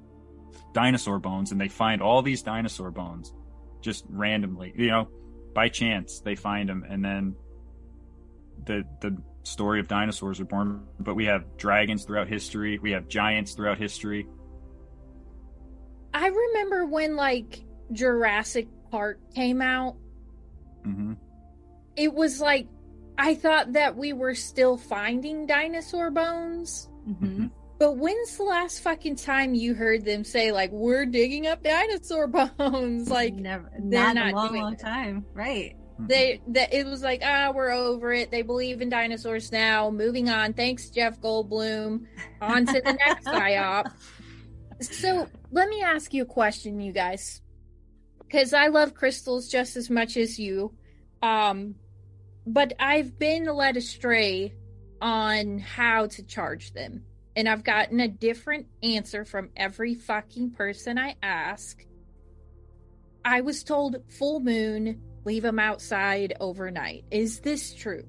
[0.73, 3.33] dinosaur bones and they find all these dinosaur bones
[3.81, 5.09] just randomly you know
[5.55, 7.35] by chance they find them and then
[8.65, 9.17] the the
[9.49, 10.87] story of dinosaurs are born.
[11.01, 12.79] But we have dragons throughout history.
[12.79, 14.27] We have giants throughout history.
[16.15, 19.97] I remember when like Jurassic Park came out.
[20.85, 21.15] hmm
[21.97, 22.69] It was like
[23.17, 26.89] I thought that we were still finding dinosaur bones.
[27.05, 27.47] hmm
[27.79, 32.27] But when's the last fucking time you heard them say like we're digging up dinosaur
[32.59, 33.09] bones?
[33.09, 34.81] Like never, they're not, in a long, long it.
[34.81, 35.77] time, right?
[36.01, 38.31] they that it was like ah we're over it.
[38.31, 39.91] They believe in dinosaurs now.
[39.91, 40.53] Moving on.
[40.53, 42.05] Thanks Jeff Goldblum.
[42.41, 43.91] On to the next IOP.
[44.81, 47.41] So let me ask you a question, you guys,
[48.21, 50.73] because I love crystals just as much as you.
[51.21, 51.75] Um,
[52.47, 54.55] but I've been led astray
[55.01, 57.03] on how to charge them,
[57.39, 61.87] and I've gotten a different answer from every fucking person I ask.
[63.25, 67.05] I was told full moon, leave them outside overnight.
[67.13, 68.03] Is this true?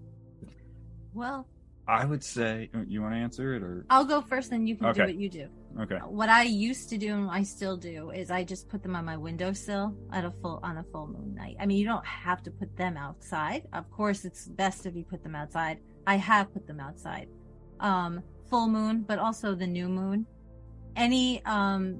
[1.14, 1.48] Well,
[1.88, 4.94] i would say you want to answer it or I'll go first, and you can
[4.96, 5.48] do what you do.
[5.80, 8.96] okay What I used to do and I still do is I just put them
[8.96, 11.56] on my windowsill at a full on a full moon night.
[11.60, 13.68] I mean, you don't have to put them outside.
[13.74, 15.82] Of course, it's best if you put them outside.
[16.08, 17.28] I have put them outside.
[17.80, 20.26] Um, full moon, but also the new moon.
[20.96, 22.00] Any um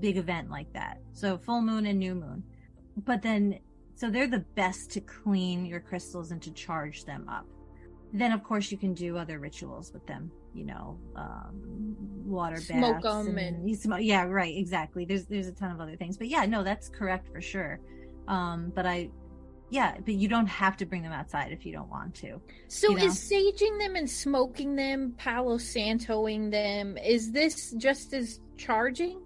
[0.00, 1.00] big event like that.
[1.12, 2.42] So full moon and new moon.
[3.04, 3.58] But then
[3.94, 7.46] so they're the best to clean your crystals and to charge them up.
[8.12, 13.02] Then of course you can do other rituals with them, you know, um, water Smoke
[13.02, 14.00] baths 'em and- you smoke.
[14.02, 15.04] Yeah, right, exactly.
[15.04, 17.80] There's there's a ton of other things, but yeah, no, that's correct for sure.
[18.28, 19.10] Um, but I,
[19.70, 22.40] yeah, but you don't have to bring them outside if you don't want to.
[22.68, 23.04] So You know?
[23.04, 29.20] is saging them and smoking them, Palo Santoing them, is this just as charging?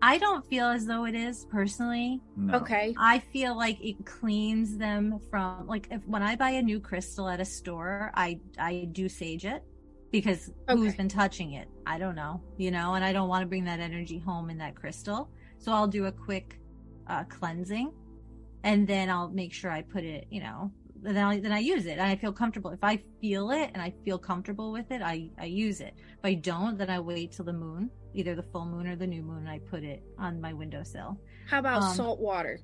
[0.00, 2.20] I don't feel as though it is personally.
[2.36, 2.58] No.
[2.58, 2.94] Okay.
[2.98, 7.28] I feel like it cleans them from like if when I buy a new crystal
[7.28, 9.64] at a store, I I do sage it
[10.12, 11.68] because who's been touching it?
[11.84, 14.58] I don't know, you know, and I don't want to bring that energy home in
[14.58, 15.30] that crystal.
[15.58, 16.60] So I'll do a quick
[17.08, 17.92] uh, cleansing,
[18.64, 20.70] and then I'll make sure I put it, you know,
[21.00, 22.70] then I then I use it I feel comfortable.
[22.70, 25.94] If I feel it and I feel comfortable with it, I I use it.
[25.96, 29.06] If I don't, then I wait till the moon, either the full moon or the
[29.06, 31.18] new moon, and I put it on my windowsill.
[31.46, 32.60] How about Um, salt water?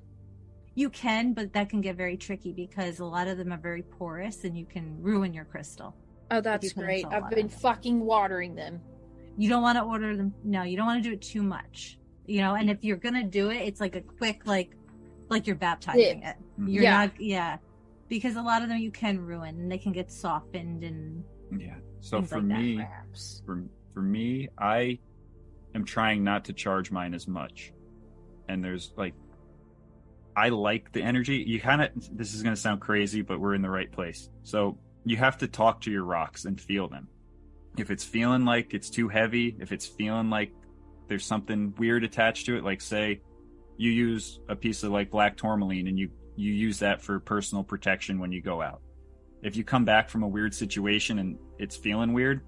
[0.77, 3.81] You can, but that can get very tricky because a lot of them are very
[3.81, 5.95] porous and you can ruin your crystal.
[6.31, 7.05] Oh, that's great.
[7.09, 8.81] I've been fucking watering them.
[9.37, 10.33] You don't want to order them.
[10.43, 11.97] No, you don't want to do it too much.
[12.25, 14.75] You know, and if you're gonna do it, it's like a quick, like,
[15.29, 16.35] like you're baptizing it.
[16.59, 16.71] Mhm.
[16.73, 17.05] You're Yeah.
[17.05, 17.57] not, yeah,
[18.07, 21.23] because a lot of them you can ruin and they can get softened and
[21.57, 21.75] Yeah.
[22.01, 23.41] So for like me, Perhaps.
[23.45, 24.99] for for me, I
[25.73, 27.73] am trying not to charge mine as much.
[28.49, 29.13] And there's like
[30.35, 31.37] I like the energy.
[31.37, 34.29] You kind of this is going to sound crazy, but we're in the right place.
[34.43, 37.07] So, you have to talk to your rocks and feel them.
[37.77, 40.51] If it's feeling like it's too heavy, if it's feeling like
[41.07, 43.21] there's something weird attached to it, like say
[43.77, 47.63] you use a piece of like black tourmaline and you you use that for personal
[47.63, 48.81] protection when you go out.
[49.41, 52.41] If you come back from a weird situation and it's feeling weird,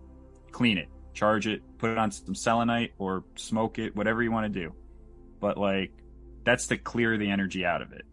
[0.51, 4.51] clean it, charge it, put it on some selenite or smoke it, whatever you want
[4.51, 4.73] to do.
[5.39, 5.91] But like
[6.43, 8.05] that's to clear the energy out of it.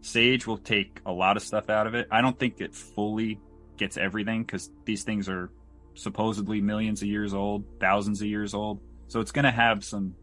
[0.00, 2.08] Sage will take a lot of stuff out of it.
[2.10, 3.40] I don't think it fully
[3.76, 5.50] gets everything because these things are
[5.94, 8.80] supposedly millions of years old, thousands of years old.
[9.08, 10.14] So it's going to have some,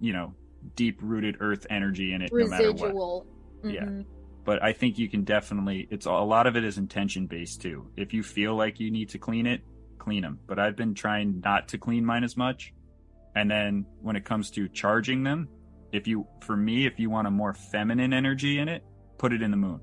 [0.00, 0.34] you know,
[0.74, 3.26] deep rooted earth energy in it no matter what Residual.
[3.64, 4.02] Yeah.
[4.44, 5.88] But I think you can definitely.
[5.90, 7.88] It's a lot of it is intention based too.
[7.96, 9.62] If you feel like you need to clean it,
[9.98, 10.38] clean them.
[10.46, 12.72] But I've been trying not to clean mine as much.
[13.34, 15.48] And then when it comes to charging them,
[15.92, 18.84] if you, for me, if you want a more feminine energy in it,
[19.18, 19.80] put it in the moon.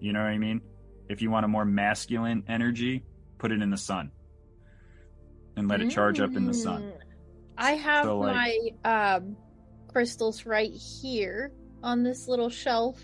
[0.00, 0.60] You know what I mean?
[1.08, 3.04] If you want a more masculine energy,
[3.38, 4.10] put it in the sun,
[5.56, 6.82] and let it charge up in the sun.
[6.82, 6.92] Mm.
[7.56, 8.34] I have So, like-
[8.84, 9.36] my um,
[9.94, 11.52] crystals right here
[11.84, 13.00] on this little shelf,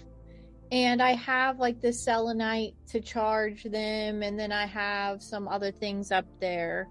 [0.73, 5.71] and I have like the selenite to charge them, and then I have some other
[5.71, 6.89] things up there,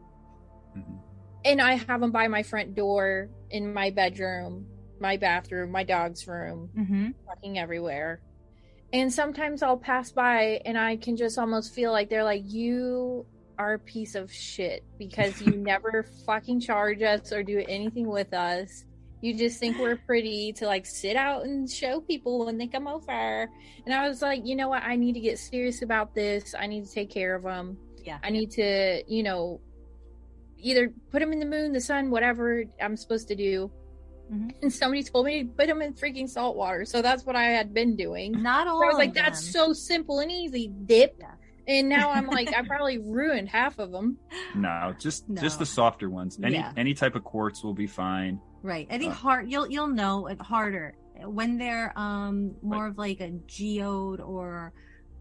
[0.78, 1.00] Mhm.
[1.44, 4.66] and I have them by my front door, in my bedroom,
[5.02, 7.10] my bathroom, my dog's room, mm-hmm.
[7.28, 8.22] fucking everywhere.
[8.94, 13.26] And sometimes I'll pass by and I can just almost feel like they're like, You
[13.58, 18.34] are a piece of shit because you never fucking charge us or do anything with
[18.34, 18.86] us.
[19.22, 22.88] You just think we're pretty to like sit out and show people when they come
[22.88, 23.50] over.
[23.86, 24.84] And I was like, You know what?
[24.84, 26.56] I need to get serious about this.
[26.58, 27.78] I need to take care of them.
[28.06, 28.20] yeah.
[28.24, 29.60] I need to, you know,
[30.58, 33.72] either put them in the moon, the sun, whatever I'm supposed to do.
[34.32, 34.52] Mhm.
[34.62, 36.86] And somebody told me to put them in freaking salt water.
[36.86, 38.42] So that's what I had been doing.
[38.44, 38.84] Not all.
[38.84, 40.68] I was like, that's so simple and easy.
[40.86, 41.16] Dip.
[41.20, 41.32] Yeah.
[41.68, 44.18] And now I'm like, I probably ruined half of them.
[44.56, 46.40] No, just just the softer ones.
[46.44, 46.72] Any Yeah.
[46.78, 48.40] any type of quartz will be fine.
[48.62, 48.88] Right.
[48.90, 53.30] Any Uh, hard you'll you'll know it harder when they're um more of like a
[53.48, 54.74] geode or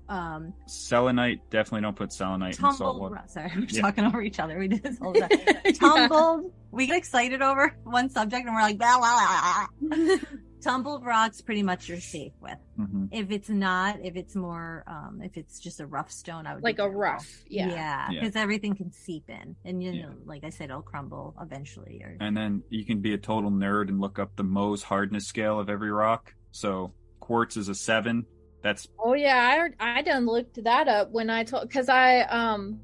[0.08, 3.22] um Selenite, definitely don't put selenite in salt water.
[3.26, 3.82] Sorry, we're Yeah.
[3.82, 4.58] talking over each other.
[4.58, 5.20] We did this all the
[5.74, 6.08] time.
[6.08, 6.52] tumbled.
[6.70, 10.16] We get excited over one subject and we're like blah, blah, blah.
[10.62, 12.58] tumbled rocks pretty much you're safe with.
[12.76, 16.54] hmm If it's not, if it's more um if it's just a rough stone, I
[16.54, 17.26] would Like a rough.
[17.48, 17.68] Yeah.
[17.68, 18.20] Yeah, Yeah.
[18.20, 20.02] because everything can seep in, and you Yeah.
[20.06, 22.02] know, like I said, it'll crumble eventually.
[22.04, 25.26] Or And then you can be a total nerd and look up the Mohs hardness
[25.26, 26.32] scale of every rock.
[26.52, 28.26] So quartz is a seven.
[28.62, 32.80] That's Oh yeah, I I done looked that up when I told because I um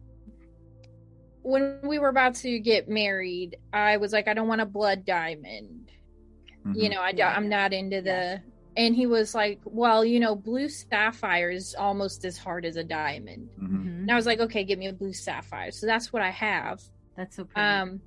[1.42, 5.04] when we were about to get married, I was like, I don't want a blood
[5.04, 5.90] diamond.
[6.72, 6.94] You mhm.
[6.94, 8.08] know, I Yeah, I'm not into the.
[8.10, 8.38] Yeah.
[8.76, 12.82] And he was like, well, you know, blue sapphire is almost as hard as a
[12.82, 13.48] diamond.
[13.60, 13.68] Mhm.
[13.68, 13.86] Mhm.
[14.00, 15.70] And I was like, okay, give me a blue sapphire.
[15.70, 16.82] So that's what I have.
[17.16, 17.60] that's so pretty.
[17.60, 18.00] Um,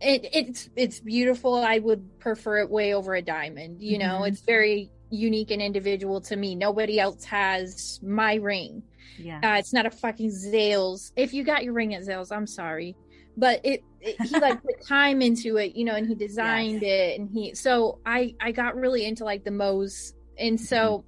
[0.00, 1.54] it it's it's beautiful.
[1.56, 3.82] I would prefer it way over a diamond.
[3.82, 4.28] You know, Mhm.
[4.28, 6.54] it's very unique and individual to me.
[6.54, 8.82] Nobody else has my ring.
[9.18, 9.38] yeah.
[9.44, 11.12] Uh, it's not a fucking Zales.
[11.16, 12.96] If you got your ring at Zales, I'm sorry,
[13.36, 17.18] but it, it he like put time into it, you know, and he designed it,
[17.18, 17.54] and he.
[17.54, 21.04] So I I got really into like the Mohs, and so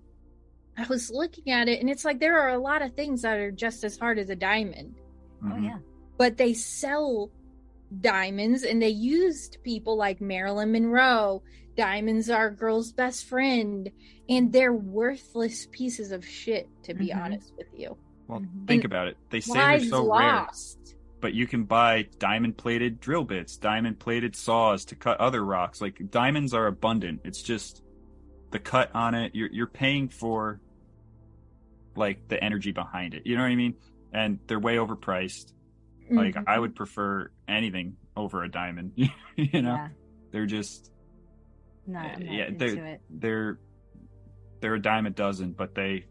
[0.78, 3.38] I was looking at it, and it's like there are a lot of things that
[3.38, 4.94] are just as hard as a diamond,
[5.42, 5.64] oh Mhm.
[5.64, 5.78] yeah.
[6.18, 7.30] but they sell
[8.00, 11.42] diamonds, and they used people like Marilyn Monroe.
[11.76, 13.90] Diamonds are a girl's best friend,
[14.28, 16.68] and they're worthless pieces of shit.
[16.84, 17.22] To be Mhm.
[17.24, 17.96] honest with you
[18.28, 18.66] Well, Mhm.
[18.66, 19.16] think And about it.
[19.30, 20.78] They say they're so rare, lost.
[20.84, 20.94] but
[21.26, 25.80] but you can buy diamond plated drill bits, diamond plated saws to cut other rocks.
[25.80, 27.22] Like diamonds are abundant.
[27.24, 27.82] It's just
[28.52, 29.34] the cut on it.
[29.34, 30.60] You're you're paying for
[31.96, 33.22] like the energy behind it.
[33.26, 33.74] You know what I mean?
[34.12, 35.52] And they're way overpriced.
[36.08, 36.44] Like Mhm.
[36.46, 38.92] I would prefer anything over a diamond.
[39.36, 39.88] you know, Yeah.
[40.30, 40.92] they're just
[41.88, 43.00] not yeah, into they're it.
[43.10, 43.58] they're
[44.60, 46.04] they're a dime a dozen, but they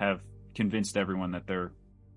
[0.00, 0.20] have
[0.56, 1.70] convinced everyone that they're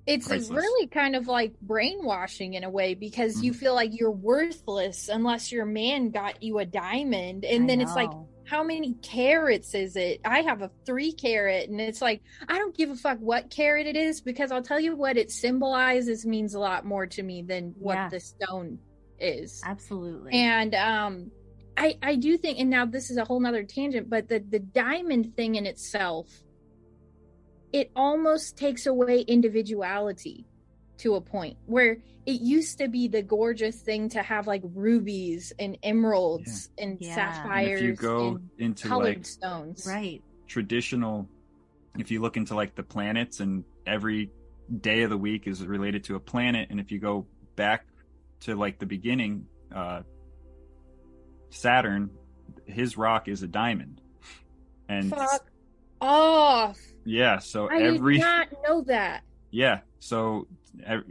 [0.07, 0.49] it's priceless.
[0.57, 3.45] really kind of like brainwashing in a way because Mm-hmm.
[3.45, 7.81] you feel like you're worthless unless your man got you a diamond and I then
[7.81, 8.09] it's like
[8.45, 12.75] how many carats is it i have a three carat and it's like i don't
[12.75, 16.53] give a fuck what carat it is because i'll tell you what it symbolizes means
[16.55, 18.09] a lot more to me than what Yeah.
[18.09, 18.79] the stone
[19.19, 20.33] is absolutely.
[20.33, 21.31] and um
[21.77, 24.59] i i do think and now this is a whole nother tangent but the the
[24.59, 26.27] diamond thing in itself
[27.73, 30.45] it almost takes away individuality
[30.98, 35.52] to a point where it used to be the gorgeous thing to have like rubies
[35.57, 37.07] and emeralds and Yeah.
[37.07, 40.22] and sapphires if you go and into colored like stones right.
[40.48, 41.27] traditional
[41.98, 44.30] if you look into like the planets and every
[44.81, 47.26] day of the week is related to a planet and if you go
[47.56, 47.85] back
[48.41, 50.02] to like the beginning uh
[51.49, 52.10] saturn
[52.65, 53.99] his rock is a diamond
[54.88, 55.45] and fuck
[55.99, 60.47] off yeah so every i every did not know that yeah so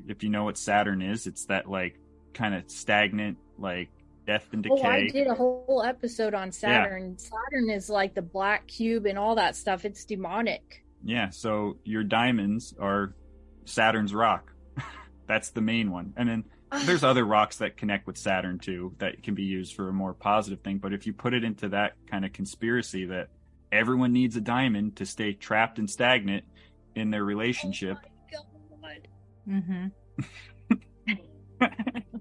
[0.07, 1.99] if you know what saturn is it's that like
[2.33, 3.89] kind of stagnant like
[4.27, 7.19] death and decay Oh, I did a whole episode on Saturn.
[7.19, 9.85] Saturn is like the black cube and all that stuff.
[9.85, 10.85] It's demonic.
[11.05, 13.15] Yeah, so your diamonds are
[13.65, 14.53] Saturn's rock.
[15.27, 16.13] That's the main one.
[16.17, 16.83] And then ah.
[16.87, 20.13] there's other rocks that connect with Saturn too that can be used for a more
[20.13, 20.79] positive thing.
[20.79, 23.29] But if you put it into that kind of conspiracy that
[23.73, 26.45] everyone needs a diamond to stay trapped and stagnant
[26.95, 27.99] in their relationship,
[29.49, 29.87] Mm-hmm.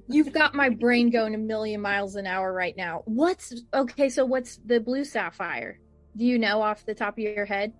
[0.07, 3.03] You've got my brain going a million miles an hour right now.
[3.05, 4.09] What's okay?
[4.09, 5.79] So what's the blue sapphire?
[6.17, 7.73] Do you know off the top of your head?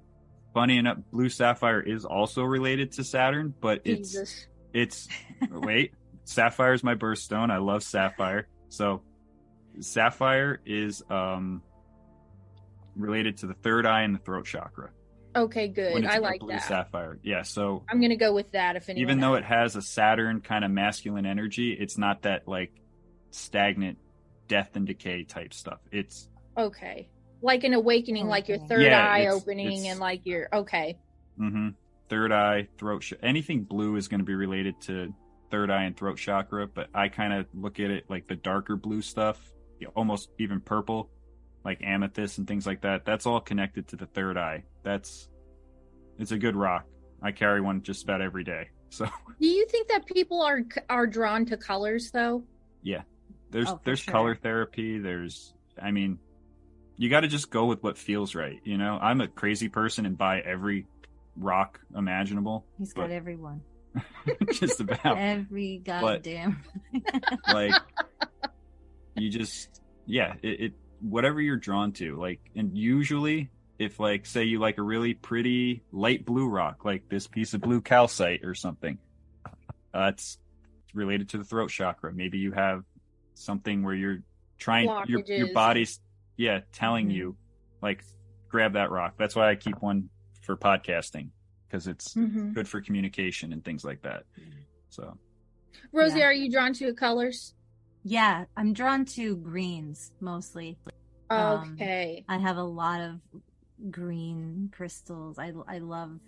[0.53, 5.07] funny enough, blue sapphire is also related to Saturn, but it's it's
[5.51, 5.93] wait,
[6.25, 7.51] sapphire is my birthstone.
[7.51, 8.47] I love sapphire.
[8.69, 9.01] So
[9.79, 11.61] sapphire is um
[12.99, 14.91] related to the third eye and the throat chakra.
[15.35, 16.03] Okay, when good.
[16.05, 16.63] it's I a like blue that.
[16.63, 17.19] sapphire.
[17.23, 18.75] Yeah, so I'm gonna go with that.
[18.75, 22.23] If anyone even though else- it has a Saturn kind of masculine energy, it's not
[22.23, 22.71] that like
[23.31, 23.97] stagnant
[24.47, 25.79] death and decay type stuff.
[25.91, 26.27] It's
[26.57, 27.09] okay,
[27.41, 30.97] like an awakening, like your third Yeah, eye it's- opening, it's- and like your okay.
[31.39, 31.69] Mm-hmm.
[32.09, 33.03] third eye, throat.
[33.03, 35.13] Ch- anything blue is going to be related to
[35.51, 36.67] third eye and throat chakra.
[36.67, 39.39] But I kind of look at it like the darker blue stuff,
[39.95, 41.09] almost even purple,
[41.65, 43.05] like amethyst and things like that.
[43.05, 44.63] That's all connected to the third eye.
[44.83, 45.27] That's
[46.17, 46.85] it's a good rock.
[47.21, 48.69] I carry one just about every day.
[48.91, 49.05] So
[49.39, 52.43] Do you think that people are are drawn to colors though?
[52.81, 53.03] yeah,
[53.51, 54.11] there's Oh, there's sure.
[54.11, 54.97] color therapy.
[54.97, 56.17] There's I mean,
[56.97, 58.59] you got to just go with what feels right.
[58.63, 60.87] You know, I'm a crazy person and buy every
[61.35, 62.65] rock imaginable.
[62.79, 63.61] He's but got everyone.
[64.53, 65.05] just about.
[65.17, 66.63] Every goddamn.
[67.47, 67.73] like
[69.15, 74.43] you just yeah it, it whatever you're drawn to like and usually if like say
[74.43, 78.53] you like a really pretty light blue rock like this piece of blue calcite or
[78.53, 78.97] something
[79.93, 80.37] uh, it's
[80.93, 82.83] related to the throat chakra maybe you have
[83.35, 84.19] something where you're
[84.57, 85.99] trying your your body's
[86.35, 87.13] yeah telling Mhm.
[87.13, 87.37] you
[87.81, 88.03] like
[88.49, 90.09] grab that rock that's why i keep one
[90.41, 91.29] for podcasting
[91.67, 92.51] because it's Mm-hmm.
[92.53, 94.23] good for communication and things like that
[94.89, 95.17] so
[95.93, 96.25] Rosie, Yeah.
[96.25, 97.53] are you drawn to colors?
[98.03, 100.77] Yeah, I'm drawn to greens mostly.
[101.29, 102.25] Um, Okay.
[102.27, 103.19] I have a lot of
[103.91, 105.37] green crystals.
[105.37, 106.19] I I love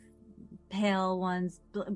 [0.70, 1.96] pale ones, bl-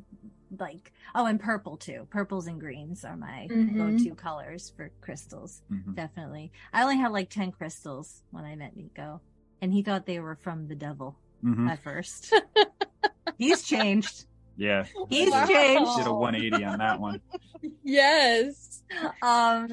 [0.58, 2.08] like oh, and purple too.
[2.10, 3.76] Purples and greens are my Mhm.
[3.76, 5.62] go-to colors for crystals.
[5.72, 5.96] mhm.
[5.96, 6.52] Definitely.
[6.74, 9.20] I only had like ten crystals when I met Niko,
[9.62, 11.70] and he thought they were from the devil Mhm.
[11.70, 12.34] at first.
[13.38, 14.26] He's changed.
[14.58, 15.46] Yeah He's Wow.
[15.46, 15.98] changed.
[15.98, 17.22] did a 180 on that one.
[17.84, 18.84] Yes.
[19.22, 19.68] um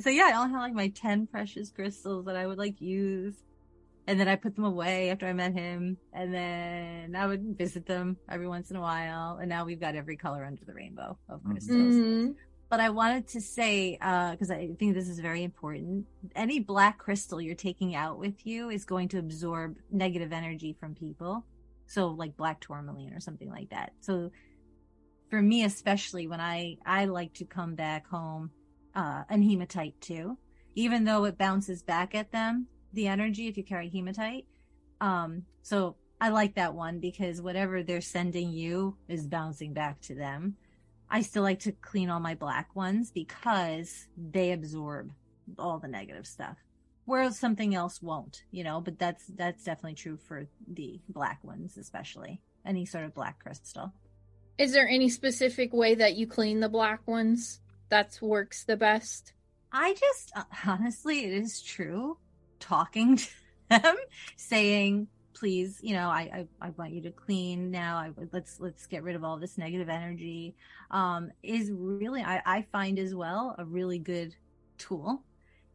[0.00, 3.34] so yeah i only had like my 10 precious crystals that i would like use
[4.06, 7.86] and then i put them away after i met him and then i would visit
[7.86, 11.16] them every once in a while and now we've got every color under the rainbow
[11.28, 11.50] of Mhm.
[11.52, 12.34] crystals Mhm.
[12.68, 16.98] but i wanted to say uh because i think this is very important any black
[16.98, 21.44] crystal you're taking out with you is going to absorb negative energy from people
[21.92, 23.92] so like black tourmaline or something like that.
[24.00, 24.30] So
[25.30, 28.50] for me especially when i i like to come back home
[28.94, 30.36] uh and hematite too.
[30.74, 34.46] Even though it bounces back at them the energy if you carry hematite
[35.00, 40.14] um so i like that one because whatever they're sending you is bouncing back to
[40.14, 40.56] them.
[41.10, 45.12] I still like to clean all my black ones because they absorb
[45.58, 46.56] all the negative stuff.
[47.04, 51.76] Whereas something else won't, you know, but that's that's definitely true for the black ones,
[51.76, 53.92] especially any sort of black crystal.
[54.58, 59.32] Is there any specific way that you clean the black ones that works the best?
[59.72, 60.32] I just
[60.66, 62.18] honestly, it is true.
[62.60, 63.28] Talking to
[63.68, 63.96] them,
[64.36, 67.96] saying, "Please, you know, I I, I want you to clean now.
[67.96, 70.54] I, let's let's get rid of all this negative energy."
[70.90, 74.36] Um, is really I I find as well a really good
[74.78, 75.24] tool,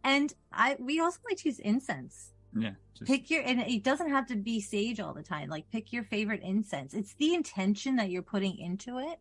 [0.03, 2.33] and I we also like to use incense.
[2.53, 2.75] Yeah.
[2.95, 5.49] Just, Pick your and it doesn't have to be sage all the time.
[5.49, 6.93] Like pick your favorite incense.
[6.93, 9.19] It's the intention that you're putting into it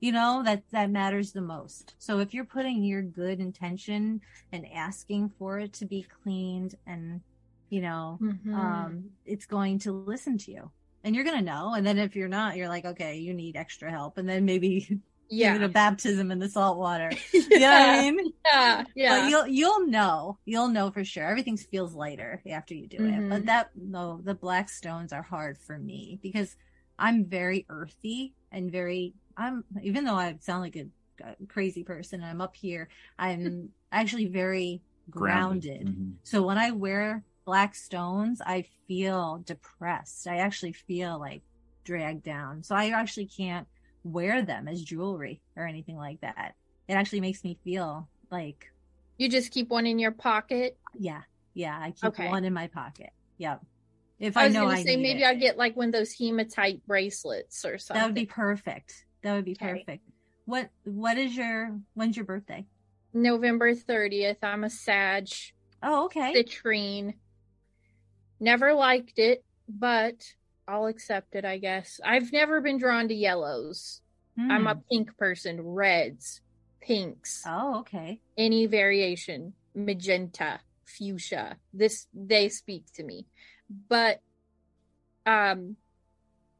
[0.00, 4.20] you know that that matters the most so if you're putting your good intention
[4.52, 7.20] and asking for it to be cleaned and
[7.68, 8.54] you know Mhm.
[8.54, 10.70] um it's going to listen to you
[11.04, 13.90] and you're gonna know and then if you're not you're like okay you need extra
[13.90, 15.00] help and then maybe
[15.30, 15.54] give yeah.
[15.56, 18.84] it a baptism in the salt water you know what i mean yeah.
[18.94, 19.20] Yeah.
[19.20, 23.00] but you'll you'll know you'll know for sure everything feels lighter after you do it
[23.12, 23.28] Mhm.
[23.30, 26.56] but that no the black stones are hard for me because
[26.98, 30.86] i'm very earthy and very i'm even though i sound like a,
[31.22, 32.88] a crazy person i'm up here
[33.18, 34.80] i'm actually very
[35.10, 36.14] grounded, Mhm.
[36.22, 41.40] so when i wear black stones i feel depressed i actually feel like
[41.84, 43.66] dragged down so i actually can't
[44.04, 46.54] wear them as jewelry or anything like that
[46.88, 48.66] it actually makes me feel like
[49.18, 50.78] you just keep one in your pocket.
[50.98, 51.22] yeah,
[51.52, 51.76] yeah.
[51.78, 52.28] I keep Okay.
[52.28, 53.10] one in my pocket.
[53.38, 53.60] Yep.
[54.20, 55.24] If I I, know gonna I say maybe.
[55.24, 58.00] I'd get like one of those hematite bracelets or something.
[58.00, 59.04] that would be perfect.
[59.22, 59.72] That would be Okay.
[59.72, 60.04] perfect.
[60.44, 62.64] What What is your When's your birthday?
[63.12, 64.36] November 30th.
[64.42, 65.28] I'm a Sag
[65.82, 66.32] Oh, okay.
[66.32, 67.14] citrine.
[68.40, 70.14] Never liked it, but
[70.68, 72.00] I'll accept it, I guess.
[72.04, 74.02] I've never been drawn to yellows.
[74.50, 74.80] I'm a Hmm.
[74.90, 76.40] pink person, reds,
[76.80, 78.20] pinks, Oh, okay.
[78.36, 81.58] any variation, magenta, fuchsia.
[81.72, 83.26] This they speak to me.
[83.68, 84.20] But
[85.26, 85.76] um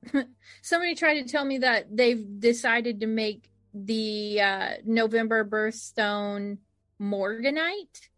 [0.63, 6.59] somebody tried to tell me that they've decided to make the uh November birthstone
[7.01, 8.09] morganite.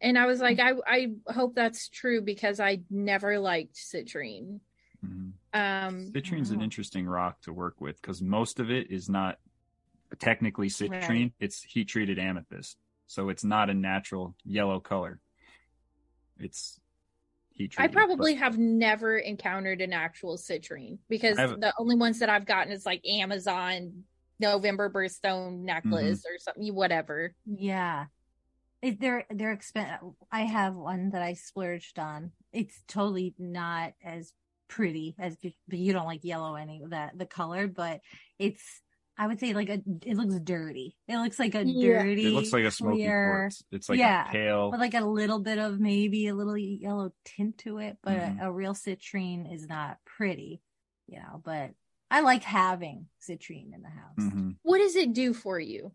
[0.00, 4.60] And I was like, I I hope that's true because I never liked citrine.
[5.04, 5.32] Mhm.
[5.52, 9.38] Um Citrine's an interesting rock to work with because most of it is not
[10.18, 11.08] technically citrine.
[11.08, 11.32] Right.
[11.40, 12.76] It's heat treated amethyst,
[13.06, 15.20] so it's not a natural yellow color.
[16.38, 16.80] It's
[17.50, 17.90] heat treated.
[17.90, 22.46] I probably but- have never encountered an actual citrine because the only ones that I've
[22.46, 24.04] gotten is like Amazon
[24.38, 27.34] November birthstone necklace or something, whatever.
[27.46, 28.06] Yeah.
[28.82, 30.00] It, they're they're expensive.
[30.32, 32.32] I have one that I splurged on.
[32.52, 34.32] It's totally not as
[34.76, 35.36] pretty as
[35.68, 38.00] but you don't like yellow any of that the color, but
[38.38, 38.62] it's
[39.18, 40.96] I would say like a it looks dirty.
[41.06, 42.02] It looks like a Yeah.
[42.02, 42.26] dirty.
[42.26, 43.62] It looks like a smoky clear, quartz.
[43.70, 44.70] It's like yeah, a pale.
[44.70, 48.40] with like a little bit of maybe a little yellow tint to it, but Mhm.
[48.42, 50.62] a, a real citrine is not pretty,
[51.06, 51.42] you know.
[51.44, 51.72] But
[52.10, 54.16] I like having citrine in the house.
[54.34, 54.56] Mhm.
[54.62, 55.92] What does it do for you?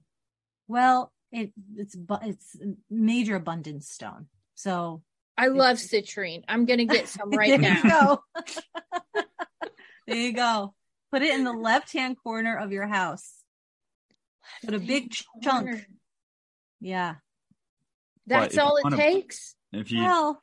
[0.68, 2.56] Well, it it's bu- it's
[2.90, 4.28] major abundance stone.
[4.56, 5.02] So
[5.38, 6.44] I love citrine.
[6.48, 8.22] I'm gonna get some right there now.
[8.36, 8.44] you
[9.16, 9.24] go.
[10.08, 10.74] there you go.
[11.12, 13.34] Put it in the left hand corner of your house.
[14.66, 15.86] Put a big ch- chunk.
[16.80, 17.16] Yeah.
[18.26, 19.56] That's if all it wanna- takes.
[19.74, 20.42] If you, Well,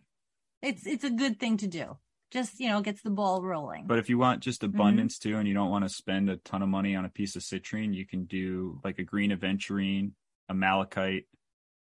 [0.62, 1.96] it's it's a good thing to do.
[2.30, 3.86] Just you know, gets the ball rolling.
[3.86, 4.74] but if you want just Mm-hmm.
[4.74, 7.36] abundance too, and you don't want to spend a ton of money on a piece
[7.36, 10.12] of citrine, you can do like a green aventurine,
[10.48, 11.26] a malachite.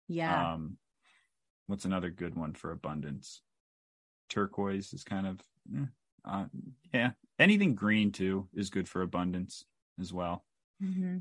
[0.07, 0.53] yeah.
[0.53, 0.77] Um,
[1.67, 3.41] what's another good one for abundance?
[4.29, 5.39] Turquoise is kind of,
[5.75, 5.85] eh,
[6.25, 6.45] uh,
[6.93, 7.11] yeah.
[7.39, 9.63] Anything green too is good for abundance
[9.99, 10.43] as well.
[10.81, 11.17] hmm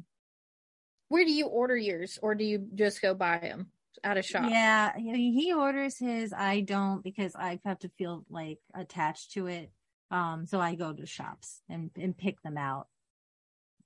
[1.09, 3.71] Where do you order yours, or do you just go buy them
[4.03, 4.51] at a shop?
[4.51, 6.33] Yeah, he orders his.
[6.33, 9.71] I don't because I have to feel like attached to it.
[10.11, 12.89] Um, so I go to shops and and pick them out.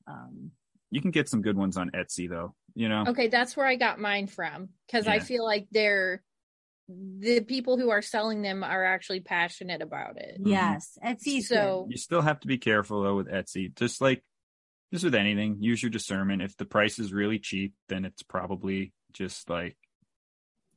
[0.06, 0.52] Um,
[0.90, 2.54] You can get some good ones on Etsy though.
[2.74, 6.22] You know, Okay, that's where I got mine from because I feel like they're
[7.18, 10.40] the people who are selling them are actually passionate about it.
[10.42, 10.48] Mhm.
[10.48, 11.42] yes, Etsy.
[11.42, 11.92] So- good.
[11.92, 13.74] you still have to be careful though with Etsy.
[13.76, 14.24] Just like
[14.92, 16.42] just with anything, use your discernment.
[16.42, 19.76] If the price is really cheap, then it's probably just like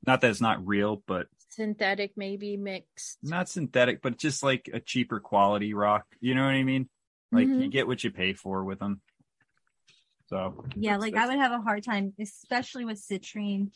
[0.05, 3.17] not that it's not real, but Synthetic, maybe mixed.
[3.23, 6.05] not synthetic, but just like a cheaper quality rock.
[6.19, 6.89] You know what I mean?
[7.31, 7.63] Like Mhm.
[7.63, 9.01] you get what you pay for with them.
[10.27, 13.71] So Yeah, that's- like I would have a hard time, especially with citrine,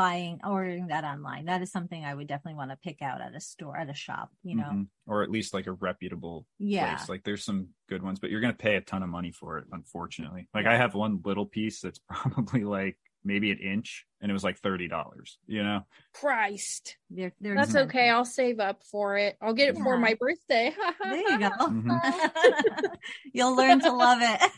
[0.00, 1.44] buying ordering that online.
[1.44, 3.94] That is something I would definitely want to pick out at a store at a
[3.94, 4.30] shop.
[4.42, 4.86] You know, Mhm.
[5.06, 7.08] or at least like a reputable yeah, place.
[7.08, 9.66] Like there's some good ones, but you're gonna pay a ton of money for it,
[9.72, 10.48] unfortunately.
[10.54, 14.42] Like I have one little piece that's probably like maybe an inch, and it was
[14.44, 15.38] like thirty dollars.
[15.46, 15.80] You know,
[16.14, 16.96] Christ.
[17.10, 17.90] they're, they're That's expensive.
[17.90, 18.08] okay.
[18.08, 19.36] I'll save up for it.
[19.42, 20.72] I'll get it for my birthday.
[21.04, 21.50] There you go.
[21.50, 22.00] Mhm.
[23.34, 24.50] You'll learn to love it.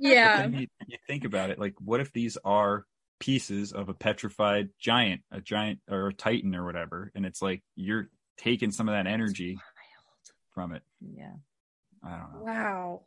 [0.00, 0.46] yeah.
[0.46, 2.84] You, you think about it, like what if these are
[3.22, 7.62] pieces of a petrified giant, a giant or a titan or whatever, and it's like
[7.76, 9.58] you're taking some of that energy
[10.54, 10.82] from it.
[11.00, 11.32] yeah.
[12.04, 12.52] I don't know.
[12.52, 13.02] Wow.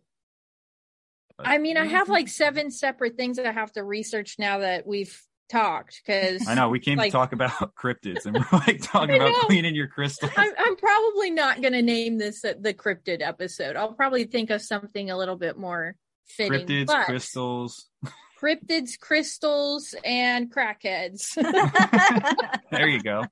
[1.38, 4.60] But- I mean, I have like seven separate things that I have to research now
[4.60, 8.60] that we've talked because I know we came like- to talk about cryptids, and we're
[8.60, 10.32] like talking about cleaning your crystals.
[10.38, 13.76] I'm, I'm probably not going to name this uh, the cryptid episode.
[13.76, 16.66] I'll probably think of something a little bit more fitting.
[16.66, 17.90] Cryptids, but crystals.
[18.46, 21.36] cryptids, crystals, and crackheads.
[22.72, 23.24] There you go.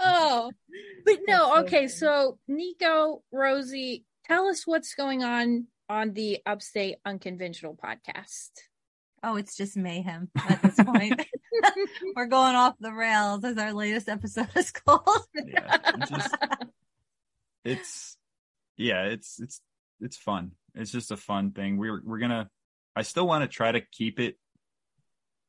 [0.00, 0.50] oh,
[1.04, 1.58] but no.
[1.60, 8.50] Okay, so Niko, Rosie, tell us what's going on on the Upstate Unconventional podcast.
[9.22, 11.24] oh, it's just mayhem at this point.
[12.16, 15.26] We're going off the rails as our latest episode is called.
[15.34, 16.36] Yeah, it's just-
[17.64, 18.16] it's
[18.76, 19.60] yeah, it's it's
[20.00, 20.52] it's fun.
[20.74, 21.76] It's just a fun thing.
[21.78, 22.50] We're we're gonna.
[22.96, 24.38] I still want to try to keep it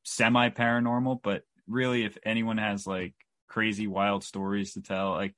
[0.03, 3.13] semi paranormal, but really, if anyone has like
[3.47, 5.33] crazy wild stories to tell, like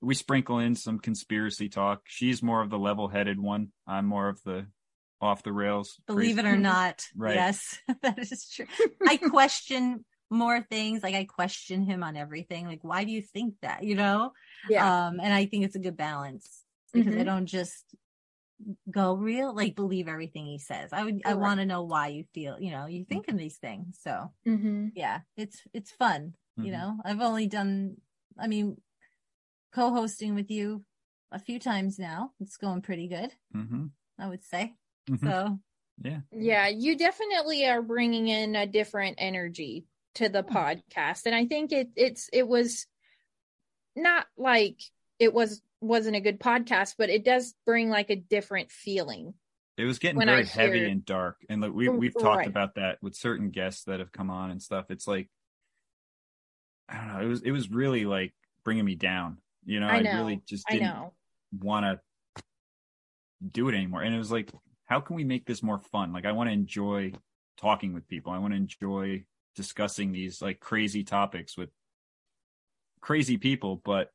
[0.00, 2.02] we sprinkle in some conspiracy talk.
[2.06, 3.68] She's more of the level headed one.
[3.86, 4.66] I'm more of the
[5.20, 6.00] off the rails.
[6.06, 7.34] Believe crazy- it or not, Right.
[7.34, 8.66] yes, that is true.
[9.08, 11.02] I question more things.
[11.02, 12.66] Like I question him on everything.
[12.66, 13.82] Like, why do you think that?
[13.82, 14.32] You know?
[14.68, 15.06] Yeah.
[15.08, 16.62] Um, and I think it's a good balance
[16.92, 17.24] because I Mhm.
[17.24, 17.84] don't just
[18.90, 20.92] go real, like believe everything he says.
[20.92, 21.40] I would, I Correct.
[21.40, 23.98] want to know why you feel, you know, you thinking these things.
[24.02, 26.34] So hmm yeah, it's, it's fun.
[26.56, 26.72] You Mhm.
[26.72, 27.96] know, I've only done,
[28.38, 28.76] I mean,
[29.72, 30.84] co-hosting with you
[31.30, 32.32] a few times now.
[32.40, 33.90] It's going pretty good, Mhm.
[34.18, 34.74] I would say.
[35.08, 35.22] Mhm.
[35.24, 35.60] So
[36.02, 36.20] Yeah.
[36.32, 41.72] Yeah, you definitely are bringing in a different energy to the podcast, and I think
[41.72, 42.86] it it's it was
[43.96, 44.80] not like
[45.18, 49.34] it was wasn't a good podcast, but it does bring like a different feeling.
[49.76, 52.48] It was getting very heavy and dark, and like we we've talked right.
[52.48, 54.90] about that with certain guests that have come on and stuff.
[54.90, 55.28] It's like
[56.88, 57.20] I don't know.
[57.20, 58.34] It was it was really like
[58.64, 59.38] bringing me down.
[59.64, 61.12] You know, I I, really just didn't
[61.60, 62.42] want to
[63.52, 64.02] do it anymore.
[64.02, 64.50] And it was like,
[64.86, 66.12] how can we make this more fun?
[66.12, 67.12] Like, I want to enjoy
[67.56, 68.32] talking with people.
[68.32, 69.24] I want to enjoy
[69.54, 71.70] discussing these like crazy topics with
[73.00, 74.10] crazy people, but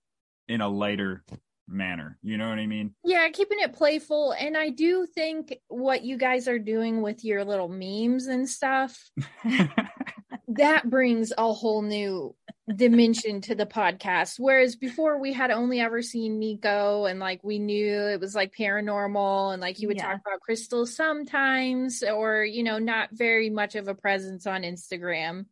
[0.47, 1.23] in a lighter
[1.67, 2.17] manner.
[2.21, 2.93] You know what I mean?
[3.03, 7.43] Yeah, keeping it playful, and I do think what you guys are doing with your
[7.45, 8.97] little memes and stuff
[10.49, 12.35] that brings a whole new
[12.75, 14.35] dimension to the podcast.
[14.39, 18.55] Whereas before we had only ever seen Niko and like we knew it was like
[18.55, 20.11] paranormal and like he would Yeah.
[20.11, 25.45] talk about crystals sometimes or, you know, not very much of a presence on Instagram.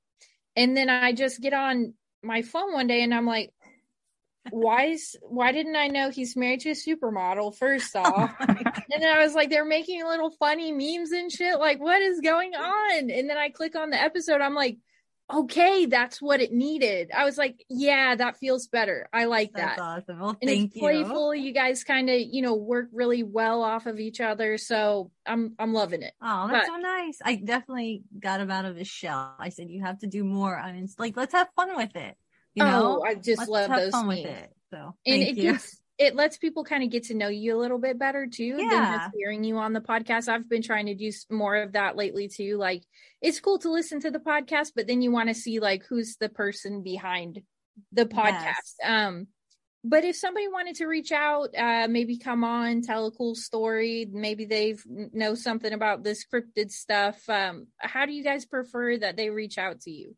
[0.55, 1.93] And then I just get on
[2.23, 3.51] my phone one day and I'm like,
[4.49, 8.35] why is why didn't I know he's married to a supermodel first oh off?
[8.39, 8.57] and
[9.01, 11.59] then I was like, they're making little funny memes and shit.
[11.59, 13.09] Like, what is going on?
[13.11, 14.41] And then I click on the episode.
[14.41, 14.77] I'm like,
[15.33, 17.09] okay, that's what it needed.
[17.15, 19.07] I was like, yeah, that feels better.
[19.13, 19.81] I like That's that.
[19.81, 20.19] awesome.
[20.19, 20.81] Well, And thank it's you.
[20.81, 21.33] playful.
[21.33, 24.57] You guys kind of, you know, work really well off of each other.
[24.57, 26.13] So I'm I'm loving it.
[26.21, 27.19] Oh, that's But- so nice.
[27.23, 29.33] I definitely got him out of his shell.
[29.39, 32.17] I said, you have to do more on Inst- like, let's have fun with it.
[32.55, 34.51] You know, oh, I just let's love those fun with it.
[34.71, 35.51] So and it you.
[35.53, 38.55] gets it lets people kind of get to know you a little bit better too
[38.57, 38.97] than Yeah.
[38.99, 42.27] just hearing you on the podcast i've been trying to do more of that lately
[42.27, 42.81] too like
[43.21, 46.15] it's cool to listen to the podcast but then you want to see like who's
[46.17, 47.41] the person behind
[47.91, 48.75] the podcast Yes.
[48.83, 49.27] um
[49.83, 54.07] but if somebody wanted to reach out uh maybe come on tell a cool story
[54.11, 59.17] maybe they've know something about this cryptid stuff um how do you guys prefer that
[59.17, 60.15] they reach out to you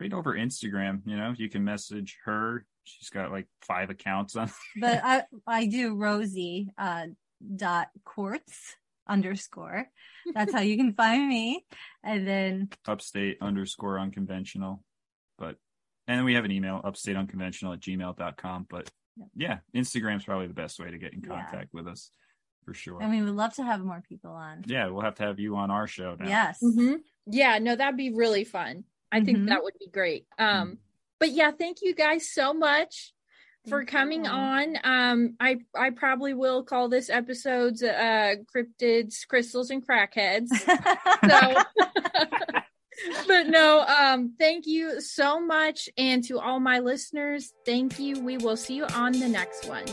[0.00, 2.64] right over Instagram, you know, you can message her.
[2.84, 4.50] She's got like five accounts on.
[4.80, 7.06] but I I do Rosie uh
[7.56, 8.76] dot quartz
[9.08, 9.86] underscore.
[10.34, 11.64] That's how you can find me.
[12.02, 14.82] And then upstate underscore unconventional.
[15.38, 15.56] But
[16.08, 18.66] and then we have an email, upstate unconventional at gmail.com.
[18.70, 18.90] But
[19.34, 21.28] yeah, Instagram's probably the best way to get in Yeah.
[21.42, 22.10] contact with us
[22.64, 23.02] for sure.
[23.02, 24.62] I mean we'd love to have more people on.
[24.66, 26.28] yeah, we'll have to have you on our show now.
[26.28, 26.60] Yes.
[26.62, 26.98] Mhm.
[27.28, 28.84] Yeah, no, that'd be really fun.
[29.12, 29.48] I think Mhm.
[29.48, 30.26] that would be great.
[30.38, 30.78] Um,
[31.18, 33.12] but yeah, thank you guys so much
[33.68, 34.78] for coming on.
[34.84, 40.48] Um, I I probably will call this episode's uh cryptids, crystals, and crackheads.
[41.28, 41.62] So
[43.26, 45.88] but no, um, thank you so much.
[45.98, 48.20] And to all my listeners, thank you.
[48.20, 49.84] We will see you on the next one.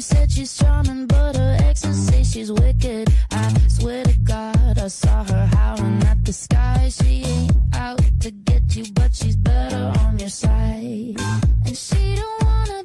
[0.00, 3.12] She said she's charming, but her exes say she's wicked.
[3.32, 6.88] I swear to God, I saw her howling at the sky.
[6.90, 11.20] She ain't out to get you, but she's better on your side.
[11.66, 12.84] And she don't wanna